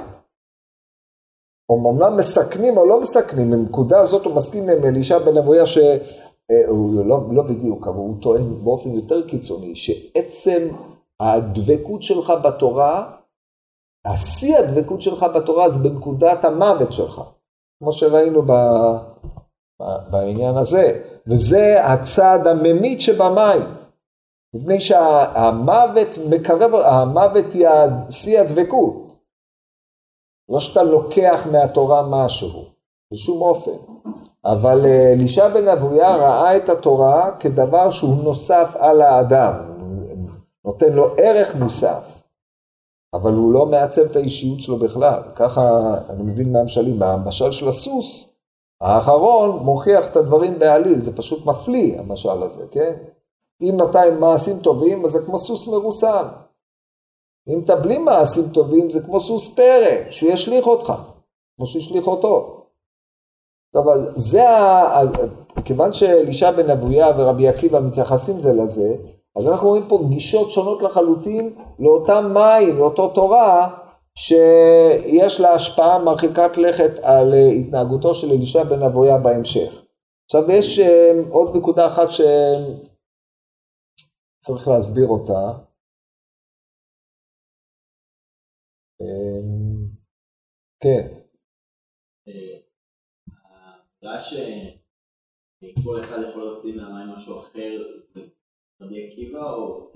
או 1.70 1.90
אמנם 1.90 2.16
מסכנים 2.16 2.76
או 2.76 2.86
לא 2.86 3.00
מסכנים, 3.00 3.50
בנקודה 3.50 4.00
הזאת 4.00 4.24
הוא 4.24 4.34
מסכים 4.34 4.68
עם 4.68 4.84
אלישע 4.84 5.18
בן 5.18 5.36
אבויה 5.36 5.66
שהוא 5.66 5.82
אה, 6.50 7.04
לא, 7.04 7.20
לא 7.32 7.42
בדיוק, 7.42 7.86
אבל 7.86 7.96
הוא 7.96 8.22
טוען 8.22 8.64
באופן 8.64 8.90
יותר 8.90 9.28
קיצוני, 9.28 9.76
שעצם 9.76 10.68
הדבקות 11.20 12.02
שלך 12.02 12.32
בתורה, 12.44 13.12
השיא 14.06 14.58
הדבקות 14.58 15.02
שלך 15.02 15.26
בתורה 15.34 15.70
זה 15.70 15.88
בנקודת 15.88 16.44
המוות 16.44 16.92
שלך, 16.92 17.22
כמו 17.78 17.92
שראינו 17.92 18.42
ב, 18.42 18.52
ב, 19.82 19.84
בעניין 20.10 20.56
הזה, 20.56 21.00
וזה 21.26 21.84
הצד 21.84 22.46
הממית 22.46 23.02
שבמים, 23.02 23.62
מפני 24.54 24.80
שהמוות 24.80 26.18
מקרב, 26.30 26.74
המוות 26.74 27.52
היא 27.52 27.68
שיא 28.10 28.40
הדבקות. 28.40 29.05
לא 30.48 30.60
שאתה 30.60 30.82
לוקח 30.82 31.46
מהתורה 31.52 32.02
משהו, 32.10 32.64
בשום 33.12 33.42
אופן. 33.42 33.76
אבל 34.44 34.86
אה, 34.86 35.12
אלישע 35.12 35.48
בן 35.48 35.68
אבויה 35.68 36.16
ראה 36.16 36.56
את 36.56 36.68
התורה 36.68 37.36
כדבר 37.40 37.90
שהוא 37.90 38.24
נוסף 38.24 38.76
על 38.78 39.02
האדם, 39.02 39.54
נותן 40.64 40.92
לו 40.92 41.14
ערך 41.18 41.54
מוסף, 41.54 42.22
אבל 43.14 43.32
הוא 43.32 43.52
לא 43.52 43.66
מעצב 43.66 44.02
את 44.02 44.16
האישיות 44.16 44.60
שלו 44.60 44.78
בכלל. 44.78 45.22
ככה 45.34 45.94
אני 46.10 46.22
מבין 46.22 46.52
מהמשלים, 46.52 47.02
המשל 47.02 47.52
של 47.52 47.68
הסוס 47.68 48.32
האחרון 48.80 49.50
מוכיח 49.50 50.06
את 50.06 50.16
הדברים 50.16 50.58
בעליל, 50.58 51.00
זה 51.00 51.16
פשוט 51.16 51.46
מפליא 51.46 51.98
המשל 51.98 52.42
הזה, 52.42 52.64
כן? 52.70 52.92
אם 53.62 53.82
אתה 53.82 54.02
עם 54.02 54.20
מעשים 54.20 54.58
טובים, 54.62 55.04
אז 55.04 55.10
זה 55.10 55.18
כמו 55.26 55.38
סוס 55.38 55.68
מרוסן. 55.68 56.24
אם 57.48 57.60
אתה 57.64 57.76
בלי 57.76 57.98
מעשים 57.98 58.44
טובים 58.54 58.90
זה 58.90 59.02
כמו 59.02 59.20
סוס 59.20 59.54
פרא, 59.54 60.10
שהוא 60.10 60.30
ישליך 60.30 60.66
אותך, 60.66 60.92
כמו 61.56 61.66
שהשליך 61.66 62.06
אותו. 62.06 62.62
טוב, 63.72 63.88
אז 63.88 64.12
זה, 64.16 64.50
ה... 64.50 65.00
כיוון 65.64 65.92
שאלישע 65.92 66.50
בן 66.50 66.70
אבויה 66.70 67.10
ורבי 67.18 67.48
עקיבא 67.48 67.80
מתייחסים 67.80 68.40
זה 68.40 68.52
לזה, 68.52 68.96
אז 69.36 69.48
אנחנו 69.48 69.68
רואים 69.68 69.88
פה 69.88 70.04
גישות 70.08 70.50
שונות 70.50 70.82
לחלוטין 70.82 71.54
לאותם 71.78 72.34
מים, 72.34 72.78
לאותו 72.78 73.08
תורה, 73.08 73.78
שיש 74.18 75.40
לה 75.40 75.54
השפעה 75.54 75.98
מרחיקת 75.98 76.56
לכת 76.56 76.90
על 77.02 77.34
התנהגותו 77.34 78.14
של 78.14 78.30
אלישע 78.30 78.64
בן 78.64 78.82
אבויה 78.82 79.18
בהמשך. 79.18 79.82
עכשיו 80.24 80.50
יש 80.50 80.78
אה, 80.78 81.12
עוד 81.30 81.56
נקודה 81.56 81.86
אחת 81.86 82.08
שצריך 82.10 82.28
להסביר 84.68 85.08
אותה. 85.08 85.52
כן. 90.80 91.08
העובדה 93.26 94.22
שכל 94.22 96.00
אחד 96.00 96.18
יכול 96.28 96.44
להוציא 96.44 96.76
מהמים 96.76 97.14
משהו 97.16 97.38
אחר, 97.38 97.82
זה 98.14 98.20
רבי 98.80 99.06
עקיבא 99.06 99.52
או 99.52 99.90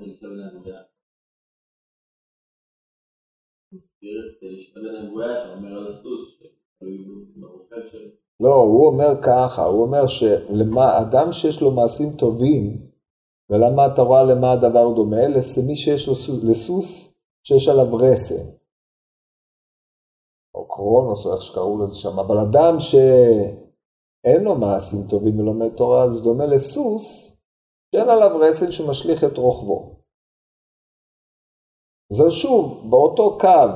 הסוס, 5.89 6.41
שתלוי 6.76 6.99
ברוכב 7.37 7.87
שלו. 7.91 8.11
לא, 8.41 8.55
הוא 8.55 8.87
אומר 8.87 9.22
ככה, 9.22 9.64
הוא 9.64 9.83
אומר 9.83 10.07
שאדם 10.07 11.33
שיש 11.33 11.62
לו 11.62 11.70
מעשים 11.70 12.09
טובים, 12.18 12.91
ולמה 13.51 13.83
אתה 13.87 14.03
רואה 14.03 14.22
למה 14.24 14.53
הדבר 14.53 14.95
דומה? 14.97 15.26
למי 15.26 15.76
שיש 15.76 16.09
לו 16.09 16.14
סוס, 16.14 16.45
לסוס 16.45 17.18
שיש 17.43 17.68
עליו 17.68 17.97
רסן. 17.97 18.59
קרונוס, 20.71 21.27
או 21.27 21.35
איך 21.35 21.43
שקראו 21.43 21.79
לזה 21.79 21.97
שם, 21.97 22.18
אבל 22.18 22.39
אדם 22.39 22.81
שאין 22.81 24.45
לו 24.45 24.55
מעשים 24.55 24.99
טובים 25.11 25.41
ולומד 25.41 25.68
תורה, 25.68 26.05
אז 26.05 26.23
דומה 26.23 26.47
לסוס 26.47 27.37
שאין 27.95 28.09
עליו 28.09 28.39
רסן 28.41 28.73
שמשליך 28.73 29.25
את 29.25 29.39
רוחבו. 29.39 29.97
זה 32.12 32.31
שוב, 32.31 32.91
באותו 32.91 33.39
קו, 33.39 33.71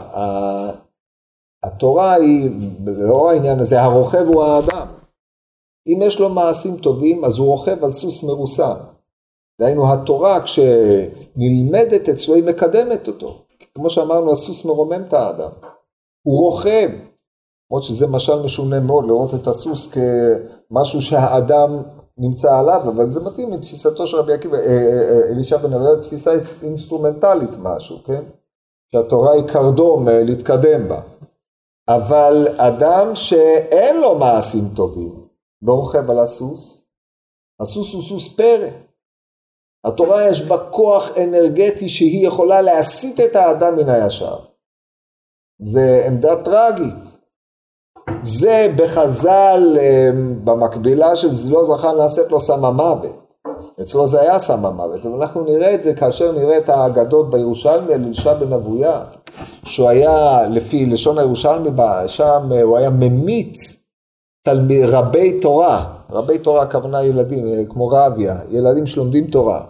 התורה 1.65 2.15
היא, 2.15 2.51
לאור 2.87 3.29
העניין 3.29 3.59
הזה, 3.59 3.81
הרוכב 3.81 4.25
הוא 4.27 4.43
האדם. 4.43 4.89
אם 5.87 5.99
יש 6.03 6.21
לו 6.21 6.29
מעשים 6.29 6.77
טובים, 6.83 7.25
אז 7.25 7.39
הוא 7.39 7.49
רוכב 7.49 7.85
על 7.85 7.91
סוס 7.91 8.25
מרוסן. 8.25 8.77
דהיינו, 9.61 9.93
התורה 9.93 10.45
כשנלמדת 10.45 12.09
אצלו, 12.09 12.35
היא 12.35 12.45
מקדמת 12.45 13.09
אותו. 13.09 13.45
כמו 13.75 13.91
שאמרנו, 13.91 14.33
הסוס 14.33 14.65
מרומם 14.65 15.03
את 15.09 15.13
האדם. 15.13 15.51
הוא 16.27 16.39
רוכב. 16.39 16.91
למרות 17.70 17.85
שזה 17.85 18.07
משל 18.07 18.43
משונה 18.45 18.81
מאוד 18.81 19.07
לראות 19.07 19.35
את 19.35 19.47
הסוס 19.47 19.95
כמשהו 19.95 21.03
שהאדם 21.03 21.83
נמצא 22.18 22.59
עליו, 22.59 22.81
אבל 22.89 23.11
זה 23.11 23.20
מתאים 23.20 23.53
לתפיסתו 23.53 24.07
של 24.07 24.16
רבי 24.16 24.33
עקיבא, 24.33 24.57
אה, 24.57 24.62
אה, 24.62 25.11
אה, 25.11 25.29
אלישע 25.31 25.57
בן 25.57 25.72
אבויה, 25.73 26.03
תפיסה 26.03 26.33
אינסטרומנטלית 26.62 27.51
משהו, 27.59 27.99
כן? 28.05 28.22
שהתורה 28.95 29.33
היא 29.33 29.45
קרדום 29.45 30.09
להתגדר 30.09 30.89
בה. 30.89 31.01
אבל 31.89 32.49
אדם 32.57 33.14
שאין 33.14 34.01
לו 34.01 34.18
מעשים 34.18 34.64
טובים, 34.77 35.27
לא 35.62 35.72
רוכב 35.72 36.11
על 36.11 36.18
הסוס, 36.18 36.89
הסוס 37.61 37.95
הוא 37.95 38.03
סוס 38.03 38.37
פרא. 38.37 38.68
התורה 39.85 40.29
יש 40.29 40.43
בה 40.43 40.70
כוח 40.70 41.11
אנרגטי 41.18 41.89
שהיא 41.89 42.27
יכולה 42.27 42.62
להסיט 42.62 43.20
את 43.20 43.37
האדם 43.37 43.77
מן 43.77 43.89
הישר. 43.89 44.54
זה 45.63 46.05
עמדה 46.07 46.37
טרגית. 46.37 47.19
זה 48.23 48.73
בחז"ל, 48.77 49.79
אמ, 49.81 50.45
במקבילה 50.45 51.17
של 51.17 51.33
זלו 51.33 51.65
זכה 51.65 51.93
נעשית 51.93 52.31
לו 52.31 52.41
סם 52.41 52.65
המוות. 52.65 53.25
אצלו 53.83 54.09
זה 54.09 54.21
היה 54.21 54.39
סם 54.39 54.67
המוות, 54.67 55.07
אבל 55.07 55.23
אנחנו 55.23 55.45
נראה 55.45 55.75
את 55.75 55.83
זה 55.83 55.95
כאשר 55.95 56.33
נראה 56.33 56.59
את 56.59 56.69
האגדות 56.69 57.31
בירושלמי 57.31 57.95
על 57.95 58.05
אלישע 58.05 58.35
בן 58.35 58.53
אבויה, 58.53 59.01
שהוא 59.65 59.89
היה, 59.89 60.43
לפי 60.51 60.87
לשון 60.87 61.19
הירושלמי, 61.19 61.71
שם 62.07 62.53
הוא 62.63 62.77
היה 62.77 62.91
ממיץ 62.91 63.85
תלמיד, 64.45 64.85
רבי 64.85 65.41
תורה, 65.41 65.85
רבי 66.11 66.39
תורה 66.39 66.63
הכוונה 66.63 67.03
ילדים, 67.03 67.47
אה, 67.47 67.63
כמו 67.69 67.89
רביה, 67.89 68.37
ילדים 68.51 68.87
שלומדים 68.87 69.27
תורה. 69.27 69.65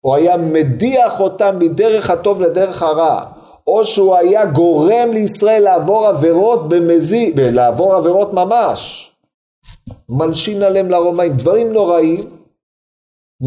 הוא 0.00 0.14
היה 0.14 0.36
מדיח 0.36 1.20
אותם 1.20 1.58
מדרך 1.58 2.10
הטוב 2.10 2.42
לדרך 2.42 2.82
הרע. 2.82 3.24
או 3.70 3.84
שהוא 3.84 4.16
היה 4.16 4.46
גורם 4.46 5.12
לישראל 5.12 5.62
לעבור 5.62 6.06
עבירות 6.06 6.68
במזיד, 6.68 7.40
לעבור 7.40 7.94
עבירות 7.94 8.32
ממש. 8.32 9.10
מלשין 10.08 10.62
עליהם 10.62 10.90
לרומאים, 10.90 11.32
דברים 11.36 11.72
נוראים, 11.72 12.44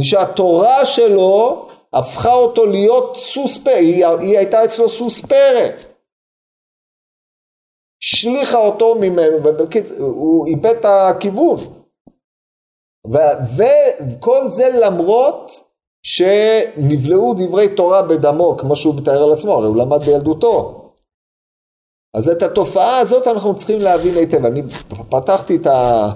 שהתורה 0.02 0.86
שלו 0.86 1.68
הפכה 1.94 2.34
אותו 2.34 2.66
להיות 2.66 3.16
סוס 3.16 3.58
פרא, 3.64 3.74
היא, 3.74 4.06
היא 4.06 4.38
הייתה 4.38 4.66
אצלו 4.66 4.90
סוס 4.90 5.26
פרא. 5.26 5.68
השליכה 8.04 8.58
אותו 8.58 8.96
ממנו, 8.96 9.38
הוא 10.00 10.48
איבד 10.48 10.76
את 10.76 10.86
הכיוון. 10.86 11.58
וכל 13.58 14.48
זה 14.48 14.70
למרות 14.74 15.52
שנבלעו 16.04 17.34
דברי 17.38 17.70
תורה 17.76 18.02
בדמו, 18.02 18.58
כמו 18.58 18.76
שהוא 18.76 18.96
מתאר 18.96 19.24
על 19.24 19.32
עצמו, 19.32 19.54
הרי 19.54 19.68
הוא 19.68 19.76
למד 19.76 20.04
בילדותו. 20.04 20.80
אז 22.16 22.30
את 22.30 22.44
התופעה 22.44 22.98
הזאת 22.98 23.28
אנחנו 23.28 23.56
צריכים 23.56 23.80
להבין 23.80 24.16
היטב. 24.16 24.46
אני 24.46 24.62
פתחתי 25.10 25.56
את, 25.56 25.68
ה, 25.68 26.10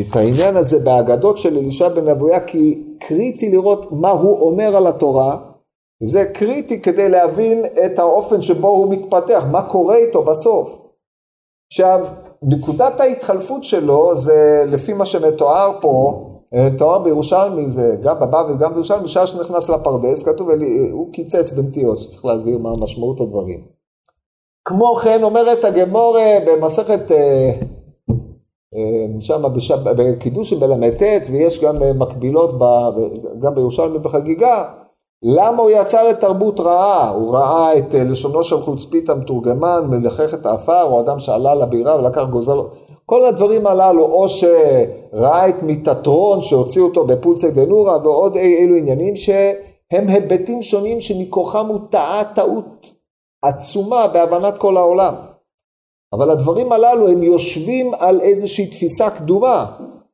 את 0.00 0.16
העניין 0.16 0.56
הזה 0.56 0.78
באגדות 0.84 1.38
של 1.38 1.58
אלישע 1.58 1.88
בן 1.88 2.08
אבויה, 2.08 2.46
כי 2.46 2.82
קריטי 3.00 3.50
לראות 3.50 3.92
מה 3.92 4.10
הוא 4.10 4.40
אומר 4.40 4.76
על 4.76 4.86
התורה. 4.86 5.36
זה 6.02 6.24
קריטי 6.34 6.82
כדי 6.82 7.08
להבין 7.08 7.64
את 7.86 7.98
האופן 7.98 8.42
שבו 8.42 8.68
הוא 8.68 8.92
מתפתח, 8.92 9.44
מה 9.50 9.68
קורה 9.68 9.96
איתו 9.96 10.24
בסוף. 10.24 10.84
עכשיו, 11.72 12.06
נקודת 12.42 13.00
ההתחלפות 13.00 13.64
שלו 13.64 14.16
זה 14.16 14.64
לפי 14.66 14.92
מה 14.92 15.06
שמתואר 15.06 15.78
פה, 15.80 16.24
אה, 16.54 16.68
תואר 16.78 16.98
בירושלמי 16.98 17.70
זה 17.70 17.96
גם 18.02 18.16
בבבא 18.16 18.44
וגם 18.48 18.72
בירושלמי, 18.72 19.04
בשעה 19.04 19.26
שנכנס 19.26 19.70
לפרדס, 19.70 20.22
כתוב, 20.22 20.48
הוא 20.92 21.12
קיצץ 21.12 21.52
בנטיות, 21.52 21.98
שצריך 21.98 22.24
להסביר 22.24 22.58
מה 22.58 22.70
משמעות 22.80 23.20
הדברים. 23.20 23.64
כמו 24.64 24.94
כן 24.94 25.22
אומרת 25.22 25.64
הגמורה 25.64 26.36
במסכת, 26.46 27.12
אה, 27.12 27.52
אה, 28.74 29.20
שם 29.20 29.42
בקידוש 29.96 30.50
של 30.50 30.56
בל"ט, 30.58 31.02
ויש 31.30 31.64
גם 31.64 31.76
מקבילות 31.98 32.50
גם 33.40 33.54
בירושלמי 33.54 33.98
בחגיגה, 33.98 34.64
למה 35.26 35.62
הוא 35.62 35.70
יצא 35.70 36.02
לתרבות 36.02 36.60
רעה? 36.60 37.10
הוא 37.10 37.36
ראה 37.36 37.78
את 37.78 37.94
לשונו 37.94 38.44
של 38.44 38.60
חוצפית 38.60 39.10
המתורגמן, 39.10 39.80
מלחך 39.90 40.34
את 40.34 40.46
האפר, 40.46 40.82
או 40.82 41.00
אדם 41.00 41.18
שעלה 41.18 41.54
לבירה 41.54 41.96
ולקח 41.96 42.22
גוזל, 42.30 42.58
כל 43.06 43.24
הדברים 43.24 43.66
הללו, 43.66 44.04
או 44.04 44.28
שראה 44.28 45.48
את 45.48 45.62
מיטטרון 45.62 46.40
שהוציא 46.40 46.82
אותו 46.82 47.04
בפולסי 47.04 47.50
דנורה, 47.50 47.98
ועוד 48.04 48.36
אי 48.36 48.54
אילו 48.54 48.76
עניינים 48.76 49.16
שהם 49.16 50.08
היבטים 50.08 50.62
שונים 50.62 51.00
שמכוחם 51.00 51.66
הוא 51.66 51.80
טעה 51.90 52.22
טעות 52.34 52.92
עצומה 53.42 54.06
בהבנת 54.06 54.58
כל 54.58 54.76
העולם. 54.76 55.14
אבל 56.12 56.30
הדברים 56.30 56.72
הללו 56.72 57.08
הם 57.08 57.22
יושבים 57.22 57.94
על 57.98 58.20
איזושהי 58.20 58.66
תפיסה 58.66 59.10
קדומה 59.10 59.66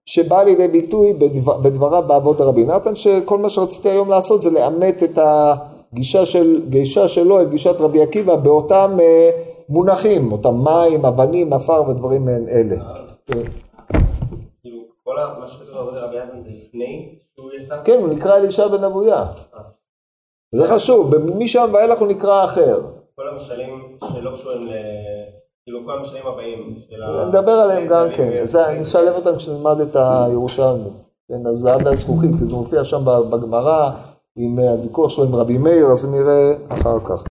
שבאה 0.07 0.45
לידי 0.45 0.68
ביטוי 0.68 1.12
בדבר, 1.12 1.57
בדבריו 1.57 2.03
באבות 2.07 2.41
הרבי 2.41 2.64
נתן, 2.64 2.97
שכל 2.97 3.38
מה 3.38 3.51
שרציתי 3.51 3.88
היום 3.88 4.11
לעשות 4.11 4.43
זה 4.43 4.51
לאמת 4.51 5.03
את 5.03 5.18
הגישה 5.22 6.26
של, 6.26 6.62
גישה 6.68 7.09
שלו, 7.09 7.43
את 7.43 7.51
גישת 7.51 7.80
רבי 7.80 8.03
עקיבא 8.03 8.36
באותם 8.36 8.97
אה, 9.01 9.30
מונחים, 9.71 10.33
אותם 10.33 10.55
מים, 10.64 11.05
אבנים, 11.05 11.53
עפר 11.53 11.83
ודברים 11.89 12.25
מעין 12.25 12.49
אלה. 12.49 12.77
כאילו, 14.62 14.83
כל 15.05 15.16
מה 15.41 15.49
שכתוב 15.49 15.75
בעבוד 15.75 15.95
רבי 15.95 16.16
נתן 16.16 16.41
זה 16.41 16.51
לפני 16.51 17.18
שהוא 17.35 17.51
יצא? 17.62 17.77
כן, 17.85 17.99
הוא 18.01 18.09
נקרא 18.09 18.37
אלישע 18.37 18.68
בן 18.68 18.85
אבויה. 18.85 19.25
זה 20.55 20.68
חשוב, 20.68 21.16
משם 21.39 21.71
ואילך 21.73 21.99
הוא 21.99 22.09
נקרא 22.09 22.45
אחר. 22.45 22.81
כל 23.16 23.29
המשלים 23.29 23.99
שלא 24.12 24.31
קשורים 24.35 24.66
ל... 24.66 24.71
כאילו 25.64 25.81
כל 25.87 25.93
המשלים 25.99 26.27
הבאים. 26.27 26.75
נדבר 27.29 27.53
עליהם 27.53 27.89
גם 27.89 28.07
כן, 28.16 28.33
אני 28.68 28.83
אשלב 28.83 29.14
אותם 29.14 29.37
כשנלמד 29.37 29.81
את 29.81 29.97
הירושלמי. 29.97 30.91
כן, 31.29 31.47
אז 31.47 31.59
זה 31.59 31.73
עד 31.73 31.87
הזכוכית, 31.87 32.31
כי 32.39 32.47
זה 32.47 32.55
מופיע 32.55 32.85
שם 32.85 33.05
בגמרא, 33.31 33.91
עם 34.37 34.59
הוויכוח 34.59 35.11
שלו 35.11 35.25
עם 35.25 35.35
רבי 35.35 35.59
מאיר, 35.59 35.87
אז 35.87 36.11
נראה 36.14 36.53
אחר 36.68 36.99
כך. 36.99 37.25